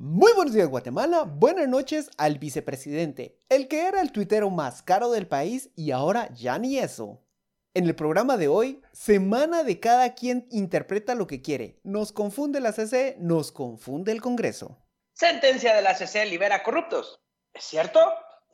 Muy 0.00 0.32
buenos 0.34 0.54
días 0.54 0.68
Guatemala, 0.68 1.24
buenas 1.24 1.66
noches 1.66 2.08
al 2.18 2.38
vicepresidente, 2.38 3.42
el 3.48 3.66
que 3.66 3.88
era 3.88 4.00
el 4.00 4.12
tuitero 4.12 4.48
más 4.48 4.80
caro 4.80 5.10
del 5.10 5.26
país 5.26 5.70
y 5.74 5.90
ahora 5.90 6.32
ya 6.34 6.56
ni 6.56 6.78
eso. 6.78 7.26
En 7.74 7.84
el 7.84 7.96
programa 7.96 8.36
de 8.36 8.46
hoy, 8.46 8.80
semana 8.92 9.64
de 9.64 9.80
cada 9.80 10.14
quien 10.14 10.46
interpreta 10.52 11.16
lo 11.16 11.26
que 11.26 11.42
quiere. 11.42 11.80
Nos 11.82 12.12
confunde 12.12 12.60
la 12.60 12.70
CC, 12.70 13.16
nos 13.18 13.50
confunde 13.50 14.12
el 14.12 14.22
Congreso. 14.22 14.80
Sentencia 15.14 15.74
de 15.74 15.82
la 15.82 15.96
CC 15.96 16.26
libera 16.26 16.62
corruptos. 16.62 17.20
¿Es 17.52 17.64
cierto? 17.64 17.98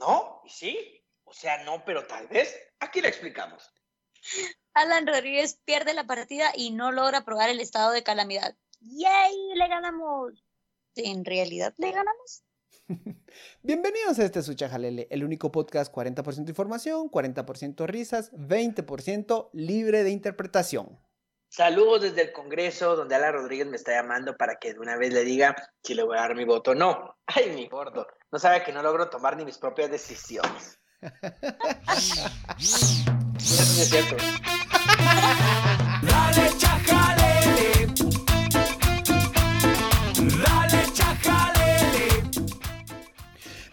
¿No? 0.01 0.41
¿Y 0.47 0.49
sí? 0.49 1.05
O 1.25 1.35
sea, 1.35 1.63
no, 1.65 1.85
pero 1.85 2.07
tal 2.07 2.27
vez. 2.27 2.57
Aquí 2.81 3.03
le 3.03 3.09
explicamos. 3.09 3.71
Alan 4.73 5.07
Rodríguez 5.07 5.61
pierde 5.67 5.93
la 5.93 6.07
partida 6.07 6.53
y 6.55 6.71
no 6.71 6.91
logra 6.91 7.19
aprobar 7.19 7.51
el 7.51 7.61
estado 7.61 7.93
de 7.93 8.03
calamidad. 8.03 8.57
¡Yay! 8.81 9.35
¡Le 9.57 9.69
ganamos! 9.69 10.43
¿En 10.97 11.25
realidad 11.25 11.75
le 11.79 11.91
ganamos? 11.91 12.45
Bienvenidos 13.63 14.18
a 14.18 14.25
este 14.25 14.43
Sucha 14.43 14.68
Jalele, 14.68 15.09
el 15.11 15.25
único 15.25 15.51
podcast 15.51 15.93
40% 15.93 16.49
información, 16.49 17.11
40% 17.11 17.87
risas, 17.87 18.31
20% 18.32 19.51
libre 19.53 20.04
de 20.04 20.11
interpretación. 20.11 20.99
Saludos 21.49 22.03
desde 22.03 22.23
el 22.23 22.32
Congreso, 22.32 22.96
donde 22.96 23.15
Alan 23.15 23.32
Rodríguez 23.32 23.67
me 23.67 23.77
está 23.77 23.93
llamando 23.93 24.37
para 24.37 24.57
que 24.57 24.75
de 24.75 24.81
una 24.81 24.96
vez 24.96 25.13
le 25.13 25.25
diga 25.25 25.54
si 25.82 25.95
le 25.95 26.03
voy 26.03 26.17
a 26.17 26.23
dar 26.23 26.35
mi 26.37 26.45
voto 26.45 26.73
o 26.73 26.75
no. 26.75 27.17
Ay, 27.26 27.51
mi 27.54 27.68
gordo, 27.68 28.07
no 28.31 28.39
sabe 28.39 28.63
que 28.63 28.73
no 28.73 28.82
logro 28.82 29.09
tomar 29.09 29.37
ni 29.37 29.45
mis 29.45 29.59
propias 29.59 29.90
decisiones. 29.90 30.81
Eso 33.39 33.83
es 33.83 33.89
cierto. 33.91 34.17
Dale. 36.03 37.23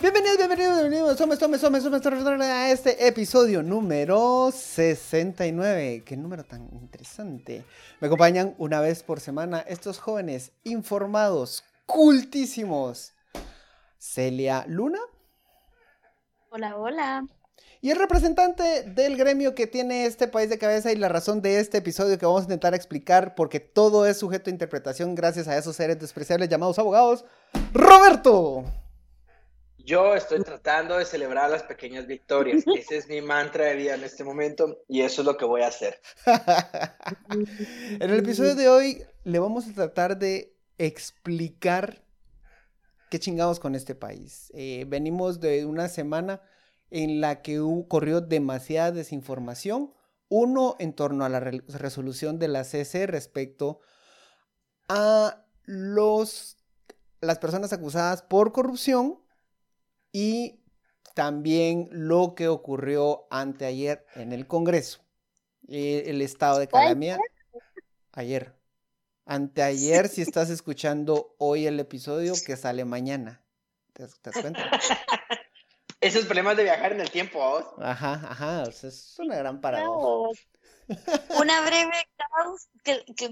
Bienvenidos, 0.02 0.38
bienvenidos, 0.38 0.80
bienvenidos. 0.80 1.16
Somos, 1.16 1.38
somos, 1.38 1.62
somos, 1.62 1.84
somos, 1.84 2.42
a 2.42 2.72
este 2.72 3.06
episodio 3.06 3.62
número 3.62 4.50
69. 4.52 6.02
Qué 6.04 6.18
número 6.18 6.44
tan 6.44 6.68
interesante. 6.74 7.64
Me 8.00 8.08
acompañan 8.08 8.56
una 8.58 8.82
vez 8.82 9.04
por 9.04 9.20
semana 9.20 9.60
estos 9.60 10.00
jóvenes 10.00 10.54
informados, 10.64 11.64
cultísimos. 11.86 13.14
Celia 14.00 14.66
Luna 14.68 14.98
Hola, 16.50 16.78
hola. 16.78 17.28
y 17.80 17.92
el 17.92 18.00
representante 18.00 18.82
del 18.82 19.18
gremio 19.18 19.54
que 19.54 19.68
tiene 19.68 20.08
este 20.08 20.28
país 20.28 20.50
de 20.50 20.58
cabeza 20.58 20.92
y 20.92 20.96
la 20.96 21.10
razón 21.10 21.44
de 21.44 21.60
este 21.60 21.78
episodio 21.78 22.18
que 22.18 22.26
vamos 22.26 22.42
a 22.42 22.46
intentar 22.46 22.74
explicar 22.74 23.36
porque 23.36 23.60
todo 23.60 24.08
es 24.08 24.18
sujeto 24.18 24.50
a 24.50 24.54
interpretación 24.54 25.14
gracias 25.14 25.48
a 25.48 25.56
esos 25.56 25.76
seres 25.76 26.00
despreciables 26.00 26.50
llamados 26.50 26.80
abogados, 26.80 27.24
Roberto. 27.72 28.66
Yo 29.86 30.16
estoy 30.16 30.42
tratando 30.44 30.98
de 30.98 31.06
celebrar 31.06 31.50
las 31.50 31.64
pequeñas 31.64 32.08
victorias. 32.08 32.64
Ese 32.78 32.98
es 32.98 33.08
mi 33.08 33.22
mantra 33.22 33.66
de 33.66 33.76
vida 33.76 33.96
en 33.96 34.04
este 34.04 34.24
momento 34.24 34.80
y 34.88 35.02
eso 35.02 35.22
es 35.22 35.26
lo 35.26 35.38
que 35.38 35.46
voy 35.46 35.62
a 35.62 35.68
hacer. 35.68 36.00
en 37.30 38.02
el 38.10 38.20
episodio 38.20 38.56
de 38.56 38.70
hoy 38.70 39.04
le 39.24 39.40
vamos 39.40 39.68
a 39.68 39.74
tratar 39.74 40.18
de 40.18 40.56
explicar 40.78 42.04
qué 43.10 43.20
chingados 43.20 43.60
con 43.60 43.76
este 43.76 43.96
país. 43.96 44.52
Eh, 44.56 44.86
venimos 44.88 45.40
de 45.40 45.66
una 45.66 45.90
semana 45.90 46.42
en 46.90 47.22
la 47.22 47.42
que 47.42 47.60
hu- 47.62 47.88
corrió 47.88 48.22
demasiada 48.22 48.92
desinformación. 48.92 49.94
Uno, 50.30 50.76
en 50.80 50.94
torno 50.94 51.26
a 51.26 51.30
la 51.30 51.40
re- 51.40 51.62
resolución 51.68 52.40
de 52.40 52.48
la 52.48 52.64
CC 52.64 53.06
respecto 53.08 53.82
a 54.88 55.46
los, 55.66 56.58
las 57.20 57.38
personas 57.40 57.74
acusadas 57.74 58.22
por 58.24 58.52
corrupción 58.54 59.20
y 60.12 60.60
también 61.14 61.88
lo 61.92 62.36
que 62.36 62.48
ocurrió 62.48 63.28
anteayer 63.32 64.06
en 64.16 64.32
el 64.32 64.48
Congreso. 64.48 65.02
Eh, 65.68 66.04
el 66.08 66.22
estado 66.22 66.60
de 66.60 66.68
¿Cuál 66.68 66.84
calamidad. 66.84 67.18
Ayer. 68.14 68.54
Anteayer, 69.26 70.08
si 70.10 70.22
estás 70.22 70.50
escuchando 70.50 71.36
hoy 71.38 71.68
el 71.68 71.80
episodio 71.80 72.34
que 72.46 72.58
sale 72.58 72.84
mañana. 72.86 73.42
¿Te 73.94 74.04
das, 74.04 74.20
te 74.20 74.32
das 74.32 74.42
cuenta? 74.42 74.60
Esos 76.02 76.26
problemas 76.26 76.58
de 76.58 76.64
viajar 76.64 76.94
en 76.94 77.02
el 77.02 77.12
tiempo. 77.12 77.42
Ajá, 77.80 78.14
ajá. 78.28 78.64
o 78.64 78.72
sea, 78.72 78.90
es 78.90 79.20
una 79.20 79.36
gran 79.38 79.62
paradoja. 79.62 80.30
Una 81.40 81.62
breve 81.62 81.94
caus- 82.18 82.68
que- 82.84 83.06
que- 83.16 83.30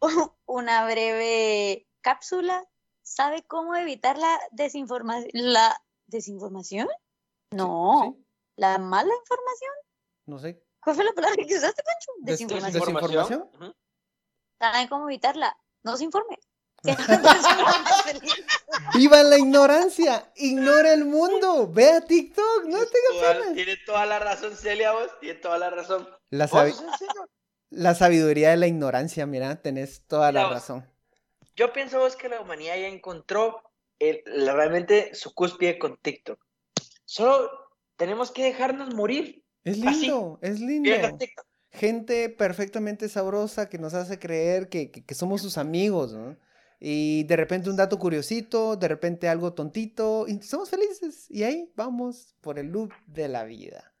una 0.46 0.84
breve 0.84 1.86
cápsula. 2.00 2.64
¿Sabe 3.02 3.42
cómo 3.46 3.74
evitar 3.74 4.16
la 4.16 4.38
desinformación? 4.52 5.30
¿La 5.32 5.74
desinformación? 6.08 6.88
No, 7.52 8.14
sí. 8.16 8.24
la 8.56 8.78
mala 8.78 9.12
información. 9.14 9.72
No 10.26 10.38
sé. 10.38 10.62
¿Cuál 10.82 10.96
fue 10.96 11.04
la 11.04 11.12
palabra 11.12 11.44
que 11.46 11.56
usaste, 11.56 11.82
Pancho? 11.82 12.10
Des- 12.18 12.38
Desinformación. 12.38 12.72
Desinformación. 12.82 13.50
¿Saben 14.60 14.88
cómo 14.88 15.08
evitarla? 15.08 15.56
No 15.84 15.96
se 15.96 16.04
informe. 16.04 16.38
¡Viva 18.94 19.22
la 19.22 19.36
ignorancia! 19.38 20.30
¡Ignora 20.36 20.92
el 20.92 21.04
mundo! 21.04 21.68
¡Ve 21.72 21.90
a 21.90 22.00
TikTok! 22.00 22.64
¡No 22.66 22.78
tengas 22.78 23.10
Toda- 23.12 23.32
pena! 23.34 23.54
Tiene 23.54 23.76
toda 23.84 24.06
la 24.06 24.18
razón, 24.18 24.56
Celia, 24.56 24.92
vos. 24.92 25.10
Tiene 25.20 25.38
toda 25.40 25.58
la 25.58 25.70
razón. 25.70 26.08
La, 26.30 27.94
sabiduría 27.94 28.50
de 28.50 28.56
la 28.56 28.66
ignorancia, 28.66 29.26
mira, 29.26 29.60
tenés 29.60 30.06
toda 30.06 30.32
la 30.32 30.42
Mira 30.44 30.54
razón. 30.54 30.90
Yo 31.56 31.72
pienso 31.72 31.98
vos 31.98 32.16
que 32.16 32.28
la 32.28 32.40
humanidad 32.40 32.76
ya 32.76 32.86
encontró 32.86 33.67
el- 33.98 34.22
realmente 34.26 35.14
su 35.14 35.34
cúspide 35.34 35.78
con 35.78 35.96
TikTok. 36.00 36.38
Solo 37.04 37.50
tenemos 37.96 38.30
que 38.30 38.44
dejarnos 38.44 38.94
morir. 38.94 39.42
Es 39.64 39.82
Así. 39.84 40.02
lindo, 40.02 40.38
es 40.42 40.60
lindo. 40.60 40.90
gente 41.70 42.30
perfectamente 42.30 43.08
sabrosa 43.08 43.68
que 43.68 43.78
nos 43.78 43.94
hace 43.94 44.18
creer 44.18 44.68
que, 44.68 44.90
que- 44.90 45.04
que 45.04 45.14
somos 45.14 45.42
sus 45.42 45.58
amigos, 45.58 46.12
¿no? 46.14 46.36
Y 46.80 47.24
de 47.24 47.36
repente 47.36 47.68
un 47.70 47.76
dato 47.76 47.98
curiosito, 47.98 48.76
de 48.76 48.86
repente 48.88 49.28
algo 49.28 49.52
tontito, 49.52 50.26
y 50.28 50.40
somos 50.42 50.70
felices. 50.70 51.26
Y 51.28 51.42
ahí 51.42 51.70
vamos 51.74 52.36
por 52.40 52.58
el 52.58 52.68
loop 52.68 52.92
de 53.06 53.28
la 53.28 53.44
vida. 53.44 53.92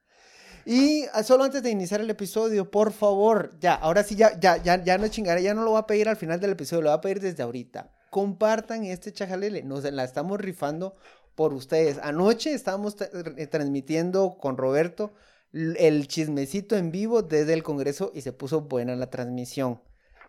Y 0.64 1.04
ah, 1.12 1.22
solo 1.22 1.44
antes 1.44 1.62
de 1.62 1.70
iniciar 1.70 2.00
el 2.00 2.10
episodio, 2.10 2.70
por 2.70 2.92
favor, 2.92 3.58
ya, 3.58 3.74
ahora 3.74 4.04
sí, 4.04 4.14
ya, 4.14 4.38
ya, 4.38 4.58
ya, 4.62 4.82
ya 4.84 4.96
no 4.98 5.08
chingaré, 5.08 5.42
ya 5.42 5.54
no 5.54 5.64
lo 5.64 5.70
voy 5.70 5.80
a 5.80 5.86
pedir 5.86 6.08
al 6.08 6.16
final 6.16 6.40
del 6.40 6.52
episodio, 6.52 6.82
lo 6.82 6.90
voy 6.90 6.98
a 6.98 7.00
pedir 7.00 7.20
desde 7.20 7.42
ahorita. 7.42 7.92
Compartan 8.10 8.84
este 8.84 9.12
chajalele, 9.12 9.62
nos 9.62 9.84
la 9.84 10.04
estamos 10.04 10.40
rifando 10.40 10.96
por 11.34 11.54
ustedes. 11.54 11.98
Anoche 12.02 12.52
estábamos 12.52 12.96
eh, 13.00 13.46
transmitiendo 13.46 14.38
con 14.38 14.56
Roberto 14.56 15.12
el 15.52 16.06
chismecito 16.08 16.76
en 16.76 16.90
vivo 16.90 17.22
desde 17.22 17.54
el 17.54 17.62
Congreso 17.62 18.10
y 18.14 18.22
se 18.22 18.32
puso 18.32 18.62
buena 18.62 18.96
la 18.96 19.08
transmisión. 19.10 19.80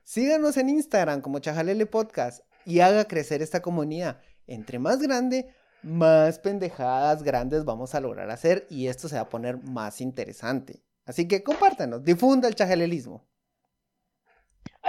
Síganos 0.03 0.57
en 0.57 0.69
Instagram 0.69 1.21
como 1.21 1.39
Chajalele 1.39 1.85
Podcast 1.85 2.43
y 2.65 2.79
haga 2.79 3.05
crecer 3.05 3.41
esta 3.41 3.61
comunidad. 3.61 4.21
Entre 4.47 4.79
más 4.79 4.99
grande, 5.01 5.53
más 5.83 6.39
pendejadas 6.39 7.23
grandes 7.23 7.65
vamos 7.65 7.95
a 7.95 8.01
lograr 8.01 8.29
hacer 8.29 8.65
y 8.69 8.87
esto 8.87 9.07
se 9.07 9.15
va 9.15 9.21
a 9.21 9.29
poner 9.29 9.61
más 9.63 10.01
interesante. 10.01 10.83
Así 11.05 11.27
que 11.27 11.43
compártanos, 11.43 12.03
difunda 12.03 12.47
el 12.47 12.55
chajalelismo. 12.55 13.27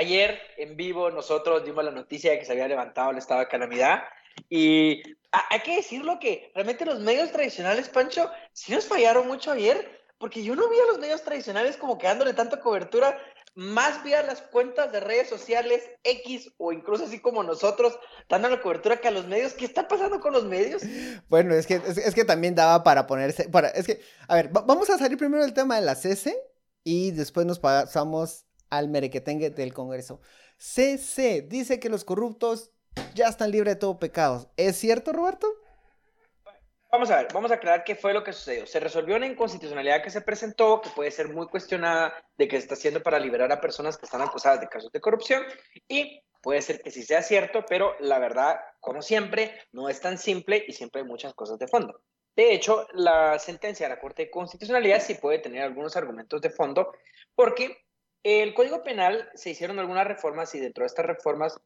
Ayer 0.01 0.41
en 0.57 0.77
vivo 0.77 1.11
nosotros 1.11 1.63
dimos 1.63 1.85
la 1.85 1.91
noticia 1.91 2.31
de 2.31 2.39
que 2.39 2.47
se 2.47 2.53
había 2.53 2.69
levantado 2.69 3.11
el 3.11 3.19
estado 3.19 3.41
de 3.41 3.49
calamidad 3.49 4.03
y 4.49 5.03
ha- 5.31 5.45
hay 5.51 5.61
que 5.61 5.77
decirlo 5.77 6.19
que 6.19 6.51
realmente 6.55 6.87
los 6.87 7.01
medios 7.01 7.31
tradicionales, 7.33 7.91
Pancho, 7.91 8.31
sí 8.55 8.73
nos 8.73 8.87
fallaron 8.87 9.27
mucho 9.27 9.53
ayer 9.53 10.01
porque 10.19 10.43
yo 10.43 10.57
no 10.57 10.71
vi 10.71 10.79
a 10.79 10.87
los 10.87 10.99
medios 10.99 11.23
tradicionales 11.23 11.77
como 11.77 11.99
que 11.99 12.07
dándole 12.07 12.33
tanta 12.33 12.61
cobertura, 12.61 13.19
más 13.55 14.03
vi 14.03 14.15
a 14.15 14.23
las 14.23 14.41
cuentas 14.41 14.91
de 14.93 15.01
redes 15.01 15.29
sociales 15.29 15.83
X 16.03 16.51
o 16.57 16.73
incluso 16.73 17.05
así 17.05 17.21
como 17.21 17.43
nosotros 17.43 17.99
dándole 18.29 18.61
cobertura 18.63 18.99
que 19.03 19.09
a 19.09 19.11
los 19.11 19.27
medios. 19.27 19.53
¿Qué 19.55 19.67
está 19.67 19.87
pasando 19.89 20.19
con 20.21 20.33
los 20.33 20.45
medios? 20.45 20.83
Bueno, 21.29 21.55
es 21.55 21.67
que, 21.67 21.75
es, 21.75 21.99
es 21.99 22.15
que 22.15 22.25
también 22.25 22.55
daba 22.55 22.83
para 22.85 23.07
ponerse. 23.07 23.49
Para, 23.51 23.69
es 23.69 23.87
que, 23.87 24.01
a 24.29 24.35
ver, 24.37 24.57
va- 24.57 24.63
vamos 24.63 24.89
a 24.89 24.97
salir 24.99 25.19
primero 25.19 25.43
del 25.43 25.53
tema 25.53 25.77
de 25.77 25.83
la 25.87 25.95
CC 25.95 26.35
y 26.85 27.11
después 27.11 27.45
nos 27.45 27.59
pasamos 27.59 28.47
al 28.71 28.89
merequetengue 28.89 29.51
del 29.51 29.75
Congreso. 29.75 30.21
CC 30.57 31.43
dice 31.43 31.81
que 31.81 31.89
los 31.89 32.05
corruptos 32.05 32.71
ya 33.15 33.29
están 33.29 33.51
libres 33.51 33.75
de 33.75 33.81
todo 33.81 33.99
pecado. 33.99 34.51
¿Es 34.57 34.77
cierto, 34.77 35.13
Roberto? 35.13 35.47
Vamos 36.93 37.09
a 37.13 37.19
ver, 37.19 37.29
vamos 37.33 37.53
a 37.53 37.55
aclarar 37.55 37.85
qué 37.85 37.95
fue 37.95 38.13
lo 38.13 38.25
que 38.25 38.33
sucedió. 38.33 38.67
Se 38.67 38.81
resolvió 38.81 39.15
una 39.15 39.27
inconstitucionalidad 39.27 40.03
que 40.03 40.11
se 40.11 40.23
presentó, 40.23 40.81
que 40.81 40.91
puede 40.91 41.13
ser 41.13 41.29
muy 41.29 41.47
cuestionada, 41.47 42.13
de 42.37 42.49
que 42.49 42.57
se 42.57 42.63
está 42.63 42.75
haciendo 42.75 43.01
para 43.01 43.21
liberar 43.21 43.53
a 43.53 43.61
personas 43.61 43.97
que 43.97 44.07
están 44.07 44.23
acusadas 44.23 44.61
de 44.61 44.69
casos 44.69 44.91
de 44.91 45.01
corrupción, 45.01 45.45
y 45.87 46.21
puede 46.43 46.61
ser 46.63 46.83
que 46.83 46.91
sí 46.91 47.05
sea 47.05 47.23
cierto, 47.23 47.65
pero 47.69 47.95
la 48.01 48.19
verdad, 48.19 48.59
como 48.81 49.03
siempre, 49.03 49.55
no 49.71 49.89
es 49.89 50.01
tan 50.01 50.19
simple 50.19 50.65
y 50.67 50.73
siempre 50.73 51.03
hay 51.03 51.07
muchas 51.07 51.33
cosas 51.35 51.61
de 51.61 51.69
fondo. 51.69 52.03
De 52.35 52.55
hecho, 52.55 52.89
la 52.95 53.39
sentencia 53.39 53.87
de 53.87 53.95
la 53.95 54.01
Corte 54.01 54.25
de 54.25 54.31
Constitucionalidad 54.31 55.01
sí 55.01 55.15
puede 55.15 55.39
tener 55.39 55.63
algunos 55.63 55.97
argumentos 55.97 56.41
de 56.41 56.51
fondo, 56.51 56.93
porque 57.37 57.85
el 58.23 58.55
Código 58.55 58.83
Penal 58.83 59.29
se 59.35 59.51
hicieron 59.51 59.79
algunas 59.79 60.07
reformas 60.07 60.55
y 60.55 60.61
dentro 60.61 60.83
de 60.83 60.87
estas 60.89 61.07
reformas, 61.07 61.59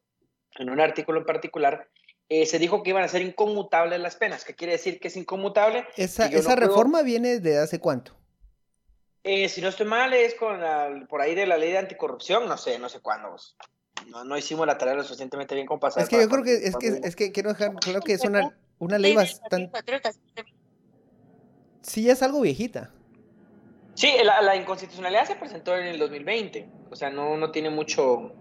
en 0.57 0.69
un 0.69 0.79
artículo 0.79 1.19
en 1.19 1.25
particular, 1.25 1.89
eh, 2.29 2.45
se 2.45 2.59
dijo 2.59 2.81
que 2.81 2.89
iban 2.91 3.03
a 3.03 3.07
ser 3.07 3.21
inconmutables 3.21 3.99
las 3.99 4.15
penas. 4.15 4.45
¿Qué 4.45 4.55
quiere 4.55 4.73
decir 4.73 4.99
que 4.99 5.09
es 5.09 5.17
inconmutable? 5.17 5.85
Esa, 5.95 6.27
que 6.27 6.35
yo 6.35 6.39
esa 6.39 6.49
no 6.51 6.55
puedo- 6.55 6.67
reforma 6.69 7.01
viene 7.03 7.39
de 7.39 7.57
hace 7.59 7.79
cuánto. 7.79 8.15
Eh, 9.23 9.49
si 9.49 9.59
no 9.61 9.69
estoy 9.69 9.87
mal, 9.87 10.13
es 10.13 10.35
con 10.35 10.59
la- 10.61 11.05
por 11.09 11.21
ahí 11.21 11.35
de 11.35 11.45
la 11.47 11.57
ley 11.57 11.71
de 11.71 11.79
anticorrupción, 11.79 12.47
no 12.47 12.57
sé, 12.57 12.79
no 12.79 12.89
sé 12.89 12.99
cuándo. 13.01 13.29
pues. 13.29 13.55
No, 14.07 14.23
no 14.23 14.37
hicimos 14.37 14.67
la 14.67 14.77
tarea 14.77 14.93
lo 14.93 15.03
suficientemente 15.03 15.55
bien 15.55 15.65
como 15.65 15.79
para 15.79 16.01
Es 16.01 16.09
que 16.09 16.19
yo 16.21 16.29
creo 16.29 16.43
que 16.43 16.53
es 16.55 16.75
que 16.75 16.99
es 17.03 17.15
que 17.15 17.31
quiero 17.31 17.49
dejar 17.49 17.73
claro 17.75 18.01
que 18.01 18.13
es 18.13 18.23
una, 18.23 18.55
una 18.77 18.99
ley 18.99 19.15
bastante 19.15 19.71
sí 21.81 22.09
es 22.09 22.21
algo 22.21 22.41
viejita. 22.41 22.91
Sí, 23.95 24.13
la, 24.23 24.55
inconstitucionalidad 24.55 25.25
se 25.25 25.35
presentó 25.35 25.75
en 25.75 25.87
el 25.87 25.97
2020, 25.97 26.69
o 26.91 26.95
sea, 26.95 27.09
no, 27.09 27.37
no 27.37 27.51
tiene 27.51 27.69
mucho 27.69 28.33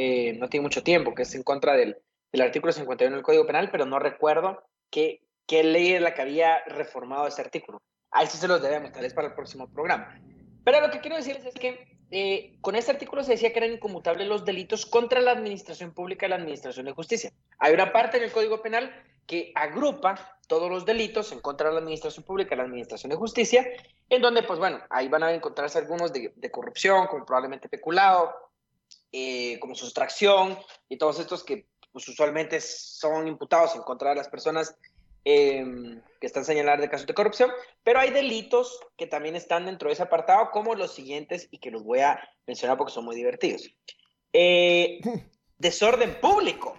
eh, 0.00 0.34
no 0.34 0.48
tiene 0.48 0.62
mucho 0.62 0.84
tiempo, 0.84 1.12
que 1.12 1.22
es 1.22 1.34
en 1.34 1.42
contra 1.42 1.74
del, 1.74 1.96
del 2.30 2.42
artículo 2.42 2.72
51 2.72 3.16
del 3.16 3.24
Código 3.24 3.46
Penal, 3.46 3.68
pero 3.70 3.84
no 3.84 3.98
recuerdo 3.98 4.62
qué, 4.90 5.22
qué 5.46 5.64
ley 5.64 5.94
es 5.94 6.00
la 6.00 6.14
que 6.14 6.22
había 6.22 6.62
reformado 6.66 7.26
ese 7.26 7.42
artículo. 7.42 7.82
Ahí 8.12 8.28
sí 8.28 8.38
se 8.38 8.46
los 8.46 8.62
debemos, 8.62 8.92
tal 8.92 9.02
vez 9.02 9.12
para 9.12 9.28
el 9.28 9.34
próximo 9.34 9.68
programa. 9.68 10.20
Pero 10.64 10.80
lo 10.80 10.90
que 10.90 11.00
quiero 11.00 11.16
decirles 11.16 11.46
es 11.46 11.54
que 11.54 11.97
eh, 12.10 12.56
con 12.60 12.74
este 12.74 12.90
artículo 12.90 13.22
se 13.22 13.32
decía 13.32 13.52
que 13.52 13.58
eran 13.58 13.72
inconmutables 13.72 14.26
los 14.26 14.44
delitos 14.44 14.86
contra 14.86 15.20
la 15.20 15.32
administración 15.32 15.92
pública 15.92 16.26
y 16.26 16.30
la 16.30 16.36
administración 16.36 16.86
de 16.86 16.92
justicia. 16.92 17.32
Hay 17.58 17.74
una 17.74 17.92
parte 17.92 18.16
en 18.16 18.24
el 18.24 18.32
Código 18.32 18.62
Penal 18.62 18.90
que 19.26 19.52
agrupa 19.54 20.38
todos 20.46 20.70
los 20.70 20.86
delitos 20.86 21.30
en 21.32 21.40
contra 21.40 21.68
de 21.68 21.74
la 21.74 21.80
administración 21.80 22.24
pública 22.24 22.54
y 22.54 22.58
la 22.58 22.64
administración 22.64 23.10
de 23.10 23.16
justicia, 23.16 23.66
en 24.08 24.22
donde, 24.22 24.42
pues 24.42 24.58
bueno, 24.58 24.80
ahí 24.88 25.08
van 25.08 25.22
a 25.22 25.32
encontrarse 25.32 25.78
algunos 25.78 26.12
de, 26.12 26.50
corrupción, 26.50 27.06
como 27.08 27.26
probablemente 27.26 27.68
peculado, 27.68 28.34
eh, 29.12 29.58
como 29.60 29.74
sustracción 29.74 30.58
y 30.88 30.96
todos 30.96 31.20
estos 31.20 31.44
que 31.44 31.66
pues, 31.92 32.08
usualmente 32.08 32.60
son 32.60 33.28
imputados 33.28 33.74
en 33.76 33.82
contra 33.82 34.10
de 34.10 34.16
las 34.16 34.28
personas 34.28 34.74
eh, 35.24 36.00
que 36.20 36.26
están 36.26 36.44
señaladas 36.44 36.80
de 36.80 36.88
casos 36.88 37.06
de 37.06 37.14
corrupción, 37.14 37.50
pero 37.84 38.00
hay 38.00 38.10
delitos 38.10 38.80
que 38.96 39.06
también 39.06 39.36
están 39.36 39.66
dentro 39.66 39.88
de 39.88 39.94
ese 39.94 40.02
apartado, 40.02 40.50
como 40.50 40.74
los 40.74 40.94
siguientes 40.94 41.48
y 41.50 41.58
que 41.58 41.70
los 41.70 41.84
voy 41.84 42.00
a 42.00 42.20
mencionar 42.46 42.76
porque 42.76 42.92
son 42.92 43.04
muy 43.04 43.16
divertidos. 43.16 43.68
Eh, 44.32 45.00
desorden 45.58 46.20
público. 46.20 46.74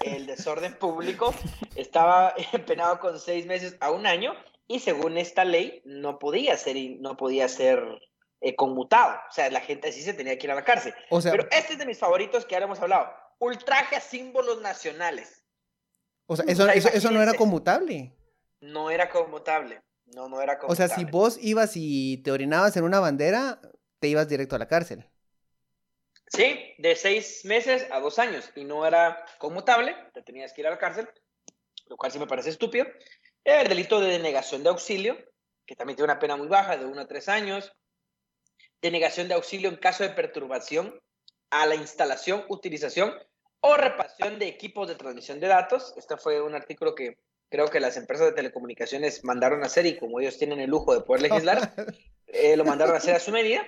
El 0.00 0.26
desorden 0.26 0.74
público 0.78 1.34
estaba 1.76 2.34
penado 2.66 3.00
con 3.00 3.18
seis 3.18 3.46
meses 3.46 3.76
a 3.80 3.90
un 3.90 4.06
año 4.06 4.34
y 4.66 4.80
según 4.80 5.18
esta 5.18 5.44
ley 5.44 5.82
no 5.84 6.18
podía 6.18 6.56
ser, 6.56 6.76
no 7.00 7.16
podía 7.16 7.48
ser 7.48 7.82
eh, 8.40 8.54
conmutado. 8.56 9.18
O 9.28 9.32
sea, 9.32 9.50
la 9.50 9.60
gente 9.60 9.88
así 9.88 10.02
se 10.02 10.14
tenía 10.14 10.36
que 10.38 10.46
ir 10.46 10.50
a 10.50 10.56
la 10.56 10.64
cárcel. 10.64 10.94
O 11.10 11.20
sea, 11.20 11.32
Pero 11.32 11.46
este 11.50 11.74
es 11.74 11.78
de 11.78 11.86
mis 11.86 11.98
favoritos 11.98 12.44
que 12.44 12.58
lo 12.58 12.66
hemos 12.66 12.80
hablado. 12.80 13.10
Ultraje 13.38 13.96
a 13.96 14.00
símbolos 14.00 14.60
nacionales. 14.60 15.41
O 16.32 16.36
sea, 16.36 16.44
eso, 16.48 16.62
o 16.62 16.66
sea, 16.66 16.74
eso, 16.74 16.88
eso 16.88 17.10
no 17.10 17.22
era 17.22 17.34
conmutable. 17.34 18.14
No 18.60 18.90
era 18.90 19.08
conmutable. 19.10 19.82
No, 20.06 20.28
no 20.28 20.40
era 20.40 20.54
O 20.54 20.58
conmutable. 20.58 20.88
sea, 20.88 20.96
si 20.96 21.04
vos 21.04 21.38
ibas 21.40 21.72
y 21.74 22.18
te 22.18 22.30
orinabas 22.30 22.76
en 22.76 22.84
una 22.84 23.00
bandera, 23.00 23.60
te 23.98 24.08
ibas 24.08 24.28
directo 24.28 24.56
a 24.56 24.58
la 24.58 24.68
cárcel. 24.68 25.08
Sí, 26.28 26.74
de 26.78 26.96
seis 26.96 27.44
meses 27.44 27.86
a 27.90 28.00
dos 28.00 28.18
años. 28.18 28.50
Y 28.56 28.64
no 28.64 28.86
era 28.86 29.24
conmutable. 29.38 29.94
Te 30.14 30.22
tenías 30.22 30.52
que 30.52 30.62
ir 30.62 30.66
a 30.66 30.70
la 30.70 30.78
cárcel. 30.78 31.08
Lo 31.86 31.96
cual 31.96 32.10
sí 32.10 32.18
me 32.18 32.26
parece 32.26 32.50
estúpido. 32.50 32.86
El 33.44 33.68
delito 33.68 34.00
de 34.00 34.08
denegación 34.12 34.62
de 34.62 34.70
auxilio, 34.70 35.18
que 35.66 35.76
también 35.76 35.96
tiene 35.96 36.10
una 36.12 36.20
pena 36.20 36.36
muy 36.36 36.46
baja, 36.48 36.76
de 36.76 36.86
uno 36.86 37.02
a 37.02 37.08
tres 37.08 37.28
años. 37.28 37.72
Denegación 38.80 39.28
de 39.28 39.34
auxilio 39.34 39.68
en 39.68 39.76
caso 39.76 40.04
de 40.04 40.10
perturbación 40.10 40.98
a 41.50 41.66
la 41.66 41.74
instalación, 41.74 42.44
utilización 42.48 43.14
o 43.62 43.76
reparación 43.76 44.38
de 44.38 44.48
equipos 44.48 44.88
de 44.88 44.96
transmisión 44.96 45.40
de 45.40 45.46
datos. 45.46 45.94
Este 45.96 46.16
fue 46.16 46.42
un 46.42 46.54
artículo 46.54 46.94
que 46.94 47.16
creo 47.48 47.68
que 47.68 47.80
las 47.80 47.96
empresas 47.96 48.26
de 48.26 48.32
telecomunicaciones 48.32 49.24
mandaron 49.24 49.62
a 49.62 49.66
hacer 49.66 49.86
y 49.86 49.96
como 49.96 50.20
ellos 50.20 50.38
tienen 50.38 50.60
el 50.60 50.70
lujo 50.70 50.94
de 50.94 51.00
poder 51.02 51.22
legislar, 51.22 51.74
eh, 52.26 52.56
lo 52.56 52.64
mandaron 52.64 52.94
a 52.94 52.98
hacer 52.98 53.14
a 53.14 53.20
su 53.20 53.30
medida. 53.30 53.64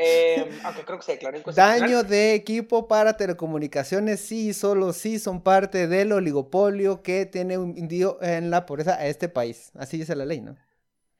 Eh, 0.00 0.48
aunque 0.62 0.84
creo 0.84 0.98
que 0.98 1.04
se 1.04 1.12
declaró. 1.12 1.40
Daño 1.52 2.04
de 2.04 2.34
equipo 2.34 2.86
para 2.86 3.16
telecomunicaciones, 3.16 4.20
sí, 4.20 4.54
solo 4.54 4.92
sí 4.92 5.18
son 5.18 5.42
parte 5.42 5.88
del 5.88 6.12
oligopolio 6.12 7.02
que 7.02 7.26
tiene 7.26 7.58
hundido 7.58 8.18
en 8.22 8.50
la 8.50 8.64
pobreza 8.64 8.94
a 8.94 9.06
este 9.06 9.28
país. 9.28 9.72
Así 9.74 9.98
dice 9.98 10.14
la 10.14 10.24
ley, 10.24 10.40
¿no? 10.40 10.56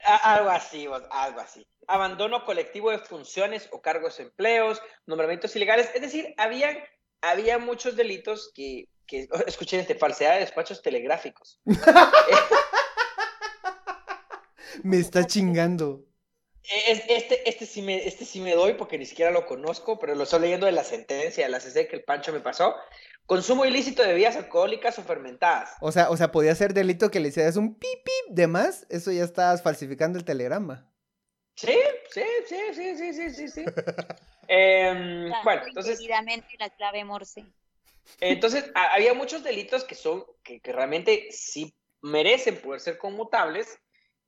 Algo 0.05 0.51
así, 0.51 0.87
algo 1.11 1.41
así. 1.41 1.67
Abandono 1.89 2.45
colectivo 2.45 2.93
de 2.93 2.99
funciones 2.99 3.69
o 3.73 3.83
cargos 3.83 4.19
de 4.19 4.25
empleos, 4.25 4.81
nombramientos 5.07 5.57
ilegales. 5.57 5.91
Es 5.95 6.01
decir, 6.01 6.33
había, 6.37 6.79
había 7.23 7.59
muchos 7.59 7.97
delitos 7.97 8.51
que, 8.55 8.85
que 9.07 9.27
escuchen, 9.47 9.81
este, 9.81 9.95
falsedad 9.95 10.35
de 10.35 10.41
despachos 10.41 10.83
telegráficos. 10.83 11.61
Me 14.83 14.99
está 14.99 15.27
chingando. 15.27 16.05
Es- 16.87 17.03
Este, 17.09 17.49
este, 17.49 17.67
sí 17.67 17.83
me, 17.83 18.07
este 18.07 18.25
sí 18.25 18.41
me 18.41 18.55
doy 18.55 18.75
porque 18.75 18.99
ni 18.99 19.07
siquiera 19.07 19.31
lo 19.31 19.47
conozco, 19.47 19.99
pero 19.99 20.15
lo 20.15 20.25
estoy 20.25 20.41
leyendo 20.41 20.67
de 20.67 20.73
la 20.73 20.85
sentencia 20.85 21.45
de 21.45 21.51
la 21.51 21.61
CC 21.61 21.89
que 21.89 21.97
el 21.97 22.05
Pancho 22.05 22.33
me 22.33 22.41
pasó. 22.41 22.75
Consumo 23.27 23.65
ilícito 23.65 24.03
de 24.03 24.09
bebidas 24.09 24.37
alcohólicas 24.37 24.99
o 24.99 25.03
fermentadas. 25.03 25.71
O 25.81 25.93
sea, 25.93 26.11
o 26.11 26.17
sea, 26.17 26.31
podía 26.33 26.55
ser 26.55 26.75
delito 26.75 27.11
que 27.11 27.21
le 27.21 27.29
hicieras 27.29 27.57
un 27.57 27.75
pip 27.75 28.05
pip 28.05 28.35
de 28.35 28.47
más, 28.47 28.87
eso 28.91 29.11
ya 29.13 29.25
estabas 29.25 29.63
falsificando 29.63 30.19
el 30.19 30.25
telegrama. 30.25 30.91
Sí, 31.55 31.77
sí, 32.11 32.23
sí, 32.47 32.57
sí, 32.75 32.97
sí, 32.97 33.13
sí, 33.15 33.31
sí, 33.31 33.49
sí. 33.49 33.65
Em, 34.49 35.31
bueno, 35.45 35.63
entonces, 35.67 36.01
la 36.59 36.71
clave 36.71 37.05
Morse. 37.05 37.45
entonces 38.21 38.71
a- 38.75 38.95
había 38.95 39.13
muchos 39.15 39.45
delitos 39.45 39.85
que 39.85 39.95
son, 39.95 40.25
que, 40.43 40.61
que 40.61 40.73
realmente 40.73 41.29
sí 41.31 41.75
merecen 42.01 42.57
poder 42.61 42.81
ser 42.81 42.97
conmutables 42.97 43.79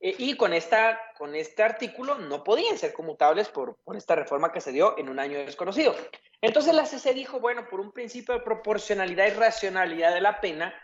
eh, 0.01 0.15
y 0.19 0.37
con, 0.37 0.53
esta, 0.53 1.01
con 1.17 1.35
este 1.35 1.63
artículo 1.63 2.17
no 2.17 2.45
podían 2.45 2.77
ser 2.77 2.93
conmutables 2.93 3.49
por, 3.49 3.77
por 3.83 3.97
esta 3.97 4.15
reforma 4.15 4.53
que 4.53 4.61
se 4.61 4.73
dio 4.73 4.97
en 4.99 5.09
un 5.09 5.19
año 5.19 5.39
desconocido. 5.39 5.95
Entonces 6.43 6.75
la 6.75 6.85
CC 6.87 7.15
dijo, 7.15 7.41
bueno, 7.41 7.67
por 7.69 7.81
un 7.81 7.93
principio 7.93 8.35
de 8.35 8.41
proporcionalidad 8.41 9.27
y 9.27 9.31
racionalidad 9.31 10.13
de 10.15 10.21
la 10.21 10.41
pena, 10.41 10.75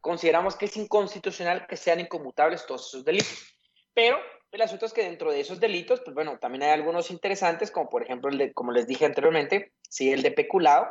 consideramos 0.00 0.56
que 0.56 0.66
es 0.66 0.76
inconstitucional 0.76 1.66
que 1.66 1.76
sean 1.76 2.00
inconmutables 2.00 2.66
todos 2.66 2.88
esos 2.88 3.04
delitos. 3.04 3.54
Pero 3.94 4.18
el 4.52 4.62
asunto 4.62 4.86
es 4.86 4.92
que 4.92 5.02
dentro 5.02 5.32
de 5.32 5.40
esos 5.40 5.60
delitos, 5.60 6.00
pues 6.00 6.14
bueno, 6.14 6.38
también 6.38 6.62
hay 6.62 6.70
algunos 6.70 7.10
interesantes, 7.10 7.70
como 7.70 7.88
por 7.88 8.02
ejemplo 8.02 8.30
el 8.30 8.38
de, 8.38 8.52
como 8.52 8.70
les 8.72 8.86
dije 8.86 9.04
anteriormente, 9.06 9.72
sí, 9.88 10.12
el 10.12 10.22
de 10.22 10.30
peculado, 10.30 10.88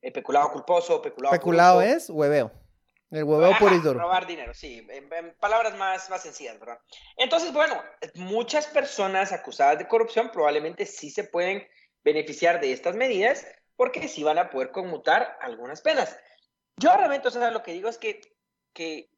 el 0.00 0.12
peculado 0.12 0.50
culposo, 0.52 1.02
peculado 1.02 1.32
Peculado 1.32 1.80
culposo. 1.80 1.96
es 1.96 2.10
hueveo. 2.10 2.52
El 3.10 3.24
hueveo 3.24 3.50
Ajá, 3.50 3.58
por 3.58 3.82
duro. 3.82 4.00
Robar 4.00 4.26
dinero, 4.26 4.54
sí, 4.54 4.86
en, 4.88 5.12
en 5.12 5.34
palabras 5.38 5.76
más, 5.76 6.08
más 6.08 6.22
sencillas, 6.22 6.58
¿verdad? 6.58 6.78
Entonces, 7.16 7.52
bueno, 7.52 7.82
muchas 8.14 8.66
personas 8.68 9.32
acusadas 9.32 9.78
de 9.78 9.86
corrupción 9.86 10.30
probablemente 10.32 10.86
sí 10.86 11.10
se 11.10 11.24
pueden 11.24 11.66
beneficiar 12.04 12.60
de 12.60 12.72
estas 12.72 12.96
medidas 12.96 13.46
porque 13.76 14.08
sí 14.08 14.22
van 14.22 14.38
a 14.38 14.50
poder 14.50 14.70
conmutar 14.70 15.36
algunas 15.42 15.82
penas. 15.82 16.16
Yo 16.76 16.96
realmente, 16.96 17.28
o 17.28 17.30
sea, 17.30 17.50
lo 17.50 17.62
que 17.62 17.72
digo 17.72 17.88
es 17.90 17.98
que, 17.98 18.20
que 18.72 19.10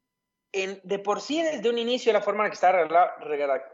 en, 0.55 0.79
de 0.83 0.99
por 0.99 1.21
sí, 1.21 1.41
desde 1.41 1.69
un 1.69 1.77
inicio, 1.77 2.13
la 2.13 2.21
forma 2.21 2.41
en 2.41 2.45
la 2.45 2.49
que 2.49 2.55
estaba 2.55 3.17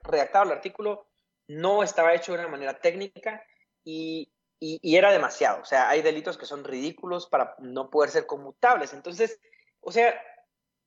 redactado 0.04 0.46
el 0.46 0.52
artículo 0.52 1.08
no 1.48 1.84
estaba 1.84 2.14
hecho 2.14 2.34
de 2.34 2.40
una 2.40 2.48
manera 2.48 2.80
técnica 2.80 3.46
y, 3.84 4.32
y, 4.60 4.80
y 4.82 4.96
era 4.96 5.12
demasiado. 5.12 5.62
O 5.62 5.66
sea, 5.66 5.90
hay 5.90 6.02
delitos 6.02 6.38
que 6.38 6.46
son 6.46 6.64
ridículos 6.64 7.28
para 7.28 7.56
no 7.60 7.90
poder 7.90 8.10
ser 8.10 8.26
conmutables. 8.26 8.94
Entonces, 8.94 9.40
o 9.80 9.92
sea, 9.92 10.20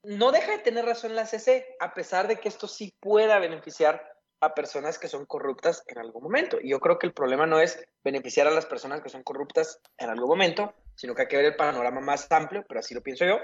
no 0.03 0.33
deja 0.33 0.53
de 0.53 0.59
tener 0.59 0.85
razón 0.85 1.15
la 1.15 1.27
CC, 1.27 1.77
a 1.81 1.95
pesar 1.95 2.29
de 2.29 2.41
que 2.41 2.49
esto 2.49 2.69
sí 2.69 2.95
pueda 3.01 3.39
beneficiar 3.39 4.15
a 4.41 4.55
personas 4.55 4.99
que 4.99 5.09
son 5.09 5.25
corruptas 5.27 5.83
en 5.87 5.99
algún 5.99 6.23
momento. 6.23 6.59
Y 6.61 6.71
yo 6.71 6.81
creo 6.81 6.99
que 6.99 7.07
el 7.07 7.15
problema 7.15 7.47
no 7.47 7.61
es 7.61 7.83
beneficiar 8.03 8.47
a 8.47 8.51
las 8.51 8.67
personas 8.67 9.01
que 9.01 9.09
son 9.09 9.23
corruptas 9.23 9.81
en 9.97 10.11
algún 10.11 10.29
momento, 10.29 10.75
sino 10.95 11.15
que 11.15 11.23
hay 11.23 11.29
que 11.29 11.37
ver 11.37 11.47
el 11.47 11.57
panorama 11.57 12.01
más 12.01 12.31
amplio, 12.31 12.65
pero 12.69 12.81
así 12.81 12.95
lo 12.95 13.03
pienso 13.03 13.25
yo. 13.25 13.39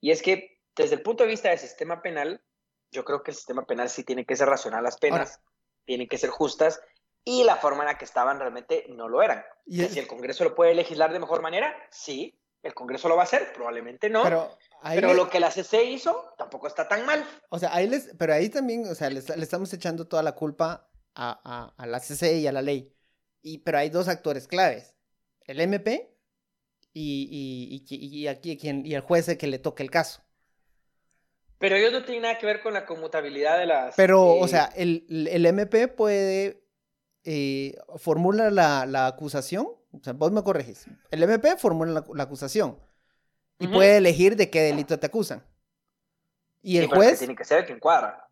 Y 0.00 0.10
es 0.10 0.22
que 0.22 0.57
desde 0.82 0.96
el 0.96 1.02
punto 1.02 1.24
de 1.24 1.30
vista 1.30 1.48
del 1.50 1.58
sistema 1.58 2.02
penal, 2.02 2.42
yo 2.90 3.04
creo 3.04 3.22
que 3.22 3.30
el 3.32 3.36
sistema 3.36 3.66
penal 3.66 3.88
sí 3.90 4.04
tiene 4.04 4.24
que 4.24 4.36
ser 4.36 4.48
racional 4.48 4.82
las 4.84 4.98
penas, 4.98 5.40
tienen 5.84 6.08
que 6.08 6.18
ser 6.18 6.30
justas, 6.30 6.80
y 7.24 7.44
la 7.44 7.56
forma 7.56 7.82
en 7.82 7.88
la 7.88 7.98
que 7.98 8.04
estaban 8.04 8.38
realmente 8.38 8.86
no 8.88 9.08
lo 9.08 9.22
eran. 9.22 9.44
Y 9.66 9.84
si 9.88 9.98
el 9.98 10.06
Congreso 10.06 10.44
lo 10.44 10.54
puede 10.54 10.74
legislar 10.74 11.12
de 11.12 11.18
mejor 11.18 11.42
manera, 11.42 11.74
sí. 11.90 12.34
El 12.62 12.74
Congreso 12.74 13.08
lo 13.08 13.14
va 13.14 13.22
a 13.22 13.24
hacer, 13.24 13.52
probablemente 13.52 14.10
no. 14.10 14.22
Pero, 14.22 15.14
lo 15.14 15.28
que 15.30 15.38
la 15.38 15.50
CC 15.50 15.84
hizo 15.84 16.34
tampoco 16.36 16.66
está 16.66 16.88
tan 16.88 17.04
mal. 17.06 17.24
O 17.50 17.58
sea, 17.58 17.74
ahí 17.74 17.86
les, 17.88 18.14
pero 18.18 18.32
ahí 18.34 18.48
también, 18.48 18.86
o 18.88 18.94
sea, 18.94 19.10
le 19.10 19.20
estamos 19.20 19.72
echando 19.72 20.08
toda 20.08 20.22
la 20.22 20.32
culpa 20.32 20.88
a, 21.14 21.40
a- 21.44 21.74
a 21.76 21.86
la 21.86 22.00
CC 22.00 22.38
y 22.38 22.46
a 22.46 22.52
la 22.52 22.62
ley. 22.62 22.92
Y, 23.42 23.58
pero 23.58 23.78
hay 23.78 23.90
dos 23.90 24.08
actores 24.08 24.48
claves. 24.48 24.96
El 25.44 25.60
MP 25.60 26.14
y, 26.92 27.84
y, 27.88 27.94
y, 27.94 28.18
y 28.22 28.26
aquí 28.28 28.56
quien, 28.56 28.84
y 28.84 28.94
el 28.94 29.02
juez 29.02 29.36
que 29.38 29.46
le 29.46 29.58
toque 29.58 29.82
el 29.82 29.90
caso. 29.90 30.22
Pero 31.58 31.76
ellos 31.76 31.92
no 31.92 32.04
tienen 32.04 32.22
nada 32.22 32.38
que 32.38 32.46
ver 32.46 32.60
con 32.60 32.72
la 32.74 32.86
conmutabilidad 32.86 33.58
de 33.58 33.66
las. 33.66 33.94
Pero, 33.96 34.34
eh, 34.34 34.38
o 34.42 34.48
sea, 34.48 34.66
el, 34.76 35.04
el 35.30 35.44
MP 35.44 35.88
puede 35.88 36.62
eh, 37.24 37.76
formula 37.96 38.50
la, 38.50 38.86
la 38.86 39.06
acusación. 39.06 39.66
O 39.92 40.00
sea, 40.02 40.12
vos 40.12 40.30
me 40.30 40.42
corregís. 40.42 40.86
El 41.10 41.22
MP 41.22 41.56
formula 41.56 41.92
la, 41.92 42.04
la 42.14 42.22
acusación. 42.22 42.78
y 43.58 43.66
puede 43.68 43.96
elegir 43.96 44.36
de 44.36 44.50
qué 44.50 44.62
delito 44.62 44.98
te 44.98 45.06
acusan. 45.06 45.44
Y 46.62 46.72
Sí, 46.72 46.78
el 46.78 46.84
es 46.84 46.90
que 46.90 46.96
juez, 46.96 47.18
tiene 47.18 47.34
que 47.36 47.44
ser 47.44 47.58
el 47.60 47.66
que 47.66 47.72
encuadra. 47.72 48.28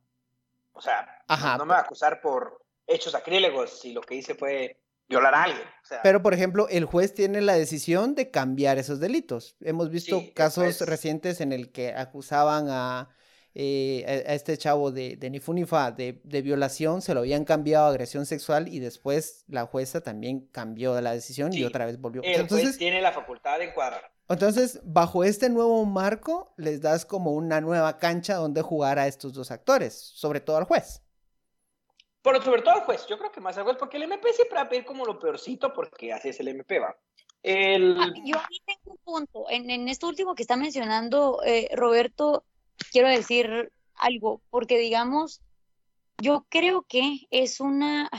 O 0.72 0.80
sea, 0.80 1.22
Ajá, 1.26 1.52
no, 1.52 1.58
no 1.58 1.66
me 1.66 1.72
va 1.72 1.78
a 1.78 1.82
acusar 1.82 2.20
por 2.20 2.62
hechos 2.86 3.12
sacrílegos 3.12 3.80
si 3.80 3.92
lo 3.92 4.02
que 4.02 4.14
hice 4.14 4.34
fue 4.34 4.78
violar 5.08 5.34
a 5.34 5.42
alguien. 5.44 5.62
O 5.82 5.86
sea, 5.86 6.00
pero 6.02 6.22
por 6.22 6.34
ejemplo, 6.34 6.68
el 6.68 6.84
juez 6.84 7.14
tiene 7.14 7.40
la 7.40 7.54
decisión 7.54 8.14
de 8.14 8.30
cambiar 8.30 8.78
esos 8.78 8.98
delitos. 9.00 9.56
Hemos 9.60 9.90
visto 9.90 10.18
Sí, 10.20 10.32
casos 10.34 10.64
juez- 10.64 10.80
recientes 10.88 11.40
en 11.40 11.52
el 11.52 11.70
que 11.70 11.92
acusaban 11.94 12.66
a, 12.68 13.08
eh, 13.54 14.04
a- 14.28 14.34
este 14.34 14.58
chavo 14.58 14.90
de, 14.90 15.16
de 15.16 15.30
Nifunifa 15.30 15.92
de, 15.92 16.20
de 16.24 16.42
violación, 16.42 17.02
se 17.02 17.14
lo 17.14 17.20
habían 17.20 17.44
cambiado 17.44 17.86
a 17.86 17.90
agresión 17.90 18.26
sexual 18.26 18.68
y 18.68 18.80
después 18.80 19.44
la 19.48 19.64
jueza 19.66 20.00
también 20.00 20.48
cambió 20.52 21.00
la 21.00 21.12
decisión 21.12 21.52
y 21.52 21.62
otra 21.64 21.86
vez 21.86 22.00
volvió. 22.00 22.22
el 22.22 22.32
juez 22.32 22.40
Entonces, 22.42 22.76
tiene 22.78 23.00
la 23.00 23.12
facultad 23.12 23.58
de 23.58 23.66
encuadrar. 23.66 24.02
Entonces, 24.28 24.80
bajo 24.82 25.22
este 25.22 25.48
nuevo 25.48 25.84
marco, 25.86 26.52
les 26.56 26.80
das 26.80 27.06
como 27.06 27.30
una 27.32 27.60
nueva 27.60 27.96
cancha 27.98 28.34
donde 28.34 28.60
jugar 28.60 28.98
a 28.98 29.06
estos 29.06 29.32
dos 29.32 29.52
actores, 29.52 29.94
sobre 29.94 30.40
todo 30.40 30.56
al 30.56 30.64
juez. 30.64 31.00
Pero 32.26 32.42
sobre 32.42 32.62
todo 32.62 32.74
al 32.74 32.80
juez, 32.80 33.06
yo 33.06 33.16
creo 33.18 33.30
que 33.30 33.40
más 33.40 33.56
al 33.56 33.62
juez, 33.62 33.76
porque 33.78 33.98
el 33.98 34.02
MP 34.02 34.32
siempre 34.32 34.56
va 34.56 34.62
a 34.62 34.68
pedir 34.68 34.84
como 34.84 35.06
lo 35.06 35.16
peorcito, 35.16 35.72
porque 35.72 36.12
así 36.12 36.30
es 36.30 36.40
el 36.40 36.48
MP, 36.48 36.80
va. 36.80 36.96
El... 37.40 37.96
Ah, 38.00 38.12
Yo 38.24 38.36
aquí 38.36 38.60
tengo 38.66 38.96
un 38.96 38.98
punto. 38.98 39.44
En, 39.48 39.70
en 39.70 39.88
esto 39.88 40.08
último 40.08 40.34
que 40.34 40.42
está 40.42 40.56
mencionando 40.56 41.40
eh, 41.46 41.68
Roberto, 41.72 42.44
quiero 42.90 43.08
decir 43.08 43.70
algo, 43.94 44.42
porque 44.50 44.76
digamos, 44.76 45.40
yo 46.20 46.44
creo 46.48 46.82
que 46.88 47.28
es 47.30 47.60
una 47.60 48.10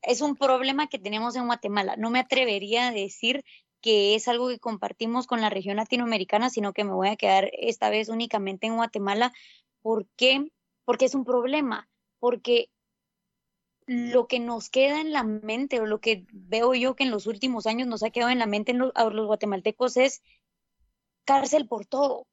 es 0.00 0.22
un 0.22 0.34
problema 0.34 0.86
que 0.88 0.98
tenemos 0.98 1.36
en 1.36 1.44
Guatemala. 1.44 1.96
No 1.96 2.08
me 2.08 2.20
atrevería 2.20 2.88
a 2.88 2.92
decir 2.92 3.44
que 3.82 4.14
es 4.14 4.28
algo 4.28 4.48
que 4.48 4.58
compartimos 4.58 5.26
con 5.26 5.42
la 5.42 5.50
región 5.50 5.76
latinoamericana, 5.76 6.48
sino 6.48 6.72
que 6.72 6.84
me 6.84 6.92
voy 6.92 7.08
a 7.08 7.16
quedar 7.16 7.50
esta 7.52 7.90
vez 7.90 8.08
únicamente 8.08 8.66
en 8.66 8.76
Guatemala. 8.76 9.30
¿Por? 9.82 10.06
Porque 10.86 11.04
es 11.04 11.14
un 11.14 11.24
problema, 11.26 11.89
porque 12.20 12.70
lo 13.86 14.28
que 14.28 14.38
nos 14.38 14.70
queda 14.70 15.00
en 15.00 15.12
la 15.12 15.24
mente 15.24 15.80
o 15.80 15.86
lo 15.86 16.00
que 16.00 16.24
veo 16.32 16.74
yo 16.74 16.94
que 16.94 17.02
en 17.02 17.10
los 17.10 17.26
últimos 17.26 17.66
años 17.66 17.88
nos 17.88 18.04
ha 18.04 18.10
quedado 18.10 18.30
en 18.30 18.38
la 18.38 18.46
mente 18.46 18.70
en 18.70 18.78
los, 18.78 18.92
a 18.94 19.04
los 19.04 19.26
guatemaltecos 19.26 19.96
es 19.96 20.22
cárcel 21.24 21.66
por 21.66 21.86
todo. 21.86 22.28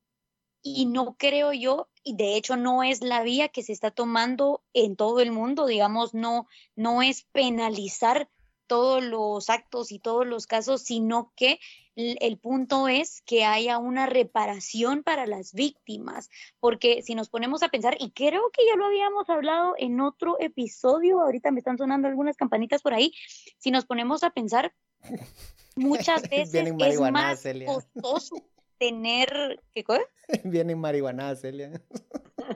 Y 0.62 0.86
no 0.86 1.16
creo 1.18 1.54
yo, 1.54 1.88
y 2.04 2.16
de 2.16 2.36
hecho 2.36 2.58
no 2.58 2.84
es 2.84 3.02
la 3.02 3.24
vía 3.24 3.48
que 3.48 3.64
se 3.64 3.72
está 3.72 3.90
tomando 3.90 4.64
en 4.74 4.96
todo 4.96 5.20
el 5.20 5.32
mundo, 5.32 5.66
digamos, 5.66 6.14
no, 6.14 6.48
no 6.76 7.02
es 7.02 7.24
penalizar 7.32 8.30
todos 8.68 9.04
los 9.04 9.50
actos 9.50 9.92
y 9.92 10.00
todos 10.00 10.28
los 10.28 10.46
casos, 10.46 10.82
sino 10.82 11.32
que 11.36 11.60
el, 11.98 12.38
punto 12.38 12.88
es 12.88 13.22
que 13.26 13.44
haya 13.44 13.80
una 13.80 14.06
reparación 14.06 15.02
para 15.04 15.26
las 15.26 15.54
víctimas, 15.54 16.30
porque 16.60 17.02
si 17.02 17.16
nos 17.16 17.30
ponemos 17.30 17.64
a 17.64 17.70
pensar, 17.70 17.98
y 18.00 18.12
creo 18.12 18.52
que 18.52 18.66
ya 18.68 18.76
lo 18.76 18.86
habíamos 18.86 19.30
hablado 19.30 19.74
en 19.78 20.00
otro 20.00 20.38
episodio, 20.40 21.22
ahorita 21.22 21.50
me 21.52 21.60
están 21.60 21.78
sonando 21.78 22.08
algunas 22.08 22.38
campanitas 22.38 22.84
por 22.84 22.94
ahí, 22.94 23.14
si 23.58 23.72
nos 23.72 23.86
ponemos 23.86 24.24
a 24.24 24.30
pensar, 24.30 24.74
muchas 25.76 26.22
veces 26.30 26.54
es 26.80 27.00
más 27.12 27.42
Celia. 27.42 27.68
costoso 27.68 28.44
tener, 28.78 29.64
¿qué 29.74 29.84
cosa? 29.84 30.04
Vienen 30.44 30.80
marihuana, 30.80 31.36
Celia. 31.36 31.72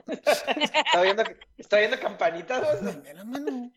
¿Está 0.06 1.02
viendo, 1.02 1.24
está 1.56 1.78
viendo 1.78 1.98
campanitas? 1.98 2.82
Dame 2.82 3.14
la 3.14 3.24
mano. 3.24 3.70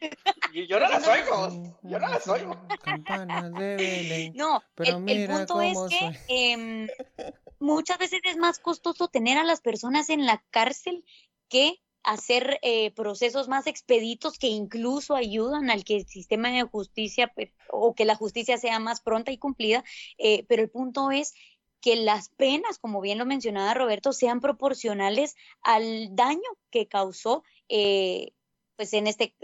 Yo, 0.53 0.63
yo 0.63 0.79
no 0.79 0.87
las 0.87 1.07
oigo. 1.07 1.77
Yo 1.83 1.99
no 1.99 2.07
las 2.07 2.27
oigo. 2.27 2.55
Campanas 2.81 3.53
de 3.53 3.75
Belén. 3.75 4.33
No, 4.35 4.61
Pero 4.75 4.97
el, 5.05 5.27
punto 5.27 5.61
es 5.61 5.77
que 5.89 6.19
em, 6.27 6.87
muchas 7.59 7.97
veces 7.97 8.21
es 8.23 8.37
más 8.37 8.59
costoso 8.59 9.07
tener 9.07 9.37
a 9.37 9.43
las 9.43 9.61
personas 9.61 10.09
en 10.09 10.25
la 10.25 10.43
cárcel 10.51 11.03
que 11.49 11.81
hacer 12.03 12.59
eh, 12.61 12.91
procesos 12.91 13.47
más 13.47 13.65
expeditos 13.65 14.37
que 14.37 14.47
incluso 14.47 15.15
ayudan 15.15 15.71
al 15.71 15.83
que 15.83 15.97
el 15.97 16.07
sistema 16.07 16.51
de 16.51 16.61
justicia 16.61 17.31
pues, 17.33 17.49
o 17.69 17.95
que 17.95 18.05
la 18.05 18.15
justicia 18.15 18.57
sea 18.57 18.79
más 18.79 19.01
pronta 19.01 19.31
y 19.31 19.37
cumplida. 19.37 19.83
eh, 20.17 20.45
pero 20.47 20.61
el 20.61 20.69
punto 20.69 21.11
es 21.11 21.33
que 21.85 21.95
las 21.95 22.29
penas, 22.29 22.79
como 22.79 22.99
bien 22.99 23.19
lo 23.19 23.27
mencionaba 23.27 23.75
Roberto, 23.75 24.11
sean 24.11 24.41
proporcionales 24.41 25.35
al 25.61 26.15
daño 26.15 26.41
que 26.71 26.87
causó, 26.87 27.43
eh, 27.69 28.31
pues 28.75 28.91
en 28.93 29.05
este, 29.05 29.35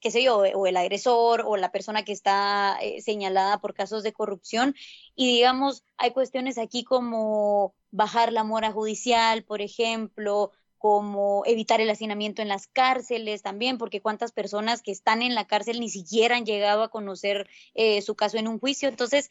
qué 0.00 0.10
sé 0.12 0.22
yo, 0.22 0.38
o 0.38 0.66
el 0.68 0.76
agresor 0.76 1.42
o 1.44 1.56
la 1.56 1.72
persona 1.72 2.04
que 2.04 2.12
está 2.12 2.78
eh, 2.80 3.02
señalada 3.02 3.60
por 3.60 3.74
casos 3.74 4.04
de 4.04 4.12
corrupción. 4.12 4.76
Y 5.16 5.34
digamos, 5.34 5.82
hay 5.96 6.12
cuestiones 6.12 6.58
aquí 6.58 6.84
como 6.84 7.74
bajar 7.90 8.32
la 8.32 8.44
mora 8.44 8.70
judicial, 8.70 9.42
por 9.42 9.60
ejemplo, 9.60 10.52
como 10.78 11.42
evitar 11.44 11.80
el 11.80 11.90
hacinamiento 11.90 12.40
en 12.40 12.46
las 12.46 12.68
cárceles 12.68 13.42
también, 13.42 13.78
porque 13.78 14.00
cuántas 14.00 14.30
personas 14.30 14.80
que 14.80 14.92
están 14.92 15.22
en 15.22 15.34
la 15.34 15.48
cárcel 15.48 15.80
ni 15.80 15.88
siquiera 15.88 16.36
han 16.36 16.46
llegado 16.46 16.84
a 16.84 16.88
conocer 16.88 17.48
eh, 17.74 18.00
su 18.00 18.14
caso 18.14 18.38
en 18.38 18.46
un 18.46 18.60
juicio. 18.60 18.88
Entonces, 18.88 19.28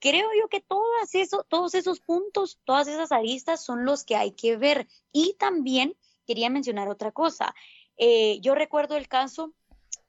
creo 0.00 0.28
yo 0.40 0.48
que 0.48 0.60
todas 0.60 1.14
eso, 1.14 1.44
todos 1.48 1.74
esos 1.74 2.00
puntos, 2.00 2.58
todas 2.64 2.88
esas 2.88 3.12
aristas 3.12 3.64
son 3.64 3.84
los 3.84 4.04
que 4.04 4.16
hay 4.16 4.32
que 4.32 4.56
ver. 4.56 4.86
Y 5.12 5.34
también 5.38 5.96
quería 6.26 6.50
mencionar 6.50 6.88
otra 6.88 7.12
cosa. 7.12 7.54
Eh, 7.96 8.40
yo 8.40 8.54
recuerdo 8.54 8.96
el 8.96 9.08
caso, 9.08 9.52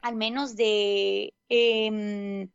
al 0.02 0.16
menos 0.16 0.56
de 0.56 1.34
eh, 1.50 2.48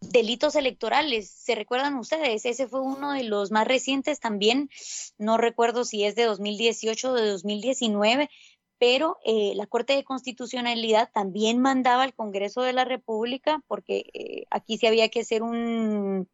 delitos 0.00 0.56
electorales. 0.56 1.30
¿Se 1.30 1.54
recuerdan 1.54 1.96
ustedes? 1.96 2.44
Ese 2.44 2.66
fue 2.66 2.80
uno 2.80 3.12
de 3.12 3.24
los 3.24 3.50
más 3.50 3.66
recientes 3.66 4.20
también. 4.20 4.70
No 5.18 5.36
recuerdo 5.36 5.84
si 5.84 6.04
es 6.04 6.14
de 6.14 6.24
2018 6.24 7.10
o 7.10 7.14
de 7.14 7.28
2019, 7.28 8.30
pero 8.78 9.18
eh, 9.24 9.52
la 9.56 9.66
Corte 9.66 9.94
de 9.94 10.04
Constitucionalidad 10.04 11.10
también 11.12 11.60
mandaba 11.60 12.02
al 12.02 12.14
Congreso 12.14 12.62
de 12.62 12.72
la 12.72 12.84
República, 12.84 13.62
porque 13.68 14.04
eh, 14.14 14.46
aquí 14.50 14.78
sí 14.78 14.86
había 14.86 15.10
que 15.10 15.20
hacer 15.20 15.42
un, 15.42 16.28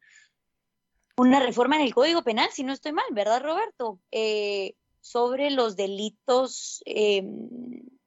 una 1.16 1.40
reforma 1.40 1.76
en 1.76 1.82
el 1.82 1.94
Código 1.94 2.22
Penal, 2.22 2.50
si 2.52 2.62
no 2.62 2.72
estoy 2.72 2.92
mal, 2.92 3.04
¿verdad, 3.12 3.42
Roberto? 3.42 4.00
Eh, 4.10 4.74
sobre 5.00 5.50
los 5.50 5.76
delitos. 5.76 6.82
Eh, 6.84 7.22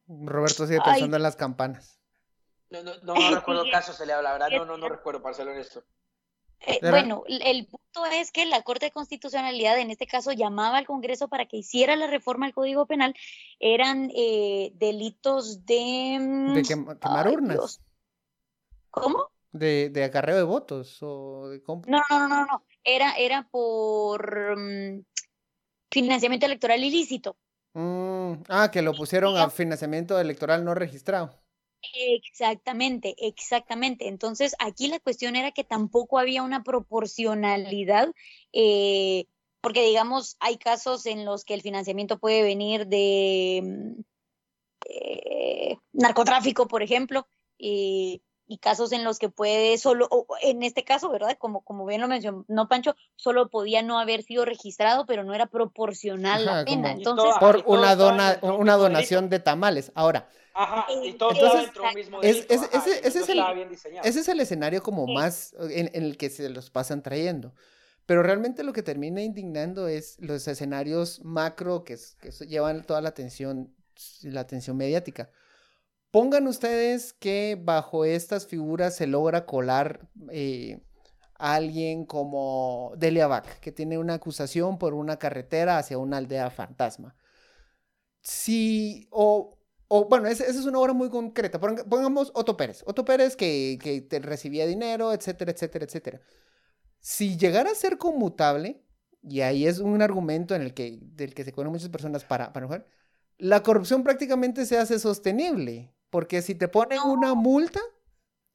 Roberto 0.07 0.65
sigue 0.67 0.79
Ay. 0.83 0.91
pensando 0.93 1.17
en 1.17 1.23
las 1.23 1.35
campanas. 1.35 1.99
No, 2.69 2.83
no, 2.83 2.93
no, 3.01 3.15
no 3.15 3.35
recuerdo 3.35 3.63
Sí. 3.65 3.71
caso, 3.71 3.93
se 3.93 4.05
le 4.05 4.13
habla, 4.13 4.33
¿verdad? 4.33 4.49
No, 4.51 4.65
no, 4.65 4.77
no 4.77 4.89
recuerdo, 4.89 5.21
para 5.21 5.33
ser 5.35 5.47
honesto. 5.47 5.83
Eh, 6.67 6.79
bueno, 6.81 7.23
el 7.25 7.41
el 7.41 7.67
punto 7.67 8.05
es 8.05 8.31
que 8.31 8.45
la 8.45 8.61
Corte 8.63 8.87
de 8.87 8.91
Constitucionalidad 8.91 9.79
en 9.79 9.91
este 9.91 10.05
caso 10.07 10.33
llamaba 10.33 10.77
al 10.77 10.85
Congreso 10.85 11.29
para 11.29 11.45
que 11.45 11.55
hiciera 11.55 11.95
la 11.95 12.07
reforma 12.07 12.45
al 12.45 12.53
Código 12.53 12.85
Penal. 12.85 13.15
Eran 13.59 14.11
eh, 14.13 14.71
delitos 14.75 15.65
de... 15.65 16.17
mm, 16.19 16.53
De 16.53 16.61
quem- 16.63 16.99
quemar 16.99 17.27
ay, 17.27 17.33
urnas. 17.33 17.55
Dios. 17.55 17.81
¿Cómo? 18.91 19.31
De, 19.53 19.89
de 19.89 20.03
acarreo 20.03 20.35
de 20.35 20.43
votos 20.43 20.97
o 21.01 21.47
de 21.47 21.63
no, 21.65 22.01
no, 22.09 22.27
no, 22.27 22.45
no. 22.45 22.63
Era, 22.83 23.13
era 23.13 23.47
por 23.49 24.57
mm, 24.57 25.03
financiamiento 25.91 26.45
electoral 26.45 26.83
ilícito. 26.83 27.37
Mm, 27.73 28.43
ah, 28.49 28.69
que 28.71 28.81
lo 28.81 28.93
pusieron 28.93 29.37
a 29.37 29.49
financiamiento 29.49 30.19
electoral 30.19 30.63
no 30.65 30.73
registrado. 30.73 31.39
Exactamente, 31.81 33.15
exactamente. 33.19 34.07
Entonces, 34.07 34.55
aquí 34.59 34.87
la 34.87 34.99
cuestión 34.99 35.35
era 35.35 35.51
que 35.51 35.63
tampoco 35.63 36.19
había 36.19 36.43
una 36.43 36.63
proporcionalidad, 36.63 38.13
eh, 38.51 39.25
porque 39.61 39.85
digamos, 39.85 40.35
hay 40.39 40.57
casos 40.57 41.05
en 41.05 41.25
los 41.25 41.45
que 41.45 41.53
el 41.53 41.61
financiamiento 41.61 42.19
puede 42.19 42.43
venir 42.43 42.87
de 42.87 43.61
mm, 43.63 44.01
eh, 44.89 45.77
narcotráfico, 45.93 46.67
por 46.67 46.83
ejemplo, 46.83 47.27
y, 47.57 48.21
y 48.51 48.57
casos 48.57 48.91
en 48.91 49.03
los 49.03 49.19
que 49.19 49.29
puede 49.29 49.77
solo, 49.77 50.07
o 50.09 50.25
en 50.41 50.63
este 50.63 50.83
caso, 50.83 51.09
¿verdad? 51.11 51.37
Como, 51.37 51.61
como 51.61 51.85
bien 51.85 52.01
lo 52.01 52.07
mencionó 52.07 52.67
Pancho, 52.67 52.95
solo 53.15 53.49
podía 53.49 53.83
no 53.83 53.99
haber 53.99 54.23
sido 54.23 54.43
registrado, 54.43 55.05
pero 55.05 55.23
no 55.23 55.35
era 55.35 55.45
proporcional 55.45 56.45
la 56.45 56.51
Ajá, 56.55 56.65
pena. 56.65 56.87
como- 56.89 56.97
Entonces, 56.97 57.29
Ajá, 57.29 57.39
Por 57.39 57.57
y 57.59 57.61
todo 57.61 57.77
una, 57.77 57.95
dona, 57.95 58.39
una 58.41 58.75
donación 58.75 59.29
de 59.29 59.39
tamales. 59.39 59.91
Ahora, 59.93 60.27
Ajá, 60.55 60.87
y 61.03 61.13
todo 61.13 61.31
Entonces, 61.31 61.61
dentro 61.61 61.83
mismo 61.93 62.21
es- 62.23 62.47
delito. 62.47 62.53
es- 62.55 62.61
ajá, 62.73 62.77
ese- 62.77 63.01
no 63.01 63.07
es 63.07 63.29
el- 63.29 63.99
ese 64.03 64.19
es 64.19 64.27
el 64.27 64.39
escenario 64.39 64.81
como 64.81 65.05
Sí. 65.05 65.13
más 65.13 65.53
en, 65.69 65.91
en 65.93 66.03
el 66.03 66.17
que 66.17 66.31
se 66.31 66.49
los 66.49 66.71
pasan 66.71 67.03
trayendo. 67.03 67.53
Pero 68.07 68.23
realmente 68.23 68.63
lo 68.63 68.73
que 68.73 68.81
termina 68.81 69.21
indignando 69.21 69.87
es 69.87 70.17
los 70.19 70.47
escenarios 70.47 71.23
macro 71.23 71.83
que, 71.83 71.97
que 72.19 72.31
llevan 72.47 72.83
toda 72.83 72.99
la 73.01 73.09
atención, 73.09 73.75
la 74.23 74.41
atención 74.41 74.75
mediática. 74.75 75.29
Pongan 76.11 76.47
ustedes 76.47 77.13
que 77.13 77.57
bajo 77.61 78.03
estas 78.03 78.47
figuras 78.47 78.95
se 78.95 79.05
logra 79.07 79.45
colar 79.45 80.09
eh, 80.31 80.81
a 81.35 81.55
alguien 81.55 82.05
como 82.05 82.93
Delia 82.97 83.27
Vaca, 83.27 83.59
que 83.61 83.71
tiene 83.71 83.97
una 83.99 84.15
acusación 84.15 84.79
por 84.79 84.93
una 84.95 85.17
carretera 85.17 85.77
hacia 85.77 85.97
una 85.99 86.17
aldea 86.17 86.49
fantasma. 86.49 87.15
Si, 88.21 89.07
o, 89.11 89.57
o 89.87 90.09
bueno, 90.09 90.27
esa 90.27 90.45
es 90.45 90.65
una 90.65 90.79
obra 90.79 90.93
muy 90.93 91.09
concreta. 91.09 91.59
Ponga- 91.59 91.85
Pongamos 91.87 92.31
Otto 92.33 92.57
Pérez. 92.57 92.83
Otto 92.85 93.05
Pérez 93.05 93.35
que, 93.35 93.77
te 94.09 94.19
recibía 94.19 94.65
dinero, 94.65 95.13
etcétera, 95.13 95.51
etcétera, 95.51 95.85
etcétera. 95.85 96.21
Si 96.99 97.37
llegara 97.37 97.71
a 97.71 97.75
ser 97.75 97.97
conmutable, 97.97 98.83
y 99.21 99.41
ahí 99.41 99.67
es 99.67 99.79
un 99.79 100.01
argumento 100.01 100.55
en 100.55 100.61
el 100.63 100.73
que, 100.73 100.99
del 101.01 101.33
que 101.33 101.43
se 101.45 101.51
ponen 101.51 101.71
muchas 101.71 101.89
personas 101.89 102.25
para, 102.25 102.51
para 102.53 102.65
enojar, 102.65 102.87
la 103.37 103.63
corrupción 103.63 104.03
prácticamente 104.03 104.65
se 104.65 104.77
hace 104.77 104.99
sostenible, 104.99 105.93
porque 106.09 106.41
si 106.41 106.55
te 106.55 106.67
ponen 106.67 106.97
No. 106.99 107.11
una 107.13 107.33
multa, 107.35 107.79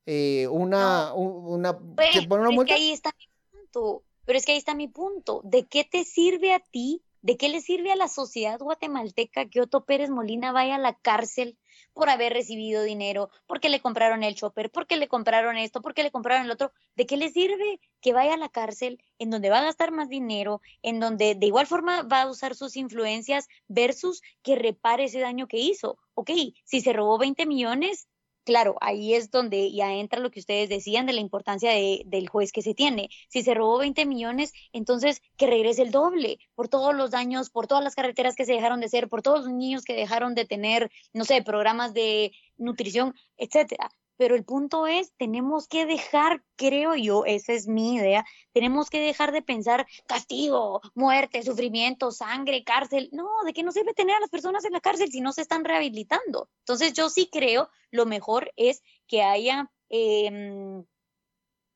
eh, 0.06 0.46
una, 0.49 1.14
u- 1.14 1.54
una, 1.54 1.78
Pues, 1.78 2.14
te 2.14 2.23
ponen 2.23 2.40
una 2.46 2.50
es 2.50 2.50
que 2.50 2.54
multa, 2.54 2.75
ahí 2.75 2.90
está 2.90 3.11
mi 3.18 3.28
punto. 3.50 4.02
Pero 4.26 4.38
es 4.38 4.46
que 4.46 4.52
ahí 4.52 4.58
está 4.58 4.75
mi 4.75 4.88
punto. 4.88 5.40
¿De 5.44 5.66
qué 5.66 5.84
te 5.84 6.04
sirve 6.04 6.52
a 6.54 6.61
ti? 6.61 7.02
¿De 7.23 7.37
qué 7.37 7.49
le 7.49 7.61
sirve 7.61 7.92
a 7.92 7.96
la 7.96 8.08
sociedad 8.08 8.58
guatemalteca 8.58 9.49
que 9.49 9.61
Otto 9.61 9.84
Pérez 9.84 10.11
Molina 10.11 10.52
vaya 10.52 10.76
a 10.76 10.78
la 10.78 10.94
cárcel 10.94 11.58
por 11.94 12.10
haber 12.10 12.32
recibido 12.32 12.82
dinero, 12.82 13.30
porque 13.46 13.70
le 13.70 13.80
compraron 13.80 14.22
el 14.22 14.34
chopper, 14.34 14.70
porque 14.70 14.96
le 14.96 15.08
compraron 15.08 15.56
esto, 15.56 15.80
porque 15.80 16.02
le 16.02 16.10
compraron 16.10 16.44
el 16.44 16.50
otro? 16.50 16.72
¿De 16.96 17.06
qué 17.06 17.16
le 17.16 17.30
sirve 17.30 17.80
que 18.00 18.12
vaya 18.12 18.34
a 18.34 18.36
la 18.36 18.48
cárcel 18.48 19.02
en 19.18 19.30
donde 19.30 19.48
va 19.50 19.60
a 19.60 19.64
gastar 19.64 19.92
más 19.92 20.08
dinero, 20.08 20.60
en 20.82 21.00
donde 21.00 21.34
de 21.34 21.46
igual 21.46 21.66
forma 21.66 22.02
va 22.02 22.22
a 22.22 22.30
usar 22.30 22.54
sus 22.54 22.76
influencias 22.76 23.48
versus 23.68 24.20
que 24.42 24.56
repare 24.56 25.04
ese 25.04 25.20
daño 25.20 25.46
que 25.46 25.58
hizo? 25.58 25.98
Ok, 26.14 26.30
si 26.64 26.80
se 26.80 26.92
robó 26.92 27.16
20 27.18 27.46
millones, 27.46 28.08
Claro, 28.44 28.76
ahí 28.82 29.14
es 29.14 29.30
donde 29.30 29.72
ya 29.72 29.94
entra 29.94 30.20
lo 30.20 30.30
que 30.30 30.40
ustedes 30.40 30.68
decían 30.68 31.06
de 31.06 31.14
la 31.14 31.20
importancia 31.20 31.70
de- 31.70 32.02
del 32.06 32.28
juez 32.28 32.52
que 32.52 32.60
se 32.62 32.74
tiene. 32.74 33.08
Si 33.28 33.42
se 33.42 33.54
robó 33.54 33.78
20 33.78 34.04
millones, 34.06 34.52
entonces 34.72 35.22
que 35.38 35.46
regrese 35.46 35.80
el 35.82 35.90
doble 35.90 36.38
por 36.54 36.68
todos 36.68 36.94
los 36.94 37.10
daños, 37.10 37.48
por 37.50 37.66
todas 37.66 37.82
las 37.82 37.94
carreteras 37.94 38.34
que 38.36 38.44
se 38.44 38.52
dejaron 38.52 38.80
de 38.80 38.86
hacer, 38.86 39.08
por 39.08 39.22
todos 39.22 39.40
los 39.44 39.48
niños 39.54 39.82
que 39.84 39.94
dejaron 39.94 40.34
de 40.34 40.44
tener, 40.44 40.90
no 41.14 41.24
sé, 41.24 41.42
programas 41.42 41.94
de 41.94 42.32
nutrición, 42.58 43.14
etcétera. 43.38 43.90
Pero 44.16 44.37
el 44.37 44.44
punto 44.44 44.87
es, 44.87 45.12
tenemos 45.16 45.66
que 45.66 45.87
dejar, 45.87 46.42
creo 46.56 46.94
yo, 46.94 47.25
esa 47.25 47.52
es 47.52 47.66
mi 47.66 47.97
idea, 47.97 48.25
tenemos 48.52 48.88
que 48.88 49.00
dejar 49.00 49.33
de 49.33 49.42
pensar 49.42 49.87
castigo, 50.06 50.80
muerte, 50.94 51.42
sufrimiento, 51.42 52.12
sangre, 52.12 52.62
cárcel. 52.62 53.09
No, 53.12 53.28
¿de 53.44 53.52
qué 53.52 53.62
nos 53.62 53.75
sirve 53.75 53.92
tener 53.92 54.16
a 54.16 54.21
las 54.21 54.30
personas 54.30 54.64
en 54.64 54.73
la 54.73 54.80
cárcel 54.80 55.11
si 55.11 55.21
no 55.21 55.33
se 55.33 55.42
están 55.42 55.64
rehabilitando? 55.64 56.49
Entonces 56.61 56.92
yo 56.92 57.11
sí 57.11 57.28
creo, 57.30 57.68
lo 57.90 58.06
mejor 58.06 58.52
es 58.56 58.83
que 59.09 59.23
haya 59.23 59.71
em, 59.88 60.85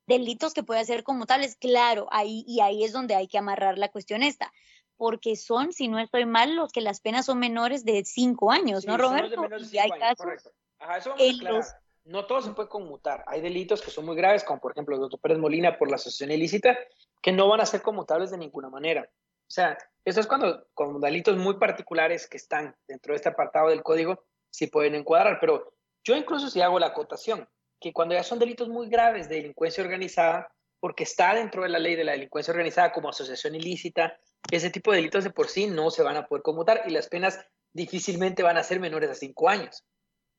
delitos 0.06 0.54
que 0.54 0.62
pueda 0.62 0.84
ser 0.84 1.02
como 1.02 1.26
tales. 1.26 1.56
Claro, 1.56 2.06
ahí 2.10 2.44
y 2.46 2.60
ahí 2.60 2.84
es 2.84 2.92
donde 2.92 3.16
hay 3.16 3.26
que 3.26 3.38
amarrar 3.38 3.78
la 3.78 3.88
cuestión 3.88 4.22
esta, 4.22 4.52
porque 4.96 5.34
son, 5.34 5.72
si 5.72 5.88
no 5.88 5.98
estoy 5.98 6.24
mal, 6.24 6.54
los 6.54 6.70
que 6.70 6.80
las 6.80 7.00
penas 7.00 7.26
son 7.26 7.38
menores 7.40 7.84
de 7.84 8.04
cinco 8.04 8.52
años, 8.52 8.82
Sí, 8.82 8.86
¿no, 8.86 8.96
son 8.98 9.20
los 9.22 9.30
de 9.30 9.36
Roberto? 9.36 9.64
Y 9.72 9.78
hay 9.78 9.90
años, 9.90 9.98
casos 9.98 10.24
correcto. 10.24 10.50
Ajá, 10.78 10.98
eso 10.98 11.10
vamos 11.10 11.24
en 11.24 11.44
los 11.44 11.66
No 12.08 12.24
todo 12.24 12.40
se 12.40 12.52
puede 12.52 12.70
conmutar. 12.70 13.22
Hay 13.26 13.42
delitos 13.42 13.82
que 13.82 13.90
son 13.90 14.06
muy 14.06 14.16
graves, 14.16 14.42
como 14.42 14.60
por 14.60 14.72
ejemplo 14.72 14.94
el 14.94 15.02
doctor 15.02 15.20
Pérez 15.20 15.36
Molina 15.36 15.76
por 15.76 15.90
la 15.90 15.96
asociación 15.96 16.30
ilícita, 16.30 16.78
que 17.20 17.32
no 17.32 17.46
van 17.48 17.60
a 17.60 17.66
ser 17.66 17.82
conmutables 17.82 18.30
de 18.30 18.38
ninguna 18.38 18.70
manera. 18.70 19.10
O 19.46 19.50
sea, 19.50 19.76
eso 20.06 20.18
es 20.18 20.26
cuando 20.26 20.66
con 20.72 21.02
delitos 21.02 21.36
muy 21.36 21.58
particulares 21.58 22.26
que 22.26 22.38
están 22.38 22.74
dentro 22.86 23.12
de 23.12 23.16
este 23.16 23.28
apartado 23.28 23.68
del 23.68 23.82
código, 23.82 24.24
sí 24.48 24.68
pueden 24.68 24.94
encuadrar. 24.94 25.38
Pero 25.38 25.74
yo 26.02 26.16
incluso 26.16 26.48
si 26.48 26.62
hago 26.62 26.78
la 26.78 26.86
acotación, 26.86 27.46
que 27.78 27.92
cuando 27.92 28.14
ya 28.14 28.22
son 28.22 28.38
delitos 28.38 28.70
muy 28.70 28.88
graves 28.88 29.28
de 29.28 29.36
delincuencia 29.36 29.84
organizada, 29.84 30.50
porque 30.80 31.02
está 31.02 31.34
dentro 31.34 31.62
de 31.62 31.68
la 31.68 31.78
ley 31.78 31.94
de 31.94 32.04
la 32.04 32.12
delincuencia 32.12 32.52
organizada 32.52 32.90
como 32.90 33.10
asociación 33.10 33.54
ilícita, 33.54 34.18
ese 34.50 34.70
tipo 34.70 34.92
de 34.92 34.96
delitos 34.96 35.24
de 35.24 35.30
por 35.30 35.48
sí 35.48 35.66
no 35.66 35.90
se 35.90 36.02
van 36.02 36.16
a 36.16 36.26
poder 36.26 36.42
conmutar 36.42 36.84
y 36.86 36.90
las 36.90 37.08
penas 37.08 37.38
difícilmente 37.74 38.42
van 38.42 38.56
a 38.56 38.64
ser 38.64 38.80
menores 38.80 39.10
a 39.10 39.14
cinco 39.14 39.50
años. 39.50 39.84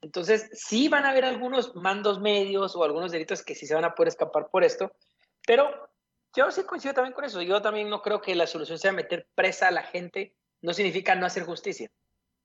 Entonces, 0.01 0.50
sí 0.53 0.88
van 0.88 1.06
a 1.06 1.10
haber 1.10 1.25
algunos 1.25 1.75
mandos 1.75 2.20
medios 2.20 2.75
o 2.75 2.84
algunos 2.84 3.12
delitos 3.12 3.44
que 3.44 3.56
sí 3.56 3.68
se 3.68 3.75
van 3.75 3.86
a 3.86 3.96
poder 3.96 4.10
escapar 4.10 4.50
por 4.50 4.63
esto, 4.63 4.91
pero 5.46 5.89
yo 6.36 6.51
sí 6.51 6.63
coincido 6.63 6.94
también 6.94 7.13
con 7.13 7.25
eso. 7.25 7.41
Yo 7.41 7.62
también 7.62 7.89
no 7.89 8.01
creo 8.01 8.22
que 8.22 8.36
la 8.36 8.48
solución 8.48 8.77
sea 8.77 8.91
meter 8.91 9.27
presa 9.36 9.68
a 9.68 9.72
la 9.72 9.84
gente. 9.84 10.36
No 10.62 10.74
significa 10.74 11.15
no 11.15 11.25
hacer 11.25 11.44
justicia. 11.44 11.91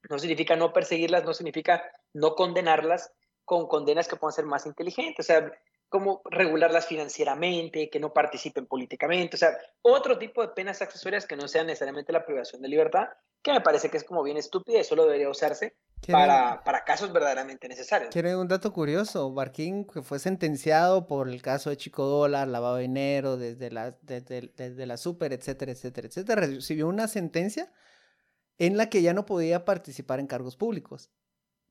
No 0.08 0.18
significa 0.18 0.56
no 0.56 0.72
perseguirlas, 0.72 1.24
no 1.24 1.34
significa 1.34 1.82
no 2.12 2.34
condenarlas 2.34 3.12
con 3.44 3.66
condenas 3.66 4.08
que 4.08 4.16
puedan 4.16 4.32
ser 4.32 4.46
más 4.46 4.66
inteligentes. 4.66 5.24
O 5.24 5.26
sea, 5.26 5.52
como 5.88 6.22
regularlas 6.24 6.86
financieramente, 6.86 7.88
que 7.88 8.00
no 8.00 8.12
participen 8.12 8.66
políticamente. 8.66 9.36
O 9.36 9.38
sea, 9.38 9.56
otro 9.82 10.18
tipo 10.18 10.42
de 10.42 10.48
penas 10.48 10.82
accesorias 10.82 11.26
que 11.26 11.36
no 11.36 11.46
sean 11.48 11.66
necesariamente 11.66 12.12
la 12.12 12.26
privación 12.26 12.62
de 12.62 12.68
libertad, 12.68 13.08
que 13.42 13.52
me 13.52 13.60
parece 13.60 13.90
que 13.90 13.98
es 13.98 14.04
como 14.04 14.22
bien 14.22 14.36
estúpida 14.36 14.80
y 14.80 14.84
solo 14.84 15.04
debería 15.04 15.28
usarse 15.28 15.76
¿Quieren, 16.00 16.26
para, 16.26 16.64
para 16.64 16.84
casos 16.84 17.12
verdaderamente 17.12 17.68
necesarios. 17.68 18.10
quieren 18.10 18.36
un 18.36 18.48
dato 18.48 18.72
curioso? 18.72 19.32
Barquín, 19.32 19.86
que 19.86 20.02
fue 20.02 20.18
sentenciado 20.18 21.06
por 21.06 21.28
el 21.28 21.42
caso 21.42 21.70
de 21.70 21.76
Chico 21.76 22.04
Dólar, 22.04 22.48
lavado 22.48 22.76
de 22.76 22.82
dinero, 22.82 23.36
desde 23.36 23.70
la, 23.70 23.96
desde, 24.02 24.52
desde 24.56 24.86
la 24.86 24.96
super, 24.96 25.32
etcétera, 25.32 25.72
etcétera, 25.72 26.08
etcétera, 26.08 26.46
recibió 26.46 26.88
una 26.88 27.06
sentencia 27.06 27.72
en 28.58 28.76
la 28.76 28.88
que 28.88 29.02
ya 29.02 29.12
no 29.12 29.26
podía 29.26 29.64
participar 29.64 30.20
en 30.20 30.26
cargos 30.26 30.56
públicos. 30.56 31.10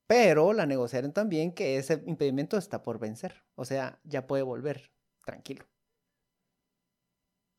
Pero 0.08 0.54
la 0.54 0.66
negociaron 0.66 1.14
también 1.14 1.54
que 1.54 1.78
ese 1.78 2.04
impedimento 2.06 2.58
está 2.58 2.84
por 2.84 3.00
vencer. 3.00 3.44
O 3.56 3.66
sea, 3.66 4.00
ya 4.04 4.28
puede 4.28 4.44
volver. 4.44 4.92
Tranquilo. 5.26 5.66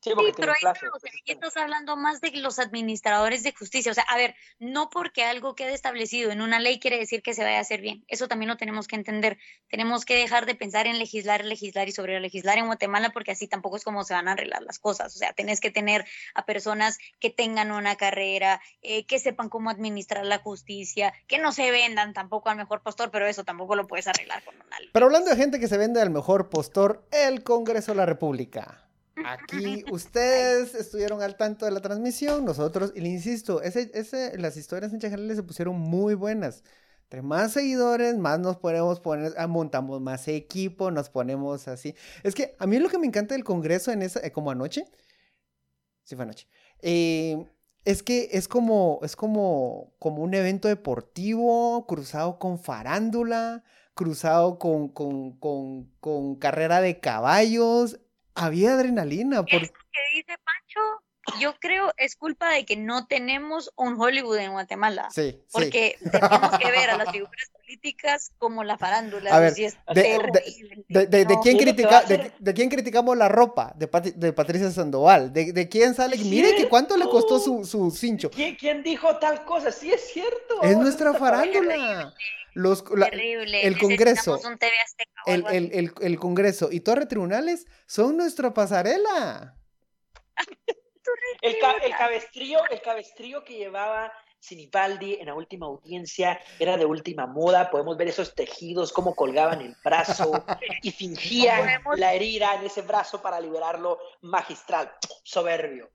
Sí, 0.05 0.15
porque 0.15 0.31
Sí, 0.31 0.35
tiene 0.35 0.41
pero 0.41 0.53
ahí, 0.53 0.59
plazo. 0.61 0.85
no, 0.85 0.91
o 0.95 0.99
sea, 0.99 1.09
pues, 1.11 1.13
ahí 1.13 1.33
estás 1.33 1.57
hablando 1.57 1.97
más 1.97 2.21
de 2.21 2.31
los 2.37 2.59
administradores 2.59 3.41
de 3.43 3.53
justicia. 3.53 3.91
O 3.91 3.95
sea, 3.95 4.03
a 4.03 4.17
ver, 4.17 4.35
no 4.59 4.89
porque 4.91 5.23
algo 5.23 5.55
quede 5.55 5.73
establecido 5.73 6.31
en 6.31 6.41
una 6.41 6.59
ley 6.59 6.79
quiere 6.79 6.99
decir 6.99 7.23
que 7.23 7.33
se 7.33 7.43
vaya 7.43 7.57
a 7.57 7.61
hacer 7.61 7.81
bien. 7.81 8.03
Eso 8.07 8.27
también 8.27 8.49
lo 8.49 8.57
tenemos 8.57 8.87
que 8.87 8.95
entender. 8.95 9.39
Tenemos 9.67 10.05
que 10.05 10.15
dejar 10.15 10.45
de 10.45 10.53
pensar 10.53 10.85
en 10.85 10.99
legislar, 10.99 11.43
legislar 11.43 11.89
y 11.89 11.91
sobre 11.91 12.19
legislar 12.19 12.59
en 12.59 12.67
Guatemala 12.67 13.09
porque 13.09 13.31
así 13.31 13.47
tampoco 13.47 13.77
es 13.77 13.83
como 13.83 14.03
se 14.03 14.13
van 14.13 14.27
a 14.27 14.33
arreglar 14.33 14.61
las 14.61 14.77
cosas. 14.77 15.15
O 15.15 15.17
sea, 15.17 15.33
tenés 15.33 15.59
que 15.59 15.71
tener 15.71 16.05
a 16.35 16.45
personas 16.45 16.99
que 17.19 17.31
tengan 17.31 17.71
una 17.71 17.95
carrera, 17.95 18.61
eh, 18.83 19.05
que 19.07 19.17
sepan 19.17 19.49
cómo 19.49 19.71
administrar 19.71 20.25
la 20.25 20.37
justicia, 20.37 21.13
que 21.27 21.39
no 21.39 21.51
se 21.51 21.71
vendan 21.71 22.13
tampoco 22.13 22.49
al 22.49 22.57
mejor 22.57 22.83
postor, 22.83 23.09
pero 23.09 23.25
eso 23.25 23.43
tampoco 23.43 23.75
lo 23.75 23.87
puedes 23.87 24.07
arreglar 24.07 24.43
con 24.43 24.55
una 24.55 24.79
ley. 24.79 24.89
Pero 24.93 25.07
hablando 25.07 25.31
de 25.31 25.35
gente 25.35 25.59
que 25.59 25.67
se 25.67 25.77
vende 25.77 25.99
al 26.01 26.11
mejor 26.11 26.49
postor, 26.49 27.07
el 27.11 27.43
Congreso 27.43 27.93
de 27.93 27.97
la 27.97 28.05
República. 28.05 28.84
Aquí 29.23 29.83
ustedes 29.91 30.75
estuvieron 30.75 31.21
al 31.21 31.37
tanto 31.37 31.65
de 31.65 31.71
la 31.71 31.79
transmisión, 31.79 32.45
nosotros, 32.45 32.91
y 32.95 33.01
le 33.01 33.09
insisto, 33.09 33.61
ese, 33.61 33.91
ese, 33.93 34.37
las 34.37 34.57
historias 34.57 34.91
en 34.93 34.99
Chajalele 34.99 35.35
se 35.35 35.43
pusieron 35.43 35.79
muy 35.79 36.15
buenas. 36.15 36.63
Entre 37.03 37.21
más 37.21 37.53
seguidores, 37.53 38.17
más 38.17 38.39
nos 38.39 38.57
podemos 38.57 38.99
poner, 38.99 39.33
ah, 39.37 39.47
montamos 39.47 40.01
más 40.01 40.27
equipo, 40.27 40.89
nos 40.89 41.09
ponemos 41.09 41.67
así. 41.67 41.95
Es 42.23 42.33
que 42.33 42.55
a 42.57 42.65
mí 42.65 42.79
lo 42.79 42.89
que 42.89 42.97
me 42.97 43.05
encanta 43.05 43.35
del 43.35 43.43
Congreso 43.43 43.91
en 43.91 44.01
esa, 44.01 44.19
eh, 44.25 44.31
como 44.31 44.51
anoche, 44.51 44.85
sí 46.03 46.15
fue 46.15 46.23
anoche, 46.23 46.47
eh, 46.81 47.45
es 47.85 48.01
que 48.01 48.29
es 48.31 48.47
como, 48.47 48.99
es 49.03 49.15
como, 49.15 49.93
como 49.99 50.23
un 50.23 50.33
evento 50.33 50.67
deportivo 50.67 51.85
cruzado 51.87 52.39
con 52.39 52.57
farándula, 52.57 53.63
cruzado 53.93 54.57
con, 54.59 54.89
con, 54.89 55.33
con, 55.37 55.85
con 55.99 56.35
carrera 56.35 56.81
de 56.81 56.99
caballos. 56.99 57.99
Había 58.35 58.73
adrenalina. 58.73 59.43
Por... 59.43 59.63
Eso 59.63 59.73
que 59.73 60.17
dice 60.17 60.35
Pancho, 60.43 61.39
yo 61.39 61.55
creo 61.59 61.93
es 61.97 62.15
culpa 62.15 62.49
de 62.49 62.65
que 62.65 62.77
no 62.77 63.07
tenemos 63.07 63.71
un 63.75 63.99
Hollywood 63.99 64.37
en 64.37 64.51
Guatemala. 64.51 65.09
Sí, 65.09 65.31
sí. 65.31 65.47
Porque 65.51 65.97
tenemos 66.11 66.59
que 66.59 66.71
ver 66.71 66.89
a 66.89 66.97
las 66.97 67.11
figuras 67.11 67.49
políticas 67.65 68.31
como 68.37 68.63
la 68.63 68.77
farándula. 68.77 69.33
A 69.35 69.39
ver, 69.39 69.51
así 69.51 69.65
es 69.65 69.77
de- 69.93 70.01
terrible. 70.03 70.85
¿De, 70.87 71.07
de, 71.07 71.25
de 71.25 71.35
No, 71.35 71.41
quién 71.41 71.57
critica, 71.57 72.03
de, 72.03 72.53
quién 72.53 72.69
criticamos 72.69 73.17
la 73.17 73.27
ropa? 73.27 73.73
De, 73.75 73.87
de 74.15 74.33
Patricia 74.33 74.69
Sandoval. 74.71 75.33
¿De, 75.33 75.51
de 75.51 75.67
quién 75.69 75.93
sale? 75.95 76.17
Mire 76.17 76.55
que 76.55 76.69
cuánto 76.69 76.95
le 76.97 77.05
costó 77.05 77.39
su, 77.39 77.65
su 77.65 77.91
cincho. 77.91 78.29
¿Quién, 78.29 78.55
quién 78.55 78.83
dijo 78.83 79.17
tal 79.17 79.43
cosa? 79.45 79.71
Sí, 79.71 79.91
es 79.91 80.01
cierto. 80.11 80.61
Es 80.61 80.77
nuestra 80.77 81.13
farándula. 81.13 82.13
Los, 82.53 82.83
la- 82.95 83.07
el 83.07 83.77
Congreso, 83.77 84.39
un 84.45 84.57
TV 84.57 84.71
Azteca 84.83 85.11
el, 85.25 85.71
el, 85.73 85.93
el 85.99 86.19
Congreso 86.19 86.69
y 86.71 86.79
Torre 86.79 87.05
Tribunales 87.05 87.65
son 87.85 88.15
nuestra 88.15 88.53
pasarela. 88.53 89.57
El, 91.41 91.59
ca- 91.59 91.75
el 91.83 91.95
cabestrillo, 91.95 92.59
el 92.71 92.81
cabestrillo 92.81 93.43
que 93.43 93.53
llevaba 93.57 94.11
Sinibaldi 94.45 95.15
en 95.15 95.25
la 95.25 95.33
última 95.33 95.65
audiencia 95.65 96.39
era 96.59 96.77
de 96.77 96.85
última 96.85 97.25
moda. 97.25 97.69
Podemos 97.71 97.97
ver 97.97 98.09
esos 98.09 98.35
tejidos, 98.35 98.91
cómo 98.93 99.15
colgaban 99.15 99.61
el 99.61 99.75
brazo 99.83 100.45
y 100.81 100.91
fingían 100.91 101.81
la 101.97 102.13
herida 102.13 102.53
en 102.55 102.65
ese 102.65 102.83
brazo 102.83 103.21
para 103.21 103.39
liberarlo 103.39 103.97
magistral, 104.21 104.91
soberbio. 105.23 105.89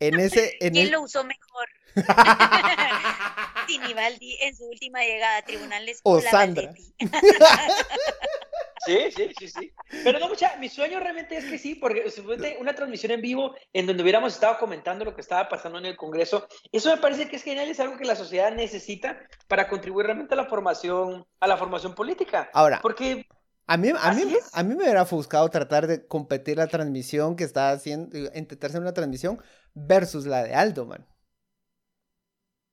En 0.00 0.20
ese, 0.20 0.56
en 0.60 0.72
¿Quién 0.74 0.86
el- 0.86 0.92
lo 0.92 1.02
usó 1.02 1.24
mejor? 1.24 1.68
Sinibaldi 3.66 4.38
en 4.40 4.56
su 4.56 4.64
última 4.66 5.00
llegada 5.00 5.38
a 5.38 5.42
tribunales 5.42 5.98
O 6.04 6.20
Sandra. 6.20 6.72
Sí, 8.88 9.10
sí, 9.14 9.32
sí, 9.38 9.48
sí. 9.48 9.72
Pero 10.02 10.18
no, 10.18 10.28
mucha, 10.28 10.56
mi 10.56 10.70
sueño 10.70 10.98
realmente 10.98 11.36
es 11.36 11.44
que 11.44 11.58
sí, 11.58 11.74
porque 11.74 12.10
si 12.10 12.22
una 12.58 12.74
transmisión 12.74 13.12
en 13.12 13.20
vivo 13.20 13.54
en 13.74 13.86
donde 13.86 14.02
hubiéramos 14.02 14.32
estado 14.32 14.58
comentando 14.58 15.04
lo 15.04 15.14
que 15.14 15.20
estaba 15.20 15.46
pasando 15.48 15.78
en 15.78 15.84
el 15.84 15.96
Congreso, 15.96 16.48
eso 16.72 16.90
me 16.90 17.00
parece 17.00 17.28
que 17.28 17.36
es 17.36 17.42
genial, 17.42 17.68
es 17.68 17.80
algo 17.80 17.98
que 17.98 18.06
la 18.06 18.16
sociedad 18.16 18.50
necesita 18.50 19.18
para 19.46 19.68
contribuir 19.68 20.06
realmente 20.06 20.32
a 20.32 20.38
la 20.38 20.46
formación, 20.46 21.26
a 21.38 21.46
la 21.46 21.58
formación 21.58 21.94
política. 21.94 22.48
Ahora, 22.54 22.80
Porque 22.80 23.26
A 23.66 23.76
mí, 23.76 23.90
a, 23.90 24.12
mí, 24.14 24.22
a 24.52 24.62
mí 24.62 24.74
me 24.74 24.82
hubiera 24.84 25.02
ofuscado 25.02 25.50
tratar 25.50 25.86
de 25.86 26.06
competir 26.06 26.56
la 26.56 26.68
transmisión 26.68 27.36
que 27.36 27.44
estaba 27.44 27.72
haciendo, 27.72 28.16
eh, 28.16 28.30
intentar 28.34 28.70
hacer 28.70 28.80
una 28.80 28.94
transmisión 28.94 29.42
versus 29.74 30.24
la 30.24 30.44
de 30.44 30.54
Aldo, 30.54 30.86
man. 30.86 31.06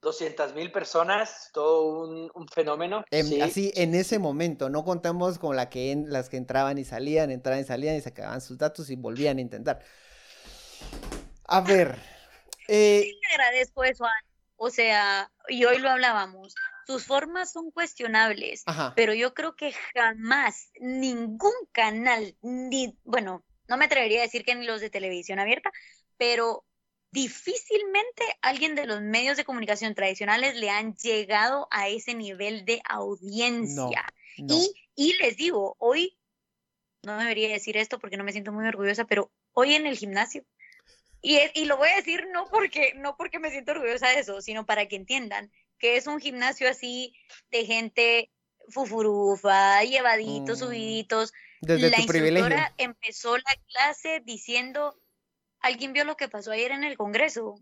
200 0.06 0.54
mil 0.54 0.72
personas, 0.72 1.50
todo 1.52 2.04
un, 2.06 2.32
un 2.34 2.48
fenómeno. 2.48 3.04
En- 3.10 3.26
sí. 3.26 3.42
Así 3.42 3.74
en 3.76 3.96
ese 3.96 4.20
momento, 4.20 4.70
no 4.70 4.86
contamos 4.86 5.40
con 5.40 5.56
la 5.56 5.68
que 5.70 5.92
en- 5.92 6.14
las 6.14 6.30
que 6.30 6.38
entraban 6.38 6.78
y 6.78 6.86
salían, 6.86 7.32
entraban 7.32 7.62
y 7.62 7.66
salían 7.66 7.96
y 7.96 8.02
sacaban 8.02 8.40
sus 8.40 8.58
datos 8.58 8.90
y 8.92 8.96
volvían 8.96 9.40
a 9.40 9.42
intentar. 9.42 9.84
A 11.48 11.62
ver, 11.62 11.96
eh, 12.68 13.04
te 13.28 13.34
agradezco 13.36 13.84
eso, 13.84 14.06
Ana. 14.06 14.26
O 14.58 14.70
sea, 14.70 15.32
y 15.50 15.66
hoy 15.66 15.80
lo 15.80 15.90
hablábamos. 15.90 16.54
Sus 16.88 17.06
formas 17.06 17.52
son 17.52 17.72
cuestionables, 17.72 18.62
ajá, 18.68 18.94
pero 18.96 19.14
yo 19.16 19.34
creo 19.34 19.56
que 19.56 19.74
jamás 19.96 20.70
ningún 20.80 21.52
canal, 21.72 22.38
ni, 22.44 22.96
bueno, 23.04 23.44
no 23.68 23.78
me 23.78 23.86
atrevería 23.86 24.20
a 24.20 24.24
decir 24.24 24.46
que 24.46 24.54
ni 24.54 24.68
los 24.68 24.82
de 24.82 24.92
televisión 24.92 25.40
abierta, 25.40 25.72
pero 26.18 26.64
difícilmente 27.16 28.24
alguien 28.42 28.76
de 28.76 28.86
los 28.86 29.02
medios 29.02 29.38
de 29.38 29.46
comunicación 29.46 29.96
tradicionales 29.96 30.56
le 30.56 30.70
han 30.70 30.96
llegado 30.96 31.68
a 31.72 31.88
ese 31.90 32.14
nivel 32.14 32.66
de 32.66 32.82
audiencia. 32.88 34.06
no. 34.38 34.56
Y, 34.56 34.74
y 34.96 35.14
les 35.18 35.38
digo, 35.38 35.76
hoy, 35.80 36.18
no 37.04 37.18
debería 37.18 37.50
decir 37.50 37.78
esto 37.78 38.00
porque 38.00 38.18
no 38.18 38.24
me 38.24 38.32
siento 38.34 38.52
muy 38.52 38.68
orgullosa, 38.68 39.06
pero 39.06 39.32
hoy 39.54 39.76
en 39.76 39.88
el 39.88 39.98
gimnasio, 39.98 40.46
y, 41.22 41.38
es- 41.38 41.52
y 41.56 41.66
lo 41.66 41.78
voy 41.78 41.90
a 41.90 41.96
decir 41.96 42.28
no 42.34 42.48
porque, 42.50 42.94
no 42.96 43.16
porque 43.18 43.40
me 43.40 43.50
siento 43.52 43.72
orgullosa 43.72 44.10
de 44.10 44.20
eso, 44.20 44.42
sino 44.42 44.66
para 44.66 44.88
que 44.88 44.96
entiendan 44.98 45.52
que 45.80 45.98
es 45.98 46.08
un 46.08 46.20
gimnasio 46.20 46.70
así 46.70 47.16
de 47.52 47.66
gente 47.66 48.32
fufurufa, 48.70 49.84
llevaditos, 49.84 50.60
Mm, 50.60 50.66
subiditos. 50.66 51.34
Desde 51.62 51.90
la 51.90 51.98
tu 51.98 52.06
privilegio. 52.06 52.48
instructora 52.48 52.74
empezó 52.78 53.38
la 53.38 53.56
clase 53.68 54.22
diciendo, 54.24 55.00
alguien 55.66 55.94
vio 55.94 56.04
lo 56.06 56.16
que 56.18 56.28
pasó 56.28 56.52
ayer 56.52 56.72
en 56.72 56.84
el 56.84 56.98
Congreso. 56.98 57.56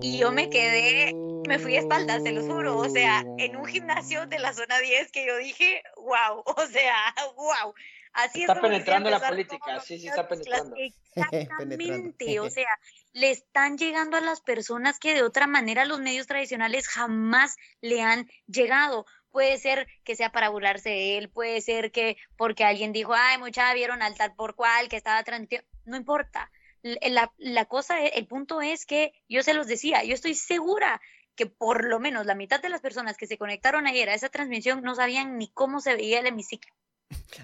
y 0.00 0.18
yo 0.18 0.32
me 0.32 0.50
quedé- 0.50 1.12
me 1.46 1.58
fui 1.58 1.76
a 1.76 1.80
espaldas, 1.80 2.22
te 2.24 2.32
lo 2.32 2.42
juro. 2.44 2.78
O 2.78 2.88
sea, 2.88 3.24
en 3.38 3.54
un 3.56 3.64
gimnasio 3.66 4.26
de 4.26 4.38
la 4.38 4.52
zona 4.52 4.78
10 4.80 5.12
que 5.12 5.26
yo 5.26 5.36
dije, 5.36 5.82
wow, 5.96 6.42
o 6.46 6.66
sea, 6.66 7.14
wow. 7.36 7.74
Así 8.12 8.42
Está 8.42 8.54
es 8.54 8.58
penetrando 8.60 9.10
la 9.10 9.20
política, 9.28 9.74
los 9.74 9.84
sí, 9.84 9.98
sí 9.98 10.08
está 10.08 10.28
penetrando. 10.28 10.76
Exactamente, 11.14 12.40
o 12.40 12.50
sea, 12.50 12.78
le 13.12 13.30
están 13.30 13.76
llegando 13.78 14.16
a 14.16 14.20
las 14.20 14.40
personas 14.40 14.98
que 14.98 15.14
de 15.14 15.22
otra 15.22 15.46
manera 15.46 15.84
los 15.84 16.00
medios 16.00 16.26
tradicionales 16.26 16.88
jamás 16.88 17.56
le 17.80 18.02
han 18.02 18.28
llegado. 18.46 19.06
Puede 19.30 19.58
ser 19.58 19.88
que 20.04 20.14
sea 20.14 20.30
para 20.30 20.48
burlarse 20.48 20.90
de 20.90 21.18
él, 21.18 21.28
puede 21.28 21.60
ser 21.60 21.90
que 21.90 22.16
porque 22.36 22.64
alguien 22.64 22.92
dijo, 22.92 23.14
ay, 23.14 23.38
mucha 23.38 23.72
vieron 23.74 24.00
al 24.02 24.16
tal 24.16 24.34
por 24.34 24.54
cual 24.54 24.88
que 24.88 24.96
estaba 24.96 25.22
transmitiendo, 25.24 25.66
no 25.84 25.96
importa. 25.96 26.50
L- 26.84 26.98
La, 27.10 27.32
la 27.38 27.64
cosa, 27.64 28.04
e- 28.04 28.12
el 28.16 28.26
punto 28.28 28.60
es 28.62 28.86
que 28.86 29.12
yo 29.28 29.42
se 29.42 29.54
los 29.54 29.66
decía, 29.66 30.04
yo 30.04 30.14
estoy 30.14 30.34
segura 30.34 31.00
que 31.34 31.46
por 31.46 31.84
lo 31.84 31.98
menos 31.98 32.26
la 32.26 32.36
mitad 32.36 32.62
de 32.62 32.68
las 32.68 32.80
personas 32.80 33.16
que 33.16 33.26
se 33.26 33.36
conectaron 33.38 33.88
ayer 33.88 34.08
a 34.08 34.14
esa 34.14 34.28
transmisión 34.28 34.82
no 34.82 34.94
sabían 34.94 35.36
ni 35.36 35.50
cómo 35.52 35.80
se 35.80 35.94
veía 35.96 36.20
el 36.20 36.26
hemiciclo. 36.28 36.72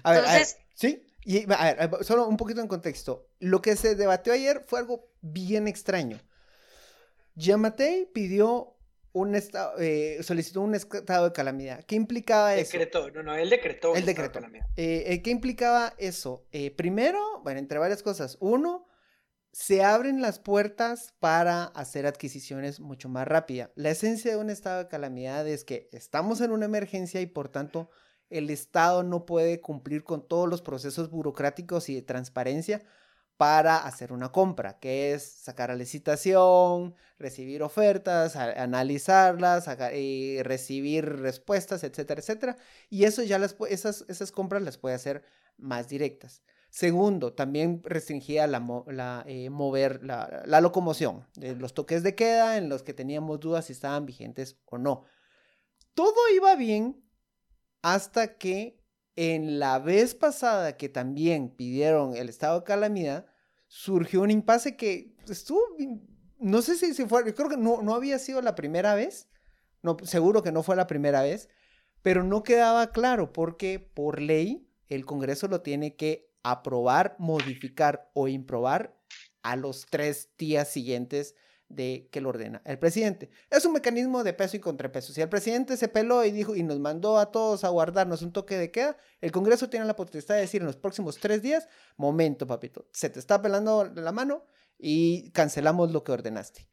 A 0.03 0.11
ver, 0.11 0.19
a 0.19 0.31
ver, 0.31 0.41
Entonces- 0.41 0.57
sí, 0.75 1.03
y 1.25 1.43
a 1.51 1.63
ver, 1.63 1.81
a 1.81 1.87
ver, 1.87 2.03
solo 2.05 2.25
un 2.27 2.37
poquito 2.37 2.61
en 2.61 2.67
contexto. 2.69 3.27
Lo 3.39 3.61
que 3.61 3.75
se 3.75 3.95
debatió 3.95 4.31
ayer 4.31 4.63
fue 4.65 4.79
algo 4.79 5.09
bien 5.21 5.67
extraño. 5.67 6.19
Yamatei 7.35 8.05
pidió 8.13 8.75
un 9.13 9.35
estado, 9.35 9.73
eh, 9.79 10.19
solicitó 10.21 10.61
un 10.61 10.75
estado 10.75 11.25
de 11.25 11.33
calamidad. 11.33 11.83
¿Qué 11.83 11.95
implicaba 11.95 12.55
eso? 12.55 12.71
Decretó, 12.77 13.09
no, 13.11 13.23
no, 13.23 13.35
él 13.35 13.49
decretó. 13.49 13.95
El 13.95 14.03
un 14.03 14.09
estado 14.09 14.29
de. 14.49 14.59
Eh, 14.77 15.03
eh, 15.13 15.21
¿Qué 15.21 15.31
implicaba 15.31 15.93
eso? 15.97 16.45
Eh, 16.51 16.71
primero, 16.71 17.41
bueno, 17.43 17.59
entre 17.59 17.77
varias 17.77 18.03
cosas. 18.03 18.37
Uno, 18.39 18.87
se 19.51 19.83
abren 19.83 20.21
las 20.21 20.39
puertas 20.39 21.13
para 21.19 21.65
hacer 21.65 22.05
adquisiciones 22.05 22.79
mucho 22.79 23.09
más 23.09 23.27
rápida. 23.27 23.71
La 23.75 23.89
esencia 23.89 24.31
de 24.31 24.37
un 24.37 24.49
estado 24.49 24.79
de 24.79 24.87
calamidad 24.87 25.47
es 25.47 25.63
que 25.65 25.89
estamos 25.91 26.41
en 26.41 26.51
una 26.51 26.65
emergencia 26.65 27.21
y 27.21 27.25
por 27.25 27.49
tanto 27.49 27.89
el 28.29 28.49
Estado 28.49 29.03
no 29.03 29.25
puede 29.25 29.59
cumplir 29.59 30.03
con 30.05 30.25
todos 30.25 30.47
los 30.49 30.61
procesos 30.61 31.09
burocráticos 31.11 31.89
y 31.89 31.95
de 31.95 32.01
transparencia 32.01 32.81
para 33.37 33.77
hacer 33.77 34.13
una 34.13 34.31
compra, 34.31 34.79
que 34.79 35.13
es 35.13 35.23
sacar 35.23 35.71
a 35.71 35.75
licitación, 35.75 36.95
recibir 37.17 37.63
ofertas, 37.63 38.35
analizarlas, 38.35 39.65
saca- 39.65 39.89
eh, 39.93 40.41
recibir 40.43 41.05
respuestas, 41.19 41.83
etcétera, 41.83 42.21
etcétera. 42.21 42.57
Y 42.89 43.05
eso 43.05 43.23
ya 43.23 43.39
las, 43.39 43.55
esas, 43.69 44.05
esas 44.07 44.31
compras 44.31 44.61
las 44.61 44.77
puede 44.77 44.95
hacer 44.95 45.23
más 45.57 45.89
directas. 45.89 46.41
Segundo, 46.71 47.33
también 47.33 47.81
restringía 47.83 48.47
la, 48.47 48.65
la, 48.87 49.25
eh, 49.27 49.49
mover 49.49 50.05
la, 50.05 50.61
locomoción 50.61 51.27
los 51.35 51.73
toques 51.73 52.01
de 52.01 52.15
queda 52.15 52.55
en 52.55 52.69
los 52.69 52.81
que 52.81 52.93
teníamos 52.93 53.41
dudas 53.41 53.65
si 53.65 53.73
estaban 53.73 54.05
vigentes 54.05 54.57
o 54.63 54.77
no. 54.77 55.03
Todo 55.93 56.15
iba 56.33 56.55
bien 56.55 57.03
hasta 57.81 58.37
que 58.37 58.81
en 59.17 59.59
la 59.59 59.79
vez 59.79 60.15
pasada 60.15 60.77
que 60.77 60.87
también 60.87 61.53
pidieron 61.53 62.15
el 62.15 62.29
estado 62.29 62.61
de 62.61 62.65
calamidad, 62.65 63.25
surgió 63.67 64.21
un 64.21 64.31
impasse 64.31 64.77
que 64.77 65.13
estuvo, 65.27 65.59
no 66.39 66.61
sé 66.61 66.77
si, 66.77 66.93
si 66.93 67.05
fue, 67.05 67.25
yo 67.25 67.35
creo 67.35 67.49
que 67.49 67.57
no, 67.57 67.81
no 67.81 67.95
había 67.95 68.17
sido 68.17 68.41
la 68.41 68.55
primera 68.55 68.95
vez, 68.95 69.27
no, 69.81 69.97
seguro 70.03 70.41
que 70.41 70.53
no 70.53 70.63
fue 70.63 70.77
la 70.77 70.87
primera 70.87 71.21
vez, 71.21 71.49
pero 72.01 72.23
no 72.23 72.43
quedaba 72.43 72.93
claro 72.93 73.33
porque 73.33 73.77
por 73.79 74.21
ley 74.21 74.71
el 74.87 75.05
Congreso 75.05 75.49
lo 75.49 75.61
tiene 75.61 75.97
que 75.97 76.30
aprobar, 76.43 77.15
modificar 77.19 78.09
o 78.13 78.27
improbar 78.27 78.97
a 79.43 79.55
los 79.55 79.85
tres 79.89 80.29
días 80.37 80.67
siguientes 80.67 81.35
de 81.75 82.09
que 82.11 82.21
lo 82.21 82.29
ordena 82.29 82.61
el 82.65 82.77
presidente. 82.77 83.29
Es 83.49 83.65
un 83.65 83.73
mecanismo 83.73 84.23
de 84.23 84.33
peso 84.33 84.57
y 84.57 84.59
contrapeso. 84.59 85.13
Si 85.13 85.21
el 85.21 85.29
presidente 85.29 85.77
se 85.77 85.87
peló 85.87 86.23
y 86.25 86.31
dijo 86.31 86.55
y 86.55 86.63
nos 86.63 86.79
mandó 86.79 87.17
a 87.17 87.31
todos 87.31 87.63
a 87.63 87.69
guardarnos 87.69 88.21
un 88.21 88.33
toque 88.33 88.57
de 88.57 88.71
queda, 88.71 88.97
el 89.21 89.31
Congreso 89.31 89.69
tiene 89.69 89.85
la 89.85 89.95
potestad 89.95 90.35
de 90.35 90.41
decir 90.41 90.61
en 90.61 90.67
los 90.67 90.75
próximos 90.75 91.17
tres 91.17 91.41
días, 91.41 91.67
momento, 91.97 92.45
papito, 92.45 92.87
se 92.91 93.09
te 93.09 93.19
está 93.19 93.41
pelando 93.41 93.85
la 93.85 94.11
mano 94.11 94.45
y 94.77 95.31
cancelamos 95.31 95.91
lo 95.91 96.03
que 96.03 96.11
ordenaste. 96.11 96.67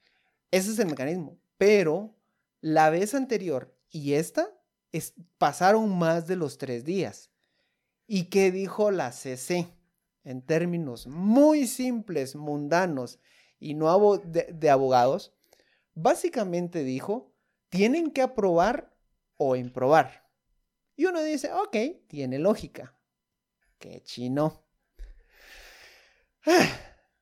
Ese 0.51 0.73
es 0.73 0.79
el 0.79 0.87
mecanismo. 0.87 1.39
Pero 1.59 2.17
la 2.61 2.91
vez 2.91 3.15
anterior 3.15 3.77
y 3.91 4.15
esta 4.15 4.49
es, 4.93 5.15
pasaron 5.39 5.97
más 5.97 6.27
de 6.27 6.37
los 6.37 6.59
tres 6.59 6.85
días. 6.85 7.31
¿Y 8.11 8.25
qué 8.31 8.51
dijo 8.51 8.91
la 8.91 9.13
CC? 9.13 9.69
En 10.25 10.41
términos 10.45 11.07
muy 11.07 11.67
simples, 11.67 12.35
mundanos 12.35 13.21
y 13.61 13.75
no 13.75 13.89
abo- 13.91 14.21
de, 14.21 14.49
de 14.53 14.71
abogados, 14.71 15.35
básicamente 15.95 16.83
dijo, 16.85 17.33
tienen 17.69 18.11
que 18.11 18.23
aprobar 18.23 18.97
o 19.37 19.57
improbar. 19.57 20.27
Y 20.97 21.05
uno 21.05 21.23
dice, 21.23 21.53
ok, 21.53 21.77
tiene 22.09 22.39
lógica. 22.39 22.99
Qué 23.79 24.03
chino. 24.03 24.65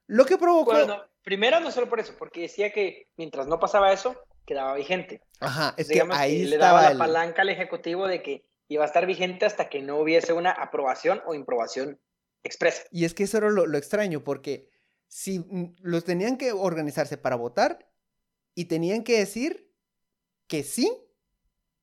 Lo 0.06 0.24
que 0.24 0.38
provocó... 0.38 0.72
Bueno, 0.72 1.02
primero 1.22 1.60
no 1.60 1.70
solo 1.70 1.88
por 1.88 2.00
eso, 2.00 2.14
porque 2.18 2.42
decía 2.42 2.72
que 2.72 3.10
mientras 3.16 3.46
no 3.48 3.58
pasaba 3.58 3.92
eso, 3.92 4.16
quedaba 4.46 4.74
vigente. 4.74 5.20
Ajá, 5.40 5.74
es 5.76 5.88
que 5.88 6.02
ahí 6.10 6.44
le 6.44 6.58
daba 6.58 6.82
la 6.82 6.90
el... 6.92 6.98
palanca 6.98 7.42
al 7.42 7.48
Ejecutivo 7.50 8.06
de 8.06 8.22
que 8.22 8.46
iba 8.68 8.84
a 8.84 8.86
estar 8.86 9.06
vigente 9.06 9.46
hasta 9.46 9.68
que 9.68 9.82
no 9.82 9.98
hubiese 9.98 10.32
una 10.32 10.50
aprobación 10.50 11.20
o 11.26 11.34
improbación 11.34 12.00
expresa. 12.42 12.82
Y 12.90 13.04
es 13.04 13.14
que 13.14 13.24
eso 13.24 13.38
era 13.38 13.50
lo, 13.50 13.66
lo 13.66 13.78
extraño, 13.78 14.24
porque 14.24 14.70
si 15.08 15.40
mm, 15.40 15.76
los 15.80 16.04
tenían 16.04 16.36
que 16.36 16.52
organizarse 16.52 17.16
para 17.16 17.36
votar 17.36 17.90
y 18.54 18.66
tenían 18.66 19.04
que 19.04 19.18
decir 19.18 19.72
que 20.46 20.62
sí, 20.62 20.90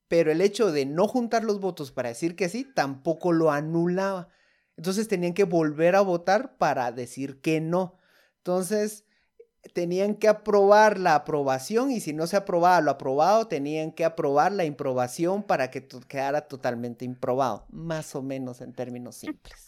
pero 0.08 0.32
el 0.32 0.42
hecho 0.42 0.72
de 0.72 0.86
no 0.86 1.08
juntar 1.08 1.44
los 1.44 1.60
votos 1.60 1.92
para 1.92 2.10
decir 2.10 2.36
que 2.36 2.50
sí 2.50 2.66
tampoco 2.76 3.32
lo 3.32 3.52
anulaba. 3.52 4.30
Entonces 4.78 5.08
tenían 5.08 5.34
que 5.34 5.44
volver 5.44 5.96
a 5.96 6.02
votar 6.02 6.58
para 6.58 6.92
decir 6.92 7.42
que 7.42 7.62
no. 7.62 7.98
Entonces 8.38 9.06
tenían 9.74 10.16
que 10.16 10.28
aprobar 10.28 10.98
la 11.00 11.16
aprobación 11.16 11.92
y 11.92 12.00
si 12.02 12.14
no 12.14 12.28
se 12.28 12.36
aprobaba 12.38 12.82
lo 12.82 12.92
aprobado, 12.92 13.48
tenían 13.48 13.92
que 13.92 14.06
aprobar 14.06 14.52
la 14.52 14.66
improbación 14.66 15.44
para 15.44 15.72
que 15.72 15.88
quedara 16.08 16.42
totalmente 16.48 17.06
improbado. 17.06 17.66
Más 17.70 18.14
o 18.16 18.22
menos 18.22 18.62
en 18.62 18.74
términos 18.74 19.16
simples. 19.16 19.68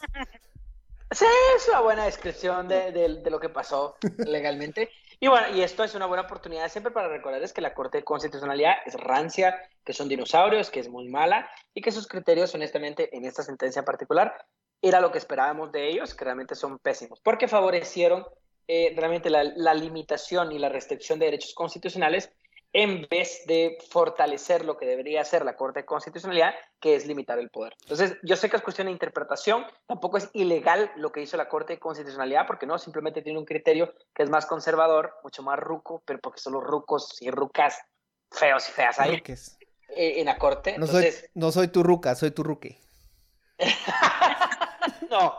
Sí, 1.12 1.25
es 1.55 1.67
una 1.69 1.81
buena 1.81 2.05
descripción 2.05 2.67
de, 2.67 2.91
de- 2.91 3.21
de 3.21 3.29
lo 3.29 3.39
que 3.39 3.49
pasó 3.49 3.95
legalmente. 4.17 4.89
Y 5.19 5.27
bueno, 5.27 5.47
y 5.55 5.62
esto 5.62 5.84
es 5.84 5.95
una 5.95 6.08
buena 6.08 6.23
oportunidad 6.23 6.67
siempre 6.69 6.91
para 6.91 7.08
recordarles 7.08 7.53
que 7.53 7.62
la 7.62 7.73
Corte 7.73 7.99
de 7.99 8.03
Constitucionalidad 8.03 8.73
es 8.86 8.95
rancia, 8.95 9.55
que 9.86 9.93
son 9.93 10.10
dinosaurios, 10.10 10.69
que 10.69 10.81
es 10.81 10.89
muy 10.89 11.08
mala 11.08 11.49
y 11.73 11.81
que 11.81 11.91
sus 11.91 12.08
criterios, 12.08 12.53
honestamente, 12.53 13.15
en 13.15 13.23
esta 13.23 13.43
sentencia 13.43 13.79
en 13.79 13.86
particular, 13.86 14.36
era 14.81 14.99
lo 14.99 15.12
que 15.12 15.17
esperábamos 15.19 15.71
de 15.71 15.88
ellos, 15.89 16.13
que 16.15 16.25
realmente 16.25 16.53
son 16.55 16.79
pésimos, 16.79 17.21
porque 17.21 17.47
favorecieron 17.47 18.25
eh, 18.67 18.93
realmente 18.95 19.30
la, 19.30 19.43
la 19.43 19.73
limitación 19.73 20.51
y 20.51 20.60
la 20.60 20.69
restricción 20.69 21.19
de 21.19 21.25
derechos 21.25 21.54
constitucionales 21.54 22.32
en 22.75 23.08
vez 23.10 23.43
de 23.47 23.78
fortalecer 23.89 24.65
lo 24.65 24.78
que 24.78 24.86
debería 24.86 25.21
hacer 25.21 25.45
la 25.45 25.56
Corte 25.56 25.80
de 25.80 25.86
Constitucionalidad, 25.86 26.54
que 26.82 26.95
es 26.95 27.08
limitar 27.08 27.39
el 27.39 27.49
poder. 27.49 27.73
Entonces, 27.84 28.17
yo 28.21 28.36
sé 28.36 28.49
que 28.49 28.58
es 28.58 28.62
cuestión 28.62 28.88
de 28.88 28.91
interpretación, 28.91 29.65
tampoco 29.88 30.17
es 30.17 30.30
ilegal 30.34 30.91
lo 30.97 31.10
que 31.10 31.21
hizo 31.21 31.38
la 31.38 31.47
Corte 31.47 31.71
de 31.71 31.80
Constitucionalidad, 31.80 32.45
porque 32.45 32.65
no, 32.65 32.78
simplemente 32.78 33.21
tiene 33.21 33.39
un 33.39 33.45
criterio 33.45 33.93
que 34.13 34.23
es 34.23 34.30
más 34.30 34.45
conservador, 34.45 35.13
mucho 35.23 35.41
más 35.41 35.58
ruco, 35.58 36.04
pero 36.06 36.19
porque 36.19 36.41
son 36.41 36.51
los 36.51 36.65
rucos 36.65 37.21
y 37.21 37.32
rucas 37.32 37.80
feos 38.30 38.67
y 38.67 38.71
feas 38.73 38.99
ahí 38.99 39.15
Ruques. 39.19 39.58
eh, 39.95 40.15
en 40.19 40.25
la 40.25 40.38
Corte. 40.38 40.78
No 40.78 40.86
soy, 40.86 41.06
Entonces, 41.06 41.32
no 41.34 41.54
soy 41.54 41.69
tu 41.69 41.82
ruca, 41.82 42.13
soy 42.13 42.32
tu 42.32 42.43
ruque. 42.43 42.78
no, 45.10 45.34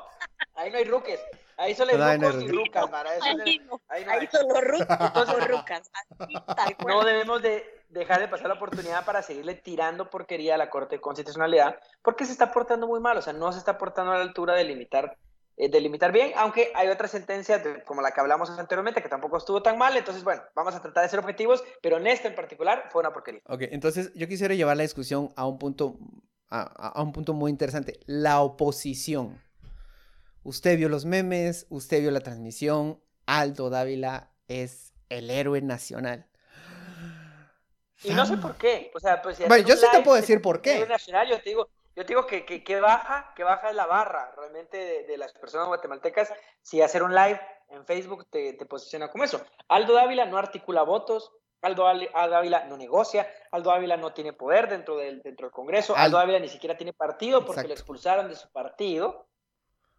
ahí 0.55 0.71
no 0.71 0.79
hay 0.79 0.85
ruques, 0.85 1.21
ahí 1.57 1.75
no 1.79 2.05
hay 2.05 2.19
rucos 2.19 2.43
y 2.43 2.49
rucas, 2.49 2.91
Mara, 2.91 3.11
Ahí 3.23 3.59
no, 3.67 3.81
ahí 3.89 4.05
no 4.05 4.11
ahí 4.13 4.19
hay. 4.21 4.27
solo 4.31 4.61
rucas 4.61 5.01
Entonces- 5.01 5.35
o 5.35 5.41
rucas. 5.49 5.91
Así, 6.19 6.35
tal 6.55 6.77
cual. 6.79 6.95
no 6.95 7.05
debemos 7.05 7.43
de 7.43 7.65
dejar 7.89 8.21
de 8.21 8.29
pasar 8.29 8.49
la 8.49 8.55
oportunidad 8.55 9.05
para 9.05 9.23
seguirle 9.23 9.55
tirando 9.55 10.11
porquería 10.11 10.55
a 10.57 10.59
la 10.59 10.69
Corte 10.71 10.97
de 10.97 11.01
Constitucionalidad, 11.01 11.79
porque 12.03 12.25
se 12.25 12.33
está 12.33 12.53
portando 12.53 12.87
muy 12.87 13.01
mal, 13.01 13.17
o 13.17 13.23
sea, 13.23 13.33
no 13.33 13.53
se 13.53 13.59
está 13.59 13.79
portando 13.79 14.13
a 14.13 14.17
la 14.17 14.23
altura 14.23 14.55
de 14.55 14.65
limitar, 14.65 15.17
eh, 15.57 15.71
de 15.71 15.81
limitar 15.81 16.13
bien, 16.13 16.33
aunque 16.37 16.73
hay 16.75 16.89
otras 16.89 17.13
sentencias, 17.13 17.63
de- 17.65 17.83
como 17.85 18.03
la 18.03 18.11
que 18.11 18.21
hablamos 18.21 18.51
anteriormente, 18.51 19.03
que 19.03 19.09
tampoco 19.09 19.39
estuvo 19.39 19.63
tan 19.63 19.79
mal, 19.79 19.97
entonces, 19.97 20.25
bueno, 20.25 20.43
vamos 20.55 20.75
a 20.75 20.83
tratar 20.83 21.05
de 21.05 21.09
ser 21.09 21.21
objetivos, 21.21 21.63
pero 21.81 21.97
en 21.97 22.07
esta 22.09 22.29
en 22.29 22.35
particular 22.35 22.89
fue 22.91 23.01
una 23.01 23.13
porquería. 23.13 23.41
Ok, 23.47 23.63
entonces 23.71 24.13
yo 24.15 24.27
quisiera 24.29 24.55
llevar 24.55 24.77
la 24.77 24.83
discusión 24.83 25.31
a 25.37 25.47
un 25.47 25.59
punto, 25.59 25.97
a, 26.51 26.61
a- 26.63 26.89
a 26.89 27.03
un 27.03 27.13
punto 27.13 27.33
muy 27.35 27.51
interesante. 27.51 28.01
La 28.07 28.41
oposición. 28.41 29.41
Usted 30.47 30.77
vio 30.77 30.89
los 30.89 31.05
memes, 31.05 31.67
usted 31.71 32.01
vio 32.01 32.13
la 32.13 32.21
transmisión. 32.21 33.03
Aldo 33.27 33.69
Dávila 33.69 34.31
es 34.47 34.93
el 35.09 35.29
héroe 35.29 35.61
nacional. 35.61 36.29
Y 38.05 38.13
no 38.13 38.25
sé 38.27 38.37
por 38.37 38.57
qué, 38.57 38.93
o 38.95 39.01
sea, 39.01 39.21
pues... 39.23 39.39
si 39.39 39.45
Bueno, 39.45 39.67
yo 39.67 39.75
sí 39.75 39.85
te 39.91 40.03
puedo 40.03 40.15
de 40.15 40.21
decir 40.21 40.41
por 40.41 40.63
qué. 40.63 40.87
Nacional, 40.87 41.27
yo 41.29 41.39
te 41.39 41.49
digo, 41.49 41.69
yo 41.97 42.05
te 42.05 42.09
digo 42.13 42.27
que, 42.29 42.45
que, 42.45 42.63
que 42.63 42.79
baja, 42.79 43.33
que 43.35 43.43
baja 43.43 43.73
la 43.73 43.87
barra 43.87 44.33
realmente 44.37 44.77
de, 44.77 45.05
de 45.05 45.17
las 45.19 45.33
personas 45.33 45.67
guatemaltecas 45.67 46.33
si 46.63 46.81
hacer 46.81 47.03
un 47.03 47.13
live 47.13 47.41
en 47.71 47.85
Facebook 47.85 48.27
te, 48.31 48.53
te 48.53 48.67
posiciona 48.67 49.11
como 49.11 49.25
eso. 49.25 49.45
Aldo 49.67 49.95
Dávila 49.95 50.27
no 50.27 50.39
articula 50.39 50.83
votos, 50.85 51.33
Aldo 51.61 51.87
Dávila 52.31 52.67
no 52.67 52.77
negocia, 52.77 53.29
Aldo 53.51 53.71
Dávila 53.71 53.97
no 53.97 54.13
tiene 54.13 54.33
poder 54.33 54.69
dentro 54.69 54.97
del, 54.97 55.23
dentro 55.23 55.47
del 55.49 55.53
Congreso, 55.53 55.97
Al- 55.97 56.05
Aldo 56.05 56.19
Dávila 56.19 56.39
ni 56.39 56.49
siquiera 56.49 56.77
tiene 56.77 56.93
partido 56.93 57.41
porque 57.41 57.63
Exacto. 57.63 57.69
lo 57.69 57.75
expulsaron 57.75 58.29
de 58.29 58.37
su 58.37 58.49
partido. 58.53 59.27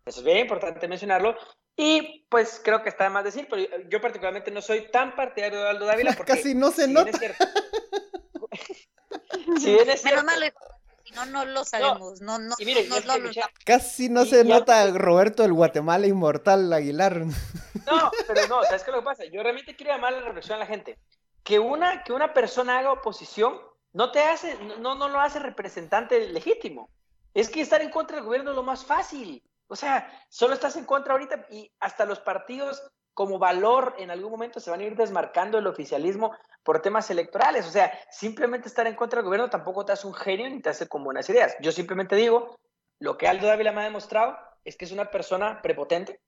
Eso 0.08 0.20
es 0.20 0.26
bien 0.26 0.40
importante 0.40 0.88
mencionarlo. 0.88 1.36
Y 1.76 2.26
pues 2.30 2.60
creo 2.64 2.82
que 2.82 2.90
está 2.90 3.04
de 3.04 3.10
más 3.12 3.24
decir, 3.24 3.48
pero 3.50 3.64
yo, 3.90 4.02
particularmente 4.02 4.50
no 4.50 4.62
soy 4.62 4.90
tan 4.92 5.16
partidario 5.16 5.62
de 5.62 5.70
Aldo 5.70 5.86
Dávila 5.86 6.14
porque 6.18 6.34
Casi 6.34 6.56
no 6.56 6.72
se 6.72 6.86
si 6.86 6.94
bien 6.94 6.94
nota. 6.94 7.10
es 7.12 7.18
si 9.62 9.74
bien 9.74 9.90
es 9.90 10.04
Menos 10.04 10.26
cierto- 10.34 10.60
si 11.04 11.14
no, 11.14 11.26
no 11.26 11.46
lo 11.46 11.64
sabemos. 11.64 12.20
No, 12.22 12.38
no, 12.38 12.54
y 12.60 12.66
miren, 12.66 12.90
no, 12.90 13.00
no 13.00 13.20
Michelle, 13.20 13.48
Casi 13.66 14.10
no 14.10 14.24
Y- 14.26 14.30
se 14.30 14.38
y 14.38 14.40
algo 14.42 14.54
nota 14.56 14.92
Roberto 14.92 15.46
el 15.46 15.54
Guatemala 15.54 16.06
inmortal 16.06 16.72
Aguilar. 16.74 17.20
No, 17.26 18.12
pero 18.28 18.46
no, 18.50 18.62
¿sabes 18.64 18.84
qué 18.84 18.92
es 18.92 18.96
lo 18.96 19.02
que 19.02 19.06
pasa? 19.06 19.24
Yo 19.26 19.42
realmente 19.42 19.76
quiero 19.78 19.94
llamar 19.94 20.12
la 20.14 20.22
reflexión 20.22 20.58
a 20.58 20.60
la 20.60 20.66
gente. 20.66 20.98
Que 21.44 21.60
una, 21.60 22.04
que 22.04 22.12
una 22.12 22.34
persona 22.34 22.78
haga 22.80 22.92
oposición 22.92 23.58
no 23.94 24.12
te 24.12 24.20
hace, 24.22 24.56
no, 24.80 24.96
no 24.96 25.08
lo 25.08 25.22
hace 25.22 25.40
representante 25.40 26.28
legítimo. 26.28 26.90
Es 27.34 27.50
que 27.50 27.62
estar 27.62 27.82
en 27.82 27.90
contra 27.90 28.18
del 28.18 28.26
gobierno 28.26 28.50
es 28.50 28.56
lo 28.58 28.64
más 28.64 28.84
fácil. 28.84 29.42
O 29.68 29.76
sea, 29.76 30.12
solo 30.30 30.54
estás 30.54 30.76
en 30.76 30.86
contra 30.86 31.14
ahorita 31.14 31.46
y 31.50 31.72
hasta 31.80 32.06
los 32.06 32.20
partidos 32.20 32.90
como 33.14 33.40
valor 33.40 33.96
en 33.98 34.12
algún 34.12 34.32
momento 34.32 34.60
se 34.60 34.70
van 34.70 34.80
a 34.80 34.84
ir 34.84 34.96
desmarcando 34.96 35.58
del 35.58 35.68
oficialismo 35.68 36.36
por 36.64 36.82
temas 36.82 37.10
electorales. 37.10 37.66
O 37.66 37.72
sea, 37.72 37.92
simplemente 38.12 38.68
estar 38.68 38.86
en 38.86 38.96
contra 38.96 39.18
del 39.18 39.26
gobierno 39.26 39.50
tampoco 39.50 39.86
te 39.86 39.92
hace 39.92 40.06
un 40.06 40.14
genio 40.14 40.48
ni 40.50 40.62
te 40.62 40.70
hace 40.70 40.88
con 40.88 41.04
buenas 41.04 41.28
ideas. 41.30 41.56
Yo 41.60 41.72
simplemente 41.72 42.16
digo, 42.16 42.56
lo 43.00 43.18
que 43.18 43.28
Aldo 43.28 43.48
Dávila 43.48 43.72
me 43.72 43.82
ha 43.82 43.86
demostrado 43.86 44.38
es 44.64 44.78
que 44.78 44.86
es 44.86 44.92
una 44.92 45.10
persona 45.10 45.62
prepotente, 45.62 46.22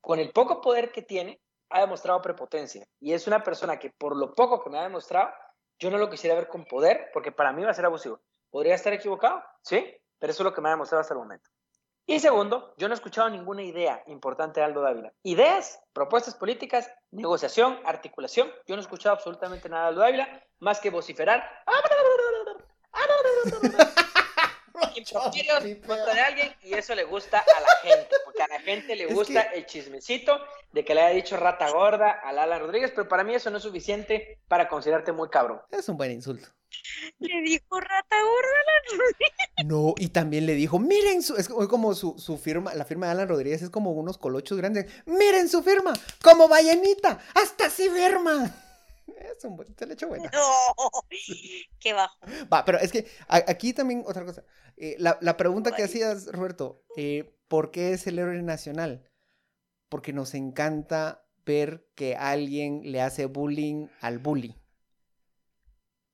con 0.00 0.20
el 0.20 0.30
poco 0.30 0.60
poder 0.60 0.92
que 0.92 1.02
tiene, 1.02 1.40
ha 1.70 1.80
demostrado 1.80 2.22
prepotencia. 2.22 2.86
Y 3.00 3.12
es 3.12 3.26
una 3.26 3.42
persona 3.42 3.78
que 3.78 3.90
por 3.90 4.16
lo 4.16 4.32
poco 4.34 4.62
que 4.62 4.70
me 4.70 4.78
ha 4.78 4.84
demostrado, 4.84 5.30
yo 5.80 5.90
no 5.90 5.98
lo 5.98 6.08
quisiera 6.08 6.36
ver 6.36 6.46
con 6.46 6.64
poder, 6.64 7.10
porque 7.12 7.32
para 7.32 7.52
mí 7.52 7.64
va 7.64 7.70
a 7.70 7.74
ser 7.74 7.86
abusivo. 7.86 8.20
¿Podría 8.50 8.76
estar 8.76 8.92
equivocado? 8.92 9.42
Sí, 9.62 9.84
pero 10.18 10.30
eso 10.30 10.42
es 10.42 10.44
lo 10.44 10.54
que 10.54 10.60
me 10.60 10.68
ha 10.68 10.72
demostrado 10.72 11.00
hasta 11.00 11.14
el 11.14 11.20
momento. 11.20 11.50
Y 12.08 12.20
segundo, 12.20 12.72
yo 12.78 12.86
no 12.86 12.94
he 12.94 12.96
escuchado 12.96 13.28
ninguna 13.30 13.62
idea 13.64 14.02
importante 14.06 14.60
de 14.60 14.66
Aldo 14.66 14.80
Dávila. 14.80 15.12
Ideas, 15.24 15.80
propuestas 15.92 16.36
políticas, 16.36 16.88
negociación, 17.10 17.80
articulación. 17.84 18.48
Yo 18.66 18.76
no 18.76 18.80
he 18.80 18.84
escuchado 18.84 19.16
absolutamente 19.16 19.68
nada 19.68 19.82
de 19.84 19.88
Aldo 19.88 20.00
Dávila, 20.02 20.42
más 20.60 20.78
que 20.78 20.90
vociferar. 20.90 21.42
Contra 25.86 26.14
de 26.14 26.20
alguien 26.20 26.54
y 26.62 26.74
eso 26.74 26.94
le 26.94 27.04
gusta 27.04 27.38
a 27.38 27.60
la 27.60 27.68
gente, 27.82 28.14
porque 28.24 28.42
a 28.42 28.48
la 28.48 28.60
gente 28.60 28.94
le 28.94 29.04
Es 29.04 29.14
gusta 29.14 29.50
que- 29.50 29.58
el 29.58 29.66
chismecito 29.66 30.38
de 30.72 30.84
que 30.84 30.94
le 30.94 31.02
haya 31.02 31.14
dicho 31.16 31.36
rata 31.36 31.70
gorda 31.70 32.10
a 32.10 32.32
Lala 32.32 32.58
Rodríguez, 32.58 32.92
pero 32.94 33.08
para 33.08 33.24
mí 33.24 33.34
eso 33.34 33.50
no 33.50 33.56
es 33.56 33.62
suficiente 33.62 34.38
para 34.48 34.68
considerarte 34.68 35.12
muy 35.12 35.28
cabrón. 35.28 35.60
Es 35.70 35.88
un 35.88 35.96
buen 35.96 36.12
insulto. 36.12 36.48
Le 37.18 37.40
dijo 37.42 37.80
rata 37.80 38.16
gorda. 38.22 39.64
No, 39.64 39.94
y 39.98 40.08
también 40.08 40.46
le 40.46 40.54
dijo, 40.54 40.78
miren, 40.78 41.22
su, 41.22 41.36
es 41.36 41.48
como 41.48 41.94
su, 41.94 42.18
su 42.18 42.36
firma, 42.38 42.74
la 42.74 42.84
firma 42.84 43.06
de 43.06 43.12
Alan 43.12 43.28
Rodríguez 43.28 43.62
es 43.62 43.70
como 43.70 43.92
unos 43.92 44.18
colochos 44.18 44.58
grandes. 44.58 44.86
Miren 45.06 45.48
su 45.48 45.62
firma, 45.62 45.92
como 46.22 46.48
ballenita, 46.48 47.20
hasta 47.34 47.66
así 47.66 47.88
firma. 47.88 48.54
Es 49.06 49.44
un 49.44 49.56
buen, 49.56 49.72
se 49.78 49.86
le 49.86 49.94
echó 49.94 50.08
buena. 50.08 50.28
No, 50.32 50.90
qué 51.80 51.92
bajo. 51.92 52.18
Va, 52.52 52.64
pero 52.64 52.78
es 52.78 52.90
que 52.90 53.06
a- 53.28 53.44
aquí 53.46 53.72
también 53.72 54.02
otra 54.04 54.24
cosa. 54.24 54.44
Eh, 54.76 54.96
la, 54.98 55.16
la 55.20 55.36
pregunta 55.36 55.74
que 55.76 55.84
hacías, 55.84 56.26
Roberto, 56.32 56.82
eh, 56.96 57.32
¿por 57.46 57.70
qué 57.70 57.92
es 57.92 58.06
el 58.08 58.18
héroe 58.18 58.42
nacional? 58.42 59.08
Porque 59.88 60.12
nos 60.12 60.34
encanta 60.34 61.24
ver 61.44 61.86
que 61.94 62.16
alguien 62.16 62.80
le 62.84 63.00
hace 63.00 63.26
bullying 63.26 63.86
al 64.00 64.18
bully. 64.18 64.56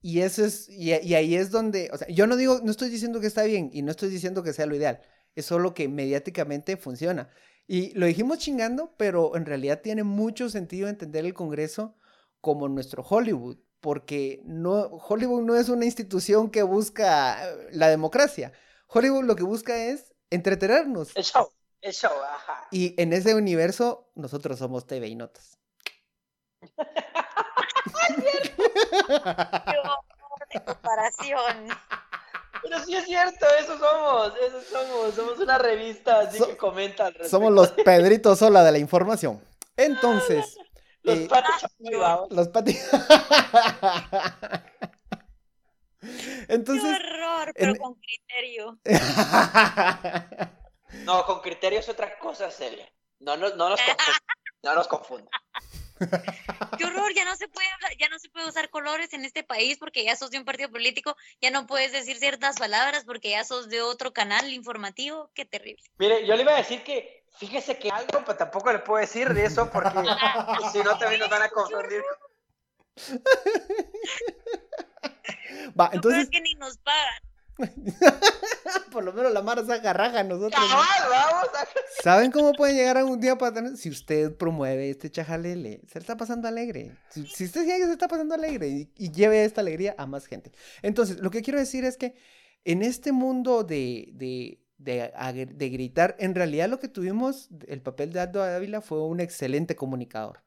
Y 0.03 0.21
eso 0.21 0.45
es, 0.45 0.69
y, 0.69 0.93
y 0.93 1.15
ahí 1.15 1.37
es 1.37 1.51
donde, 1.51 1.89
o 1.93 1.97
sea, 1.97 2.09
yo 2.09 2.27
no 2.27 2.37
digo, 2.37 2.61
no 2.63 2.71
estoy 2.73 2.91
diciendo 2.91 3.21
que 3.21 3.29
está 3.29 3.45
bien 3.45 3.71
y 3.73 3.83
no 3.83 3.93
estoy 3.93 4.11
diciendo 4.11 4.43
que 4.43 4.53
sea 4.53 4.67
lo 4.67 4.75
ideal, 4.75 5.01
es 5.37 5.47
solo 5.47 5.75
que 5.75 5.89
mediáticamente 5.89 6.77
funciona. 6.77 7.31
Y 7.67 7.93
lo 7.95 8.07
dijimos 8.07 8.39
chingando, 8.39 8.95
pero 8.97 9.37
en 9.37 9.47
realidad 9.47 9.81
tiene 9.81 10.03
mucho 10.03 10.51
sentido 10.51 10.89
entender 10.89 11.25
el 11.25 11.35
Congreso 11.35 11.97
como 12.41 12.69
nuestro 12.69 13.05
Hollywood, 13.09 13.59
porque 13.81 14.43
no, 14.45 14.81
Hollywood 14.83 15.43
no 15.43 15.57
es 15.57 15.69
una 15.69 15.85
institución 15.85 16.51
que 16.51 16.63
busca 16.65 17.49
eh, 17.49 17.69
la 17.73 17.89
democracia. 17.89 18.53
Hollywood 18.89 19.25
lo 19.25 19.37
que 19.37 19.45
busca 19.45 19.77
es 19.87 20.13
entretenernos. 20.31 21.17
El 21.17 21.25
show, 21.25 21.49
el 21.81 21.93
show, 21.93 22.13
ajá. 22.23 22.67
Y 22.73 23.01
en 23.01 23.13
ese 23.13 23.35
universo, 23.35 24.11
nosotros 24.17 24.59
somos 24.59 24.87
TV 24.87 25.07
y 25.09 25.15
Notas. 25.15 25.59
Qué 28.93 30.59
de 30.59 30.65
comparación. 30.65 31.69
Pero 32.63 32.79
sí 32.85 32.95
es 32.95 33.05
cierto, 33.07 33.47
eso 33.59 33.79
somos, 33.79 34.33
eso 34.41 34.61
somos, 34.63 35.15
somos 35.15 35.39
una 35.39 35.59
revista 35.59 36.21
así 36.21 36.39
So- 36.39 36.47
que 36.47 36.57
comenta 36.57 37.07
al 37.07 37.13
respecto. 37.15 37.37
Somos 37.37 37.53
los 37.53 37.73
Pedritos 37.73 38.39
Sola 38.39 38.63
de 38.63 38.73
la 38.73 38.79
información. 38.79 39.43
Entonces, 39.77 40.57
Los 41.03 41.19
eh, 41.19 41.27
patos 41.29 41.55
chapulivados. 41.61 42.31
los 42.31 42.49
pati... 42.49 42.75
Qué 46.01 46.45
Entonces, 46.49 46.85
horror, 46.85 47.53
pero 47.57 47.73
en- 47.73 47.79
con 47.79 47.95
criterio. 47.95 48.79
No, 51.05 51.25
con 51.25 51.41
criterio 51.41 51.79
es 51.81 51.89
otra 51.89 52.19
cosa, 52.19 52.51
Celia. 52.51 52.87
No, 53.21 53.35
no, 53.39 53.49
no 53.57 53.71
nos 53.71 53.81
confunda. 53.81 54.19
No 54.63 54.75
nos 54.75 54.87
confunda. 54.89 55.31
Qué 56.79 56.85
horror, 56.85 57.13
ya 57.15 57.25
no 57.25 57.37
se 57.37 57.49
puede 57.49 57.67
hablar- 57.71 57.97
ya 57.99 58.09
no 58.09 58.19
se 58.19 58.29
puede 58.29 58.49
usar 58.49 58.71
colores 58.71 59.13
en 59.13 59.25
este 59.25 59.43
país 59.43 59.79
porque 59.79 60.05
ya 60.05 60.17
sos 60.17 60.31
de 60.31 60.39
un 60.39 60.45
partido 60.45 60.71
político, 60.71 61.17
ya 61.41 61.51
no 61.51 61.67
puedes 61.67 61.93
decir 61.93 62.19
ciertas 62.19 62.57
palabras 62.59 63.05
porque 63.05 63.31
ya 63.31 63.45
sos 63.45 63.69
de 63.69 63.83
otro 63.83 64.13
canal 64.13 64.53
informativo, 64.53 65.31
qué 65.35 65.45
terrible. 65.45 65.83
Mire, 65.99 66.27
yo 66.27 66.35
le 66.37 66.43
iba 66.43 66.53
a 66.55 66.59
decir 66.59 66.83
que, 66.83 67.25
fíjese 67.39 67.79
que 67.79 67.91
algo, 67.91 68.23
pero 68.25 68.37
tampoco 68.37 68.73
le 68.73 68.79
puedo 68.81 69.01
decir 69.01 69.33
de 69.33 69.45
eso 69.45 69.71
porque 69.71 69.91
si 70.73 70.83
no 70.83 70.99
también 70.99 71.21
nos 71.21 71.31
van 71.31 71.43
a 71.43 71.49
confundir. 71.49 72.03
Va, 75.79 75.91
entonces, 75.93 76.25
es 76.25 76.31
que 76.31 76.41
ni 76.41 76.55
nos 76.55 76.77
pagan. 76.79 77.23
por 78.93 79.05
lo 79.05 79.13
menos 79.13 79.33
la 79.33 79.43
Mara 79.43 79.65
saca 79.65 79.93
raja 79.93 80.21
a 80.21 80.25
nosotros. 80.25 80.61
¿no? 80.61 80.69
Cabal, 80.69 81.11
vamos 81.11 81.49
a... 81.55 81.67
¿Saben 82.03 82.31
cómo 82.31 82.53
pueden 82.53 82.77
llegar 82.77 82.99
a 82.99 83.05
un 83.05 83.21
día 83.21 83.37
para 83.37 83.55
tener? 83.55 83.77
Si 83.77 83.91
usted 83.91 84.37
promueve 84.37 84.91
este 84.91 85.11
chajalele, 85.11 85.83
se 85.89 85.99
le 85.99 86.01
está 86.01 86.17
pasando 86.17 86.49
alegre. 86.49 86.97
Si, 87.11 87.27
si 87.27 87.45
usted 87.45 87.63
sigue 87.63 87.87
se 87.87 87.93
está 87.93 88.09
pasando 88.09 88.35
alegre 88.35 88.69
y, 88.69 88.93
y 88.97 89.11
lleve 89.11 89.45
esta 89.45 89.61
alegría 89.61 89.95
a 89.99 90.07
más 90.07 90.27
gente. 90.27 90.53
Entonces, 90.83 91.21
lo 91.21 91.31
que 91.31 91.43
quiero 91.43 91.59
decir 91.59 91.85
es 91.85 91.97
que 91.97 92.15
en 92.65 92.83
este 92.83 93.13
mundo 93.13 93.65
de, 93.65 94.11
de, 94.15 94.63
de, 94.79 95.47
de 95.47 95.69
gritar, 95.69 96.17
en 96.19 96.35
realidad 96.35 96.69
lo 96.69 96.79
que 96.79 96.89
tuvimos, 96.89 97.49
el 97.67 97.83
papel 97.83 98.13
de 98.13 98.21
Aldo 98.21 98.43
Ávila 98.43 98.81
fue 98.81 99.03
un 99.03 99.21
excelente 99.21 99.77
comunicador, 99.77 100.43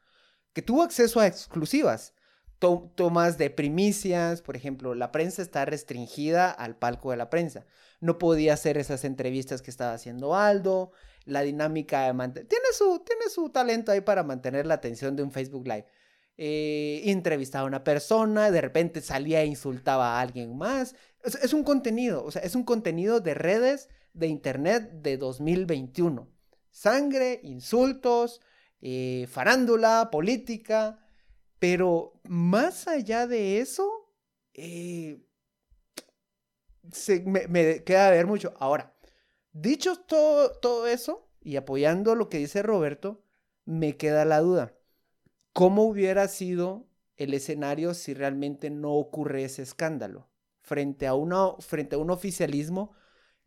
que 0.54 0.62
tuvo 0.62 0.84
acceso 0.84 1.20
a 1.20 1.28
exclusivas, 1.28 2.14
to- 2.60 2.92
tomas 2.96 3.38
de 3.38 3.50
primicias, 3.50 4.42
por 4.42 4.56
ejemplo, 4.56 4.96
la 4.96 5.12
prensa 5.12 5.42
está 5.42 5.66
restringida 5.66 6.52
al 6.52 6.78
palco 6.78 7.12
de 7.12 7.18
la 7.18 7.30
prensa. 7.30 7.66
No 8.02 8.18
podía 8.18 8.54
hacer 8.54 8.78
esas 8.78 9.04
entrevistas 9.06 9.62
que 9.62 9.72
estaba 9.72 9.94
haciendo 9.94 10.36
Aldo, 10.36 10.92
la 11.26 11.42
dinámica 11.42 12.06
de 12.06 12.14
mantener... 12.14 12.48
Tiene 12.48 12.66
su, 12.74 13.00
tiene 13.06 13.30
su 13.30 13.50
talento 13.50 13.92
ahí 13.92 14.02
para 14.02 14.24
mantener 14.24 14.66
la 14.66 14.76
atención 14.76 15.16
de 15.16 15.24
un 15.24 15.32
Facebook 15.32 15.66
Live. 15.68 15.86
Eh, 16.38 17.04
entrevistaba 17.06 17.64
a 17.64 17.68
una 17.68 17.84
persona, 17.84 18.52
de 18.52 18.62
repente 18.62 19.02
salía 19.02 19.42
e 19.42 19.46
insultaba 19.46 20.18
a 20.18 20.22
alguien 20.22 20.58
más. 20.58 20.96
Es, 21.24 21.36
es 21.36 21.54
un 21.54 21.64
contenido, 21.64 22.24
o 22.26 22.32
sea, 22.32 22.42
es 22.42 22.56
un 22.56 22.64
contenido 22.64 23.22
de 23.22 23.34
redes 23.34 23.90
de 24.14 24.28
internet 24.28 24.92
de 25.02 25.18
2021. 25.18 26.30
Sangre, 26.72 27.40
insultos, 27.44 28.42
eh, 28.82 29.28
farándula, 29.32 30.10
política, 30.12 31.00
pero 31.66 32.14
más 32.26 32.88
allá 32.88 33.26
de 33.26 33.60
eso, 33.60 33.90
eh, 34.54 35.18
se- 36.92 37.22
me, 37.24 37.84
queda 37.84 38.10
de 38.12 38.18
ver 38.18 38.28
mucho. 38.28 38.54
Ahora, 38.60 38.94
dicho 39.54 39.96
todo, 39.98 40.52
todo 40.60 40.88
eso 40.88 41.30
y 41.42 41.56
apoyando 41.58 42.16
lo 42.16 42.30
que 42.30 42.38
dice 42.40 42.62
Roberto, 42.64 43.24
me 43.66 43.98
queda 43.98 44.26
la 44.26 44.42
duda. 44.42 44.76
¿Cómo 45.54 45.86
hubiera 45.86 46.28
sido 46.30 46.88
el 47.18 47.34
escenario 47.34 47.94
si 47.96 48.14
realmente 48.14 48.70
no 48.72 48.94
ocurre 48.94 49.46
ese 49.46 49.64
escándalo? 49.64 50.30
Frente 50.62 51.08
a, 51.08 51.16
una, 51.16 51.54
frente 51.60 51.96
a 51.96 52.00
un 52.00 52.12
oficialismo 52.12 52.94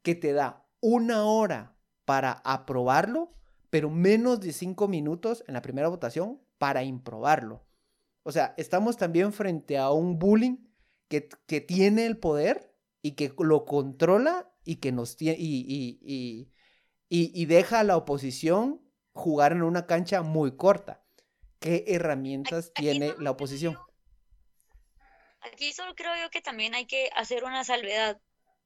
que 0.03 0.17
te 0.17 0.33
da 0.35 0.67
una 0.81 1.25
hora 1.27 1.77
para 2.07 2.33
aprobarlo, 2.45 3.35
pero 3.71 3.91
menos 3.91 4.41
de 4.41 4.53
cinco 4.53 4.89
minutos 4.89 5.45
en 5.49 5.55
la 5.55 5.63
primera 5.63 5.89
votación 5.89 6.41
para 6.59 6.85
improbarlo. 6.85 7.68
O 8.29 8.31
sea, 8.31 8.53
estamos 8.59 8.99
también 8.99 9.33
frente 9.33 9.79
a 9.79 9.91
un 9.91 10.19
bullying 10.19 10.59
que, 11.09 11.31
que 11.47 11.63
tiene 11.63 12.05
el 12.05 12.19
poder 12.19 12.75
y 13.01 13.13
que 13.13 13.33
lo 13.39 13.65
controla 13.65 14.53
y 14.67 14.77
que 14.77 14.93
nos 14.93 15.17
tiene 15.17 15.39
y, 15.41 15.65
y, 15.67 16.53
y, 17.09 17.33
y- 17.35 17.47
deja 17.47 17.81
a 17.81 17.85
la 17.85 17.97
oposición 17.97 18.83
jugar 19.15 19.53
en 19.53 19.63
una 19.63 19.87
cancha 19.87 20.21
muy 20.21 20.59
corta. 20.59 21.03
¿Qué 21.59 21.87
herramientas 21.87 22.71
Aquí 22.75 22.83
tiene 22.83 23.15
la 23.19 23.31
oposición? 23.31 23.79
Aquí 25.41 25.73
solo 25.73 25.95
creo 25.95 26.13
yo 26.23 26.29
que 26.29 26.43
también 26.43 26.75
hay 26.75 26.85
que 26.85 27.09
hacer 27.17 27.45
una 27.45 27.65
salvedad, 27.65 28.21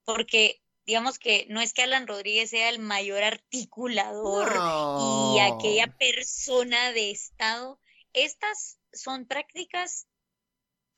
porque 0.05 0.61
digamos 0.87 1.21
que 1.21 1.47
no 1.51 1.61
es 1.61 1.73
que 1.73 1.83
Alan 1.83 2.09
Rodríguez 2.09 2.51
sea 2.51 2.69
el 2.69 2.81
mayor 2.81 3.23
articulador 3.23 4.49
y 4.99 5.39
aquella 5.39 5.87
persona 5.87 6.91
de 6.91 7.13
Estado. 7.13 7.79
Estas 8.13 8.79
son 8.93 9.27
prácticas 9.27 10.07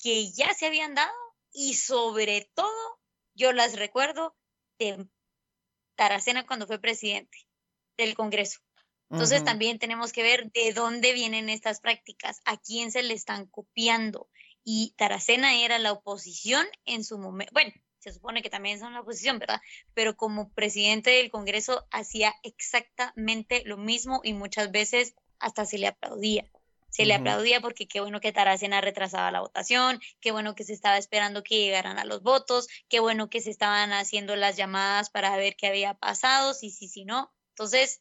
que 0.03 0.31
ya 0.33 0.53
se 0.55 0.67
habían 0.67 0.95
dado 0.95 1.15
y 1.53 1.75
sobre 1.75 2.51
todo 2.55 3.01
yo 3.35 3.53
las 3.53 3.79
recuerdo 3.79 4.37
de 4.79 5.09
Taracena 5.97 6.47
cuando 6.47 6.67
fue 6.67 6.79
presidente 6.79 7.39
del 7.97 8.15
Congreso. 8.15 8.61
Entonces 9.11 9.45
también 9.45 9.79
tenemos 9.79 10.13
que 10.13 10.25
ver 10.25 10.51
de 10.51 10.73
dónde 10.73 11.13
vienen 11.13 11.49
estas 11.49 11.81
prácticas, 11.81 12.41
a 12.45 12.57
quién 12.57 12.91
se 12.91 13.03
le 13.03 13.15
están 13.15 13.47
copiando. 13.47 14.29
Y 14.65 14.95
Taracena 14.97 15.55
era 15.55 15.79
la 15.79 15.93
oposición 15.93 16.67
en 16.85 17.05
su 17.05 17.19
momento. 17.19 17.53
Bueno, 17.53 17.73
se 17.99 18.13
supone 18.13 18.43
que 18.43 18.51
también 18.51 18.81
son 18.81 18.93
la 18.93 19.03
oposición, 19.03 19.39
¿verdad? 19.39 19.61
Pero 19.95 20.17
como 20.17 20.51
presidente 20.51 21.11
del 21.11 21.31
Congreso 21.31 21.87
hacía 21.91 22.35
exactamente 22.43 23.63
lo 23.67 23.77
mismo 23.77 24.21
y 24.25 24.33
muchas 24.33 24.73
veces 24.73 25.15
hasta 25.39 25.65
se 25.65 25.79
le 25.79 25.87
aplaudía. 25.87 26.51
Se 26.95 27.07
le 27.07 27.15
aplaudía 27.15 27.61
porque 27.61 27.89
qué 27.89 28.01
bueno 28.01 28.21
que 28.21 28.31
Taracena 28.31 28.81
retrasaba 28.81 29.33
la 29.33 29.41
votación, 29.41 29.99
qué 30.21 30.31
bueno 30.31 30.55
que 30.55 30.63
se 30.63 30.73
estaba 30.73 30.97
esperando 30.97 31.43
que 31.43 31.57
llegaran 31.57 31.99
a 31.99 32.05
los 32.05 32.23
votos, 32.23 32.69
qué 32.89 33.01
bueno 33.01 33.29
que 33.29 33.41
se 33.41 33.51
estaban 33.51 33.93
haciendo 33.93 34.37
las 34.37 34.57
llamadas 34.57 35.11
para 35.11 35.37
ver 35.37 35.57
qué 35.57 35.67
había 35.67 35.95
pasado, 35.95 36.55
si 36.55 36.71
sí, 36.71 36.87
si 36.87 37.05
no. 37.05 37.35
Entonces, 37.55 38.01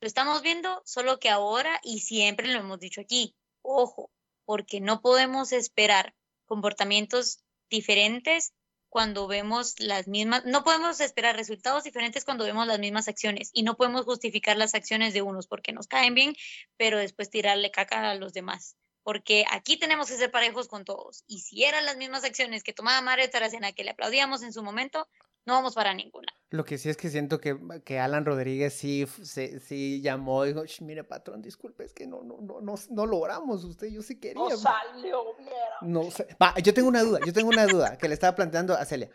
lo 0.00 0.08
estamos 0.08 0.42
viendo, 0.42 0.82
solo 0.84 1.20
que 1.20 1.30
ahora 1.30 1.78
y 1.84 2.00
siempre 2.00 2.48
lo 2.48 2.58
hemos 2.58 2.80
dicho 2.80 3.00
aquí, 3.00 3.36
ojo, 3.62 4.10
porque 4.44 4.80
no 4.80 5.02
podemos 5.02 5.52
esperar 5.52 6.12
comportamientos 6.44 7.44
diferentes 7.70 8.54
cuando 8.92 9.26
vemos 9.26 9.80
las 9.80 10.06
mismas, 10.06 10.44
no 10.44 10.64
podemos 10.64 11.00
esperar 11.00 11.34
resultados 11.34 11.82
diferentes 11.82 12.26
cuando 12.26 12.44
vemos 12.44 12.66
las 12.66 12.78
mismas 12.78 13.08
acciones 13.08 13.48
y 13.54 13.62
no 13.62 13.74
podemos 13.74 14.04
justificar 14.04 14.58
las 14.58 14.74
acciones 14.74 15.14
de 15.14 15.22
unos 15.22 15.46
porque 15.46 15.72
nos 15.72 15.86
caen 15.86 16.12
bien, 16.14 16.36
pero 16.76 16.98
después 16.98 17.30
tirarle 17.30 17.70
caca 17.70 18.10
a 18.10 18.14
los 18.16 18.34
demás. 18.34 18.76
Porque 19.02 19.46
aquí 19.50 19.78
tenemos 19.78 20.08
que 20.10 20.18
ser 20.18 20.30
parejos 20.30 20.68
con 20.68 20.84
todos. 20.84 21.24
Y 21.26 21.38
si 21.38 21.64
eran 21.64 21.86
las 21.86 21.96
mismas 21.96 22.22
acciones 22.24 22.62
que 22.62 22.74
tomaba 22.74 23.00
Mario 23.00 23.30
Taracena, 23.30 23.72
que 23.72 23.82
le 23.82 23.92
aplaudíamos 23.92 24.42
en 24.42 24.52
su 24.52 24.62
momento, 24.62 25.08
no 25.44 25.54
vamos 25.54 25.74
para 25.74 25.94
ninguna. 25.94 26.28
Lo 26.50 26.64
que 26.64 26.76
sí 26.76 26.90
es 26.90 26.96
que 26.96 27.08
siento 27.08 27.40
que, 27.40 27.58
que 27.84 27.98
Alan 27.98 28.26
Rodríguez 28.26 28.74
sí, 28.74 29.06
sí 29.06 30.00
llamó 30.02 30.44
y 30.44 30.48
dijo, 30.48 30.64
"Sh, 30.66 30.82
mire 30.82 31.02
patrón, 31.02 31.40
disculpe, 31.40 31.84
es 31.84 31.94
que 31.94 32.06
no, 32.06 32.22
no, 32.22 32.38
no, 32.42 32.60
no, 32.60 32.74
no 32.90 33.06
logramos 33.06 33.64
usted, 33.64 33.88
yo 33.88 34.02
sí 34.02 34.20
quería. 34.20 34.42
No 34.42 34.50
salió, 34.50 35.34
mierda. 35.38 35.78
No 35.80 36.10
sé. 36.10 36.28
Va, 36.40 36.54
yo 36.62 36.74
tengo 36.74 36.88
una 36.88 37.02
duda, 37.02 37.20
yo 37.24 37.32
tengo 37.32 37.48
una 37.48 37.66
duda 37.66 37.96
que 37.96 38.06
le 38.08 38.14
estaba 38.14 38.34
planteando 38.34 38.74
a 38.74 38.84
Celia. 38.84 39.10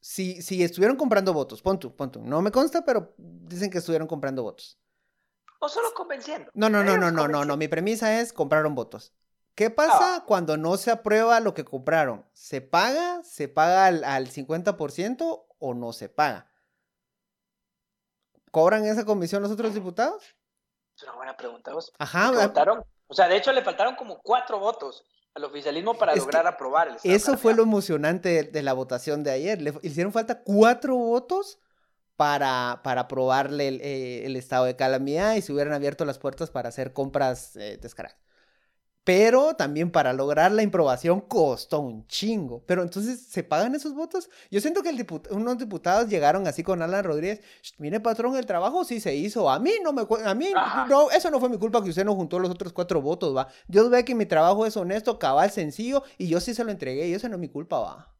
Si, 0.00 0.40
si 0.42 0.62
estuvieron 0.62 0.96
comprando 0.96 1.32
votos, 1.32 1.62
pon 1.62 1.78
tú, 1.78 1.94
pon 1.94 2.10
tú. 2.10 2.22
No 2.22 2.42
me 2.42 2.50
consta, 2.50 2.84
pero 2.84 3.14
dicen 3.18 3.70
que 3.70 3.78
estuvieron 3.78 4.08
comprando 4.08 4.42
votos. 4.42 4.78
O 5.60 5.68
solo 5.68 5.92
convenciendo. 5.94 6.50
No, 6.54 6.70
no, 6.70 6.82
no, 6.82 6.96
no, 6.96 7.10
no, 7.10 7.28
no, 7.28 7.44
no. 7.44 7.56
Mi 7.56 7.68
premisa 7.68 8.20
es 8.20 8.32
compraron 8.32 8.74
votos. 8.74 9.12
¿Qué 9.60 9.68
pasa 9.68 10.24
cuando 10.26 10.56
no 10.56 10.78
se 10.78 10.90
aprueba 10.90 11.38
lo 11.38 11.52
que 11.52 11.66
compraron? 11.66 12.24
¿Se 12.32 12.62
paga? 12.62 13.22
¿Se 13.24 13.46
paga 13.46 13.84
al, 13.84 14.04
al 14.04 14.28
50% 14.28 15.44
o 15.58 15.74
no 15.74 15.92
se 15.92 16.08
paga? 16.08 16.50
¿Cobran 18.50 18.86
esa 18.86 19.04
comisión 19.04 19.42
los 19.42 19.52
otros 19.52 19.74
diputados? 19.74 20.34
Es 20.96 21.02
una 21.02 21.12
buena 21.12 21.36
pregunta, 21.36 21.74
vos. 21.74 21.92
Ajá, 21.98 22.30
¿Que 22.30 22.36
va- 22.38 22.46
votaron? 22.46 22.82
O 23.06 23.12
sea, 23.12 23.28
de 23.28 23.36
hecho 23.36 23.52
le 23.52 23.62
faltaron 23.62 23.96
como 23.96 24.22
cuatro 24.22 24.58
votos 24.58 25.04
al 25.34 25.44
oficialismo 25.44 25.92
para 25.98 26.16
lograr 26.16 26.46
aprobar 26.46 26.88
el 26.88 26.96
Estado 26.96 27.14
Eso 27.14 27.36
fue 27.36 27.52
lo 27.52 27.62
emocionante 27.62 28.30
de, 28.30 28.42
de 28.44 28.62
la 28.62 28.72
votación 28.72 29.22
de 29.24 29.32
ayer. 29.32 29.60
Le 29.60 29.74
hicieron 29.82 30.10
falta 30.10 30.42
cuatro 30.42 30.96
votos 30.96 31.58
para, 32.16 32.80
para 32.82 33.02
aprobarle 33.02 33.68
el, 33.68 33.80
eh, 33.82 34.24
el 34.24 34.36
estado 34.36 34.64
de 34.64 34.76
calamidad 34.76 35.34
y 35.34 35.42
se 35.42 35.52
hubieran 35.52 35.74
abierto 35.74 36.06
las 36.06 36.18
puertas 36.18 36.50
para 36.50 36.70
hacer 36.70 36.94
compras 36.94 37.56
eh, 37.56 37.76
descaradas. 37.78 38.16
Pero 39.02 39.54
también 39.54 39.90
para 39.90 40.12
lograr 40.12 40.52
la 40.52 40.62
improbación 40.62 41.22
costó 41.22 41.80
un 41.80 42.06
chingo. 42.06 42.62
Pero 42.66 42.82
entonces, 42.82 43.20
¿se 43.26 43.42
pagan 43.42 43.74
esos 43.74 43.94
votos? 43.94 44.28
Yo 44.50 44.60
siento 44.60 44.82
que 44.82 44.90
el 44.90 44.98
diput- 44.98 45.26
unos 45.30 45.56
diputados 45.58 46.08
llegaron 46.08 46.46
así 46.46 46.62
con 46.62 46.82
Alan 46.82 47.02
Rodríguez. 47.02 47.40
"Sh, 47.62 47.74
Mire, 47.78 47.98
patrón, 48.00 48.36
el 48.36 48.44
trabajo 48.44 48.84
sí 48.84 49.00
se 49.00 49.14
hizo. 49.14 49.48
A 49.50 49.58
mí 49.58 49.72
no 49.82 49.92
me... 49.94 50.06
A 50.24 50.34
mí 50.34 50.52
Ajá. 50.54 50.86
no... 50.86 51.10
Eso 51.10 51.30
no 51.30 51.40
fue 51.40 51.48
mi 51.48 51.58
culpa 51.58 51.82
que 51.82 51.88
usted 51.90 52.04
no 52.04 52.14
juntó 52.14 52.38
los 52.38 52.50
otros 52.50 52.72
cuatro 52.74 53.00
votos, 53.00 53.34
va. 53.34 53.48
Dios 53.66 53.88
ve 53.88 54.04
que 54.04 54.14
mi 54.14 54.26
trabajo 54.26 54.66
es 54.66 54.76
honesto, 54.76 55.18
cabal, 55.18 55.50
sencillo. 55.50 56.02
Y 56.18 56.28
yo 56.28 56.38
sí 56.38 56.52
se 56.54 56.62
lo 56.62 56.70
entregué 56.70 57.08
y 57.08 57.14
eso 57.14 57.26
no 57.28 57.36
es 57.36 57.40
mi 57.40 57.48
culpa, 57.48 57.78
va. 57.80 58.14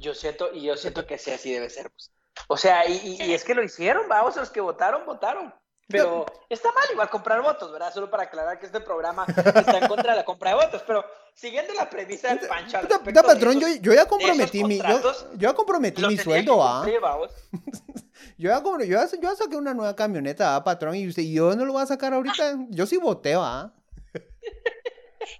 Yo 0.00 0.14
siento, 0.14 0.52
y 0.54 0.62
yo 0.62 0.76
siento 0.76 1.04
que 1.06 1.18
sí, 1.18 1.30
así 1.30 1.52
debe 1.52 1.68
ser. 1.68 1.90
pues. 1.90 2.10
O 2.48 2.56
sea, 2.56 2.88
y, 2.88 2.92
y- 3.20 3.22
y 3.22 3.34
es 3.34 3.44
que 3.44 3.54
lo 3.54 3.62
hicieron, 3.62 4.08
vamos, 4.08 4.34
los 4.36 4.48
que 4.50 4.60
votaron, 4.62 5.04
votaron. 5.04 5.52
Pero 5.90 6.26
está 6.48 6.72
mal 6.72 6.84
igual 6.92 7.10
comprar 7.10 7.42
votos, 7.42 7.72
¿verdad? 7.72 7.92
Solo 7.92 8.10
para 8.10 8.24
aclarar 8.24 8.58
que 8.58 8.66
este 8.66 8.80
programa 8.80 9.26
está 9.26 9.78
en 9.78 9.88
contra 9.88 10.12
de 10.12 10.18
la 10.18 10.24
compra 10.24 10.50
de 10.50 10.56
votos. 10.56 10.82
Pero 10.86 11.04
siguiendo 11.34 11.74
la 11.74 11.88
premisa 11.88 12.28
del 12.28 12.46
Pancho 12.46 12.78
al 12.78 12.88
de 12.88 13.22
patrón, 13.22 13.60
yo, 13.60 13.68
yo 13.80 13.92
ya 13.92 14.06
comprometí 14.06 14.64
mi... 14.64 14.78
Yo, 14.78 15.12
ya 15.34 15.52
comprometí 15.52 16.06
mi 16.06 16.16
sueldo, 16.16 16.56
vamos. 16.56 17.30
Yo 18.36 18.48
ya, 18.48 18.62
yo, 18.62 19.06
ya, 19.20 19.34
saqué 19.34 19.56
una 19.56 19.74
nueva 19.74 19.94
camioneta, 19.94 20.50
¿va, 20.50 20.64
patrón? 20.64 20.94
Y 20.94 21.08
usted, 21.08 21.22
¿y 21.22 21.34
yo 21.34 21.54
no 21.56 21.64
lo 21.64 21.74
voy 21.74 21.82
a 21.82 21.86
sacar 21.86 22.14
ahorita. 22.14 22.56
Yo 22.70 22.86
sí 22.86 22.96
voté, 22.96 23.36
va. 23.36 23.72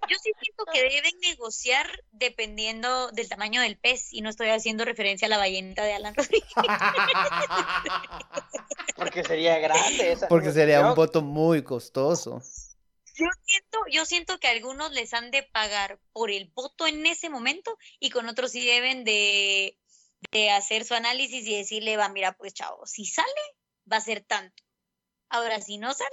Yo 0.09 0.17
sí 0.23 0.33
siento 0.41 0.65
que 0.73 0.83
deben 0.83 1.19
negociar 1.21 1.87
dependiendo 2.11 3.11
del 3.11 3.29
tamaño 3.29 3.61
del 3.61 3.79
pez 3.79 4.13
y 4.13 4.21
no 4.21 4.31
estoy 4.31 4.49
haciendo 4.49 4.85
referencia 4.85 5.27
a 5.27 5.29
la 5.29 5.39
ballena 5.39 5.85
de 5.85 5.93
Alan 5.93 6.15
Rodríguez. 6.15 6.49
Porque 8.97 9.25
sería 9.25 9.59
grande 9.59 10.13
esa 10.13 10.29
Porque 10.29 10.53
sería 10.53 10.87
un 10.89 10.95
voto 10.95 11.23
muy 11.23 11.63
costoso. 11.63 12.43
Yo 13.15 13.27
siento, 13.45 13.79
yo 13.91 14.05
siento 14.07 14.39
que 14.39 14.49
algunos 14.49 14.93
les 14.93 15.13
han 15.13 15.31
de 15.31 15.43
pagar 15.43 15.99
por 16.13 16.31
el 16.31 16.51
voto 16.55 16.87
en 16.87 17.05
ese 17.07 17.29
momento 17.29 17.77
y 17.99 18.11
con 18.11 18.29
otros 18.29 18.53
sí 18.53 18.65
deben 18.65 19.05
de, 19.05 19.79
de 20.31 20.51
hacer 20.51 20.85
su 20.85 20.95
análisis 20.95 21.47
y 21.47 21.57
decirle, 21.57 21.97
va, 21.97 22.09
mira, 22.09 22.33
pues 22.33 22.55
chavo, 22.55 22.87
si 22.87 23.05
sale, 23.05 23.29
va 23.91 23.99
a 23.99 24.01
ser 24.01 24.23
tanto. 24.23 24.63
Ahora, 25.29 25.61
si 25.61 25.79
no 25.79 25.93
sale, 25.93 26.11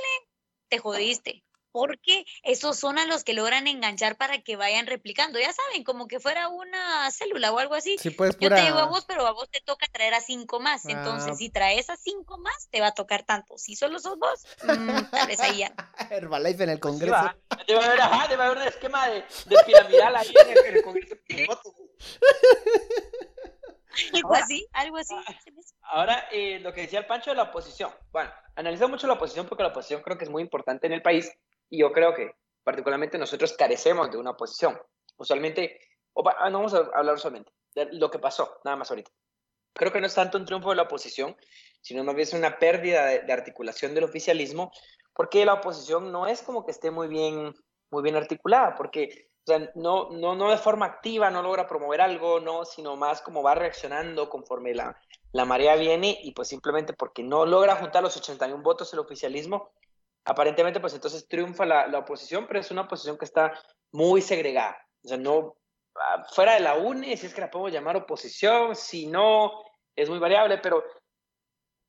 te 0.70 0.80
jodiste. 0.80 1.44
Porque 1.72 2.26
esos 2.44 2.78
son 2.78 2.98
a 2.98 3.06
los 3.06 3.24
que 3.24 3.34
logran 3.34 3.68
enganchar 3.68 4.18
para 4.18 4.40
que 4.42 4.56
vayan 4.56 4.88
replicando. 4.88 5.40
Ya 5.40 5.52
saben, 5.54 5.84
como 5.84 6.08
que 6.08 6.20
fuera 6.20 6.48
una 6.48 7.10
célula 7.12 7.52
o 7.52 7.60
algo 7.60 7.76
así. 7.76 7.98
Sí, 8.00 8.10
pues 8.10 8.38
Yo 8.40 8.50
te 8.50 8.62
digo 8.62 8.78
a 8.78 8.84
pura. 8.84 8.86
vos, 8.86 9.06
pero 9.06 9.28
a 9.28 9.32
vos 9.32 9.50
te 9.50 9.62
toca 9.62 9.86
traer 9.92 10.14
a 10.14 10.22
cinco 10.22 10.60
más. 10.60 10.86
Ah. 10.86 10.92
Entonces, 10.92 11.38
si 11.38 11.50
traes 11.50 11.90
a 11.90 11.98
cinco 11.98 12.38
más, 12.40 12.68
te 12.70 12.82
va 12.82 12.88
a 12.88 12.94
tocar 12.94 13.24
tanto. 13.24 13.58
Si 13.58 13.76
solo 13.76 14.00
sos 14.00 14.18
vos, 14.18 14.46
mm, 14.64 15.10
tal 15.12 15.28
vez 15.28 15.40
ahí 15.40 15.58
ya. 15.60 15.74
Herbalife 16.12 16.64
en 16.64 16.70
el 16.70 16.78
Sí, 16.78 16.82
Congreso. 16.82 17.14
va. 17.14 17.38
Debe 17.68 17.84
haber, 17.86 18.02
ajá, 18.02 18.28
debe 18.28 18.44
haber 18.44 18.58
un 18.58 18.64
esquema 18.68 19.08
de, 19.10 19.24
de 19.46 19.58
piramidal 19.66 20.16
ahí 20.16 20.34
en 20.44 20.50
el, 20.52 20.66
en 20.66 20.76
el 20.78 20.84
Congreso. 20.84 21.16
Algo 24.14 24.36
así, 24.36 24.68
algo 24.74 24.98
así. 24.98 25.16
hace. 25.26 25.52
Ahora, 25.82 26.28
eh, 26.32 26.60
lo 26.60 26.72
que 26.72 26.82
decía 26.82 27.00
el 27.00 27.08
Pancho 27.08 27.32
de 27.32 27.36
la 27.38 27.44
oposición. 27.44 27.90
Bueno, 28.12 28.30
analiza 28.56 28.86
mucho 28.88 29.08
la 29.08 29.14
oposición 29.14 29.48
porque 29.48 29.64
la 29.64 29.70
oposición 29.70 30.04
creo 30.04 30.18
que 30.20 30.26
es 30.26 30.30
muy 30.30 30.44
importante 30.44 30.86
en 30.86 30.94
el 30.94 31.02
país 31.02 31.32
y 31.70 31.80
yo 31.80 31.92
creo 31.92 32.14
que 32.14 32.32
particularmente 32.64 33.18
nosotros 33.18 33.54
carecemos 33.54 34.12
de 34.12 34.18
una 34.18 34.32
oposición. 34.32 34.80
Usualmente, 35.18 35.80
o 36.14 36.24
va- 36.24 36.36
ah, 36.40 36.50
no 36.50 36.60
vamos 36.60 36.74
a 36.74 36.90
hablar 36.94 37.20
solamente 37.20 37.52
de 37.76 37.88
lo 37.94 38.10
que 38.12 38.20
pasó, 38.20 38.60
nada 38.64 38.78
más 38.78 38.90
ahorita. 38.90 39.12
Creo 39.74 39.92
que 39.92 40.02
no 40.02 40.08
es 40.08 40.16
tanto 40.16 40.38
un 40.38 40.46
triunfo 40.46 40.70
de 40.72 40.76
la 40.76 40.84
oposición, 40.84 41.36
sino 41.82 42.04
más 42.04 42.16
bien 42.16 42.28
es 42.28 42.34
una 42.34 42.58
pérdida 42.58 43.06
de, 43.06 43.20
de 43.20 43.34
articulación 43.34 43.94
del 43.94 44.06
oficialismo, 44.06 44.72
porque 45.14 45.46
la 45.46 45.54
oposición 45.56 46.12
no 46.12 46.28
es 46.28 46.42
como 46.42 46.66
que 46.66 46.72
esté 46.72 46.92
muy 46.92 47.08
bien, 47.08 47.54
muy 47.92 48.04
bien 48.04 48.16
articulada, 48.16 48.76
porque 48.76 49.30
o 49.46 49.48
sea, 49.48 49.72
no, 49.76 50.10
no, 50.12 50.36
no 50.36 50.50
de 50.52 50.58
forma 50.58 50.86
activa, 50.88 51.30
no 51.32 51.42
logra 51.42 51.68
promover 51.68 52.02
algo, 52.02 52.40
no, 52.40 52.66
sino 52.66 52.96
más 52.98 53.22
como 53.22 53.42
va 53.44 53.56
reaccionando 53.56 54.30
conforme 54.30 54.74
la, 54.74 54.98
la 55.32 55.46
marea 55.46 55.76
viene 55.76 56.18
y 56.22 56.34
pues 56.34 56.50
simplemente 56.50 56.94
porque 56.94 57.24
no 57.24 57.46
logra 57.46 57.78
juntar 57.78 58.04
los 58.04 58.18
81 58.18 58.62
votos 58.64 58.92
el 58.94 59.00
oficialismo, 59.00 59.72
aparentemente 60.28 60.80
pues 60.80 60.94
entonces 60.94 61.28
triunfa 61.28 61.66
la, 61.66 61.88
la 61.88 62.00
oposición, 62.00 62.46
pero 62.48 62.60
es 62.60 62.70
una 62.72 62.82
oposición 62.82 63.18
que 63.18 63.26
está 63.26 63.54
muy 63.92 64.22
segregada. 64.22 64.78
O 65.04 65.08
sea, 65.08 65.18
no, 65.18 65.56
ah, 65.96 66.26
fuera 66.34 66.54
de 66.54 66.60
la 66.60 66.76
UNE, 66.76 67.16
si 67.18 67.26
es 67.28 67.34
que 67.34 67.42
la 67.42 67.50
podemos 67.50 67.72
llamar 67.72 67.96
oposición, 67.96 68.76
si 68.76 69.08
no, 69.08 69.52
es 69.96 70.10
muy 70.10 70.20
variable, 70.20 70.58
pero 70.60 70.84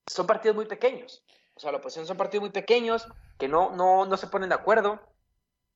son 0.07 0.27
partidos 0.27 0.55
muy 0.57 0.67
pequeños. 0.67 1.25
O 1.55 1.61
sea, 1.61 1.73
la 1.73 1.79
oposición 1.79 2.07
son 2.07 2.17
partidos 2.17 2.43
muy 2.43 2.51
pequeños 2.51 3.07
que 3.39 3.49
no, 3.49 3.71
no, 3.75 4.07
no 4.07 4.17
se 4.17 4.29
ponen 4.29 4.49
de 4.49 4.55
acuerdo, 4.55 5.01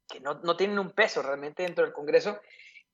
que 0.09 0.21
no, 0.21 0.35
no 0.43 0.57
tienen 0.57 0.79
un 0.79 0.91
peso 0.93 1.21
realmente 1.23 1.65
dentro 1.65 1.85
del 1.85 1.93
Congreso. 1.93 2.39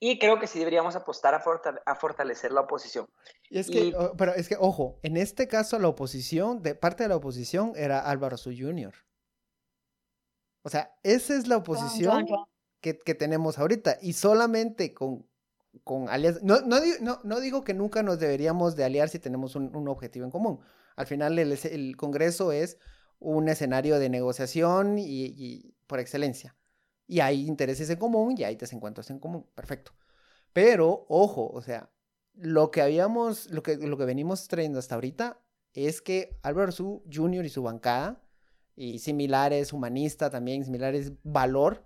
Y 0.00 0.18
creo 0.20 0.38
que 0.38 0.46
sí 0.46 0.58
deberíamos 0.60 0.94
apostar 0.94 1.34
a, 1.34 1.40
fortale- 1.42 1.82
a 1.84 1.94
fortalecer 1.96 2.52
la 2.52 2.60
oposición. 2.62 3.06
Y 3.50 3.58
es 3.58 3.68
que, 3.68 3.80
Y- 3.86 3.92
o- 3.94 4.14
pero 4.16 4.32
es 4.32 4.48
que, 4.48 4.56
ojo, 4.58 4.98
en 5.02 5.16
este 5.16 5.48
caso 5.48 5.78
la 5.80 5.88
oposición, 5.88 6.62
de 6.62 6.74
parte 6.76 7.02
de 7.02 7.08
la 7.08 7.16
oposición, 7.16 7.72
era 7.76 7.98
Álvaro 8.00 8.36
Su 8.36 8.50
Jr. 8.56 8.94
O 10.62 10.68
sea, 10.68 10.94
esa 11.02 11.36
es 11.36 11.46
la 11.46 11.56
oposición 11.56 12.26
que, 12.80 12.98
que 12.98 13.14
tenemos 13.14 13.58
ahorita. 13.58 13.98
Y 14.02 14.12
solamente 14.12 14.92
con, 14.94 15.26
con 15.84 16.08
alianzas. 16.08 16.42
No, 16.42 16.60
no, 16.60 16.78
no, 17.00 17.20
no 17.24 17.40
digo 17.40 17.62
que 17.64 17.74
nunca 17.74 18.02
nos 18.02 18.18
deberíamos 18.18 18.76
de 18.76 18.84
aliar 18.84 19.08
si 19.08 19.18
tenemos 19.18 19.56
un, 19.56 19.74
un 19.74 19.88
objetivo 19.88 20.24
en 20.24 20.30
común. 20.30 20.60
Al 20.96 21.06
final 21.06 21.38
el, 21.38 21.52
el 21.52 21.96
Congreso 21.96 22.52
es 22.52 22.78
un 23.20 23.48
escenario 23.48 23.98
de 23.98 24.08
negociación 24.08 24.98
y, 24.98 25.24
y 25.26 25.74
por 25.86 26.00
excelencia. 26.00 26.56
Y 27.06 27.20
hay 27.20 27.46
intereses 27.46 27.88
en 27.90 27.98
común 27.98 28.34
y 28.36 28.44
hay 28.44 28.56
desencuentros 28.56 29.10
en 29.10 29.18
común. 29.18 29.46
Perfecto. 29.54 29.92
Pero, 30.52 31.06
ojo, 31.08 31.48
o 31.48 31.62
sea, 31.62 31.90
lo 32.34 32.70
que 32.70 32.82
habíamos, 32.82 33.50
lo 33.50 33.62
que, 33.62 33.76
lo 33.76 33.96
que 33.96 34.04
venimos 34.04 34.46
trayendo 34.48 34.78
hasta 34.78 34.94
ahorita 34.94 35.40
es 35.72 36.00
que 36.00 36.38
Álvaro 36.42 36.72
Su 36.72 37.02
Jr. 37.12 37.44
y 37.44 37.48
su 37.48 37.62
bancada, 37.62 38.22
y 38.80 39.00
similares, 39.00 39.72
humanista 39.72 40.30
también, 40.30 40.64
similares, 40.64 41.12
valor, 41.24 41.82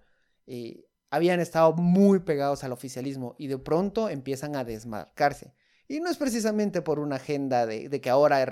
eh, 0.47 0.85
habían 1.11 1.41
estado 1.41 1.73
muy 1.73 2.21
pegados 2.21 2.65
al 2.65 2.73
oficialismo 2.73 3.35
y 3.39 3.47
de 3.47 3.59
pronto 3.59 4.09
empiezan 4.11 4.57
a 4.57 4.65
desmarcarse. 4.65 5.55
Y 5.89 6.01
no 6.01 6.09
es 6.11 6.17
precisamente 6.17 6.81
por 6.81 6.99
una 6.99 7.17
agenda 7.17 7.67
de, 7.67 7.89
de 7.89 8.01
que 8.01 8.09
ahora 8.09 8.45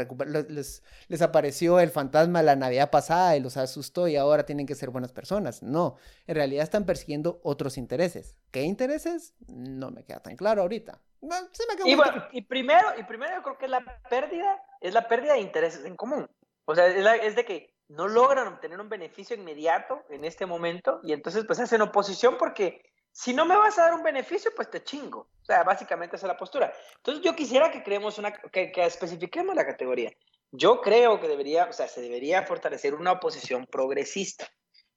les, 0.49 0.83
les- 1.09 1.23
apareció 1.23 1.81
el 1.81 1.89
fantasma 1.91 2.43
la 2.43 2.57
Navidad 2.57 2.91
pasada 2.91 3.37
y 3.37 3.41
los 3.41 3.57
asustó 3.57 4.09
y 4.09 4.17
ahora 4.17 4.45
tienen 4.45 4.67
que 4.67 4.75
ser 4.75 4.91
buenas 4.91 5.13
personas. 5.13 5.63
No, 5.63 5.97
en 6.27 6.35
realidad 6.35 6.65
están 6.65 6.85
persiguiendo 6.85 7.41
otros 7.43 7.79
intereses. 7.79 8.37
¿Qué 8.51 8.63
intereses? 8.63 9.35
No 9.49 9.91
me 9.91 10.05
queda 10.05 10.21
tan 10.21 10.37
claro 10.37 10.63
ahorita. 10.63 11.01
Bueno, 11.23 11.47
se 11.53 11.63
me 11.67 11.91
Y 11.91 11.95
bueno, 11.95 12.25
y 12.33 12.43
primero, 12.43 12.89
y 12.99 13.05
primero 13.05 13.33
yo 13.37 13.43
creo 13.43 13.59
que 13.59 13.69
la 13.69 13.85
pérdida 14.11 14.61
es 14.81 14.93
la 14.93 15.09
pérdida 15.09 15.35
de 15.35 15.41
intereses 15.41 15.85
en 15.87 15.97
común. 15.97 16.27
O 16.67 16.75
sea, 16.75 16.89
es, 16.89 17.03
la- 17.03 17.17
es 17.17 17.37
de 17.37 17.45
que 17.47 17.70
no 17.91 18.07
logran 18.07 18.47
obtener 18.47 18.81
un 18.81 18.89
beneficio 18.89 19.35
inmediato 19.37 20.05
en 20.11 20.25
este 20.25 20.47
momento 20.47 21.01
y 21.03 21.13
entonces 21.13 21.45
pues 21.45 21.59
hacen 21.59 21.83
oposición 21.83 22.37
porque 22.39 22.83
si 23.13 23.35
no 23.35 23.45
me 23.45 23.57
vas 23.57 23.79
a 23.79 23.83
dar 23.83 23.95
un 23.95 24.05
beneficio, 24.05 24.53
pues 24.55 24.71
te 24.71 24.85
chingo. 24.85 25.29
O 25.43 25.45
sea, 25.45 25.65
básicamente 25.65 26.15
esa 26.15 26.27
es 26.27 26.33
la 26.33 26.37
postura. 26.37 26.73
Entonces 26.99 27.25
yo 27.25 27.35
quisiera 27.35 27.71
que 27.73 27.83
creemos 27.83 28.19
una, 28.19 28.33
que, 28.33 28.71
que 28.71 28.85
especifiquemos 28.85 29.57
la 29.57 29.67
categoría. 29.67 30.13
Yo 30.53 30.81
creo 30.81 31.19
que 31.21 31.27
debería, 31.27 31.65
o 31.65 31.73
sea, 31.73 31.89
se 31.89 32.01
debería 32.01 32.45
fortalecer 32.45 32.95
una 32.95 33.13
oposición 33.13 33.67
progresista. 33.67 34.49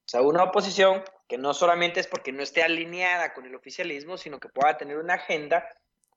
O 0.06 0.10
sea, 0.10 0.22
una 0.22 0.44
oposición 0.44 1.04
que 1.28 1.40
no 1.40 1.56
solamente 1.56 2.00
es 2.00 2.08
porque 2.08 2.32
no 2.32 2.44
esté 2.44 2.62
alineada 2.62 3.34
con 3.34 3.46
el 3.46 3.56
oficialismo, 3.56 4.18
sino 4.18 4.40
que 4.40 4.50
pueda 4.50 4.78
tener 4.78 4.98
una 5.00 5.16
agenda 5.16 5.68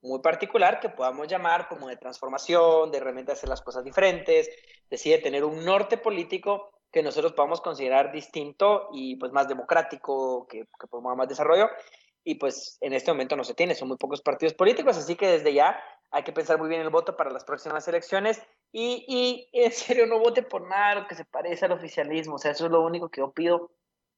muy 0.03 0.21
particular 0.21 0.81
que 0.81 0.89
podamos 0.89 1.29
llamar 1.29 1.69
como 1.69 1.89
de 1.89 1.97
transformación, 1.97 2.91
de 2.91 3.01
realmente 3.01 3.33
hacer 3.33 3.49
las 3.49 3.63
cosas 3.63 3.85
diferentes, 3.85 4.49
decide 4.91 5.19
tener 5.19 5.45
un 5.45 5.65
norte 5.65 5.97
político 5.97 6.71
que 6.93 7.03
nosotros 7.03 7.33
podamos 7.33 7.61
considerar 7.61 8.13
distinto 8.13 8.89
y 8.93 9.17
pues 9.17 9.33
más 9.33 9.49
democrático, 9.49 10.47
que, 10.49 10.67
que 10.79 10.87
promueva 10.87 11.17
más 11.17 11.29
desarrollo. 11.29 11.69
Y 12.25 12.37
pues 12.37 12.79
en 12.81 12.93
este 12.93 13.13
momento 13.13 13.37
no 13.37 13.45
se 13.45 13.55
tiene, 13.55 13.75
son 13.75 13.89
muy 13.89 13.97
pocos 13.97 14.21
partidos 14.21 14.55
políticos, 14.55 14.97
así 14.97 15.15
que 15.15 15.29
desde 15.29 15.53
ya 15.53 15.79
hay 16.11 16.23
que 16.25 16.33
pensar 16.33 16.59
muy 16.59 16.69
bien 16.69 16.81
el 16.81 16.91
voto 16.91 17.17
para 17.17 17.31
las 17.31 17.45
próximas 17.45 17.87
elecciones 17.87 18.43
y, 18.73 19.05
y 19.07 19.49
en 19.53 19.73
serio 19.73 20.07
no 20.07 20.19
vote 20.19 20.43
por 20.43 20.67
nada 20.67 21.07
que 21.07 21.15
se 21.15 21.25
parece 21.25 21.67
al 21.67 21.73
oficialismo, 21.73 22.37
o 22.37 22.39
sea, 22.39 22.53
eso 22.53 22.67
es 22.67 22.73
lo 22.73 22.83
único 22.83 23.11
que 23.11 23.21
yo 23.21 23.31
pido, 23.33 23.71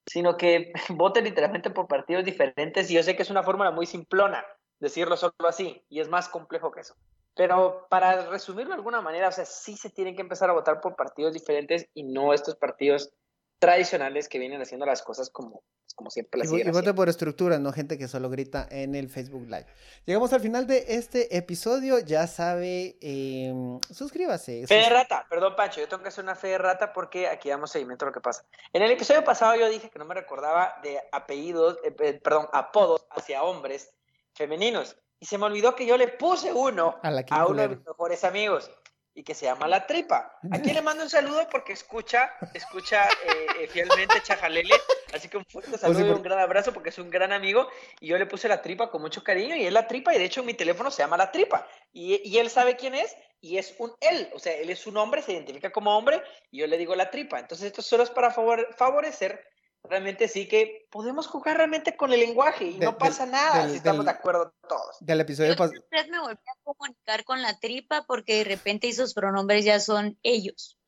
sino 0.07 0.37
que 0.37 0.73
vote 0.91 1.21
literalmente 1.21 1.71
por 1.71 1.87
partidos 1.87 2.25
diferentes 2.25 2.91
y 2.91 2.95
yo 2.95 3.03
sé 3.03 3.17
que 3.17 3.23
es 3.23 3.31
una 3.31 3.43
fórmula 3.43 3.71
muy 3.71 3.87
simplona 3.87 4.45
decirlo 4.81 5.17
solo 5.17 5.35
así 5.49 5.83
y 5.89 6.01
es 6.01 6.09
más 6.09 6.29
complejo 6.29 6.71
que 6.71 6.81
eso. 6.81 6.95
Pero 7.35 7.87
para 7.89 8.29
resumirlo 8.31 8.71
de 8.71 8.79
alguna 8.79 9.01
manera, 9.01 9.29
o 9.29 9.33
sea, 9.33 9.45
sí 9.45 9.77
se 9.77 9.91
tienen 9.91 10.17
que 10.17 10.23
empezar 10.23 10.51
a 10.51 10.55
votar 10.55 10.81
por 10.81 10.97
partidos 10.97 11.33
diferentes 11.33 11.89
y 11.95 12.03
no 12.03 12.35
estos 12.35 12.57
partidos 12.57 13.13
tradicionales 13.61 14.29
que 14.29 14.39
vienen 14.39 14.61
haciendo 14.61 14.87
las 14.87 15.03
cosas 15.03 15.31
como, 15.31 15.63
como 15.95 16.11
siempre 16.11 16.39
Y, 16.39 16.41
las 16.41 16.47
y 16.47 16.51
siguen 16.51 16.67
vote 16.69 16.79
haciendo. 16.79 16.95
por 16.97 17.09
estructura, 17.09 17.59
no 17.59 17.73
gente 17.73 17.99
que 17.99 18.09
solo 18.09 18.29
grita 18.31 18.67
en 18.71 18.95
el 18.95 19.09
Facebook 19.09 19.45
Live. 19.45 19.67
Llegamos 20.05 20.33
al 20.33 20.41
final 20.41 20.67
de 20.67 20.85
este 20.89 21.37
episodio. 21.37 21.99
Ya 22.01 22.27
sabe, 22.27 22.97
em, 23.01 23.79
suscríbase. 23.93 24.67
Fe 24.67 24.75
de 24.75 24.89
rata, 24.89 25.27
perdón 25.29 25.55
Pancho, 25.57 25.81
yo 25.81 25.89
tengo 25.89 26.03
que 26.03 26.09
hacer 26.09 26.25
una 26.25 26.35
fe 26.35 26.49
de 26.49 26.59
rata 26.59 26.93
porque 26.93 27.29
aquí 27.29 27.49
damos 27.49 27.71
seguimiento 27.71 28.05
a 28.05 28.09
lo 28.09 28.13
que 28.13 28.21
pasa. 28.21 28.45
En 28.73 28.83
el 28.83 28.91
episodio 28.91 29.25
pasado 29.25 29.55
yo 29.57 29.69
dije 29.69 29.91
que 29.91 29.99
no 29.99 30.05
me 30.05 30.15
recordaba 30.15 30.75
de 30.83 31.01
apellidos, 31.13 31.79
eh, 31.85 31.95
eh, 32.01 32.21
perdón, 32.23 32.49
apodos 32.53 33.07
hacia 33.11 33.43
hombres 33.43 33.93
femeninos. 34.39 34.97
Y 35.21 35.27
se 35.27 35.37
me 35.37 35.45
olvidó 35.47 35.75
que 35.75 35.85
yo 35.85 35.97
le 35.99 36.09
puse 36.09 36.53
uno 36.53 36.99
A 37.03 37.11
la 37.11 37.25
a 37.31 37.47
uno 37.47 37.61
de 37.63 37.69
mis 37.69 37.85
mejores 37.87 38.23
amigos 38.25 38.71
y 39.15 39.25
que 39.25 39.35
se 39.35 39.47
llama 39.47 39.67
La 39.67 39.85
Tripa. 39.85 40.39
Aquí 40.53 40.73
le 40.73 40.81
mando 40.81 41.03
un 41.03 41.11
saludo 41.11 41.49
porque 41.51 41.73
escucha, 41.73 42.33
escucha 42.55 43.09
eh, 43.09 43.47
eh, 43.63 43.67
fielmente 43.67 44.23
Chajalele. 44.23 44.77
Así 45.13 45.29
que 45.29 45.39
un 45.39 45.45
fuerte 45.45 45.77
saludo 45.77 46.01
y 46.01 46.09
por- 46.09 46.17
un 46.19 46.23
gran 46.23 46.39
abrazo 46.39 46.73
porque 46.73 46.91
es 46.91 46.99
un 46.99 47.11
gran 47.11 47.33
amigo. 47.33 47.69
Y 48.01 48.07
yo 48.07 48.17
le 48.17 48.27
puse 48.27 48.47
La 48.49 48.63
Tripa 48.63 48.91
con 48.91 49.03
mucho 49.03 49.25
cariño 49.25 49.57
y 49.57 49.67
es 49.67 49.73
La 49.73 49.89
Tripa. 49.89 50.15
Y 50.15 50.19
de 50.19 50.25
hecho 50.25 50.45
mi 50.45 50.55
teléfono 50.55 50.89
se 50.93 51.03
llama 51.03 51.17
La 51.17 51.33
Tripa. 51.33 51.67
Y, 51.93 52.21
y 52.29 52.39
él 52.39 52.49
sabe 52.49 52.77
quién 52.77 52.95
es 52.95 53.17
y 53.41 53.59
es 53.59 53.75
un 53.81 53.93
él. 54.01 54.31
O 54.35 54.39
sea, 54.39 54.53
él 54.57 54.71
es 54.71 54.87
un 54.87 54.97
hombre, 54.97 55.21
se 55.23 55.33
identifica 55.33 55.71
como 55.73 55.99
hombre 55.99 56.23
y 56.53 56.59
yo 56.61 56.69
le 56.69 56.79
digo 56.79 56.95
La 56.95 57.11
Tripa. 57.11 57.41
Entonces 57.41 57.67
esto 57.67 57.83
solo 57.83 58.05
es 58.05 58.11
para 58.11 58.31
favor- 58.31 58.69
favorecer. 58.77 59.45
Realmente 59.85 60.29
sí 60.29 60.47
que 60.49 60.87
podemos 60.91 61.27
jugar 61.29 61.57
realmente 61.57 61.97
con 61.97 62.13
el 62.13 62.21
lenguaje 62.21 62.65
y 62.67 62.73
Del- 62.79 62.81
no 62.91 62.99
pasa 62.99 63.23
del- 63.25 63.33
nada 63.33 63.63
del- 63.63 63.71
si 63.71 63.77
estamos 63.79 64.05
de 64.05 64.11
del- 64.13 64.19
acuerdo 64.19 64.55
todos. 64.69 64.97
Del 65.01 65.21
episodio 65.21 65.57
pasado. 65.57 65.81
me 66.11 66.21
volví 66.21 66.35
a 66.35 66.55
comunicar 66.65 67.25
con 67.25 67.41
la 67.43 67.59
tripa 67.59 68.05
porque 68.07 68.37
de 68.39 68.45
repente 68.45 68.89
esos 68.89 69.15
pronombres 69.15 69.65
ya 69.65 69.81
son 69.81 70.19
ellos. 70.23 70.79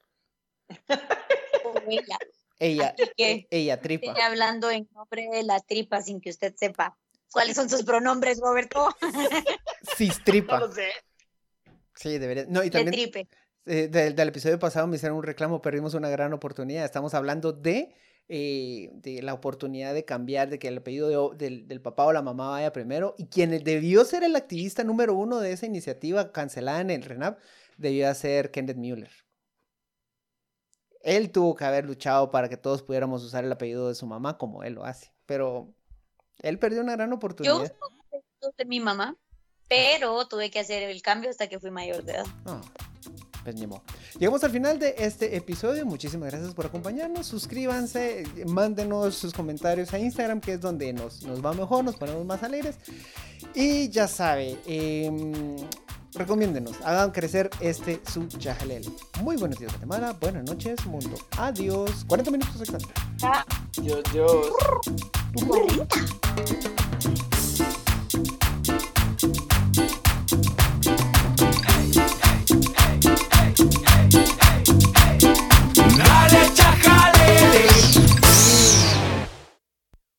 O 1.65 1.75
ella. 1.89 2.19
Ella, 2.59 2.95
que 3.17 3.47
ella, 3.51 3.81
tripa. 3.81 4.07
estoy 4.09 4.23
hablando 4.23 4.71
en 4.71 4.89
nombre 4.93 5.29
de 5.33 5.43
la 5.45 5.61
tripa 5.61 6.03
sin 6.03 6.21
que 6.21 6.31
usted 6.31 6.55
sepa 6.57 6.99
cuáles 7.33 7.57
son 7.57 7.71
sus 7.71 7.85
pronombres, 7.85 8.39
Roberto. 8.41 8.89
Cistripa. 9.97 10.59
No 10.59 10.67
lo 10.67 10.73
sé. 10.73 10.91
Sí, 11.95 12.19
debería. 12.19 12.45
No, 12.49 12.63
y 12.63 12.71
De 12.71 12.71
también 12.71 12.93
tripe. 13.11 13.29
eh, 13.67 13.89
del, 13.89 14.15
del 14.15 14.29
episodio 14.29 14.59
pasado 14.59 14.87
me 14.87 14.97
hicieron 14.97 15.17
un 15.19 15.23
reclamo, 15.25 15.63
perdimos 15.63 15.95
una 15.95 16.09
gran 16.11 16.33
oportunidad. 16.33 16.85
Estamos 16.85 17.15
hablando 17.15 17.53
de, 17.53 17.95
eh, 18.33 18.91
de 18.95 19.23
la 19.23 19.35
oportunidad 19.35 19.93
de 19.93 20.05
cambiar, 20.05 20.51
de 20.51 20.61
que 20.61 20.69
el 20.69 20.79
apellido 20.79 21.33
de 21.33 21.37
del, 21.37 21.67
del 21.67 21.83
papá 21.83 22.05
o 22.05 22.13
la 22.13 22.23
mamá 22.23 22.51
vaya 22.51 22.73
primero. 22.73 23.17
Y 23.19 23.27
quien 23.27 23.51
debió 23.65 24.05
ser 24.05 24.23
el 24.23 24.37
activista 24.37 24.85
número 24.85 25.15
uno 25.15 25.41
de 25.41 25.51
esa 25.51 25.67
iniciativa 25.67 26.31
cancelada 26.31 26.81
en 26.81 26.91
el 26.91 27.03
RENAP 27.03 27.41
debió 27.77 28.15
ser 28.15 28.53
Kenneth 28.53 28.77
Mueller. 28.77 29.11
Él 31.03 31.33
tuvo 31.33 31.57
que 31.57 31.65
haber 31.65 31.85
luchado 31.87 32.31
para 32.31 32.49
que 32.49 32.57
todos 32.57 32.83
pudiéramos 32.85 33.25
usar 33.25 33.45
el 33.45 33.51
apellido 33.51 33.89
de 33.89 33.97
su 33.97 34.07
mamá 34.07 34.39
como 34.39 34.63
él 34.63 34.75
lo 34.75 34.85
hace. 34.85 35.13
Pero 35.27 35.75
él 36.39 36.59
perdió 36.61 36.83
una 36.83 36.93
gran 36.93 37.11
Yo 37.11 37.17
oportunidad. 37.17 37.63
uso 37.63 37.75
los 37.81 38.07
apellidos 38.07 38.57
de 38.57 38.65
mi 38.65 38.79
mamá, 38.79 39.17
pero 39.67 40.29
tuve 40.29 40.53
que 40.53 40.61
hacer 40.61 40.85
el 40.85 41.03
cambio 41.03 41.31
hasta 41.31 41.49
que 41.49 41.59
fui 41.59 41.73
mayor 41.73 42.05
de 42.05 42.13
edad. 42.13 42.27
Ah, 42.47 42.61
pues 43.43 43.57
ni 43.57 43.67
modo. 43.67 43.83
Llegamos 44.19 44.43
al 44.45 44.51
final 44.51 44.79
de 44.79 44.95
este 44.99 45.37
episodio. 45.37 45.87
Muchísimas 45.87 46.31
gracias 46.31 46.55
por 46.55 46.67
acompañarnos. 46.67 47.27
Suscríbanse, 47.27 48.25
mándenos 48.47 49.15
sus 49.15 49.33
comentarios 49.33 49.93
a 49.93 49.99
Instagram, 49.99 50.41
que 50.41 50.55
es 50.55 50.61
donde 50.61 50.93
nos, 50.93 51.23
nos 51.23 51.45
va 51.45 51.53
mejor, 51.53 51.85
nos 51.85 51.97
ponemos 51.97 52.25
más 52.25 52.43
alegres. 52.43 52.77
Y 53.55 53.89
ya 53.89 54.07
sabe, 54.07 54.59
em, 54.67 55.57
recomiéndenos, 56.15 56.77
hagan 56.85 57.11
crecer 57.11 57.51
este 57.61 58.01
su 58.11 58.27
chajalele. 58.27 58.89
Muy 59.23 59.37
buenos 59.37 59.59
días, 59.59 59.73
Guatemala. 59.73 60.13
Buenas 60.21 60.45
noches, 60.45 60.85
mundo. 60.87 61.17
Adiós. 61.39 62.05
40 62.07 62.31
minutos. 62.31 62.63
Dios, 63.83 64.03
Dios. 64.13 64.49
40. 65.47 66.90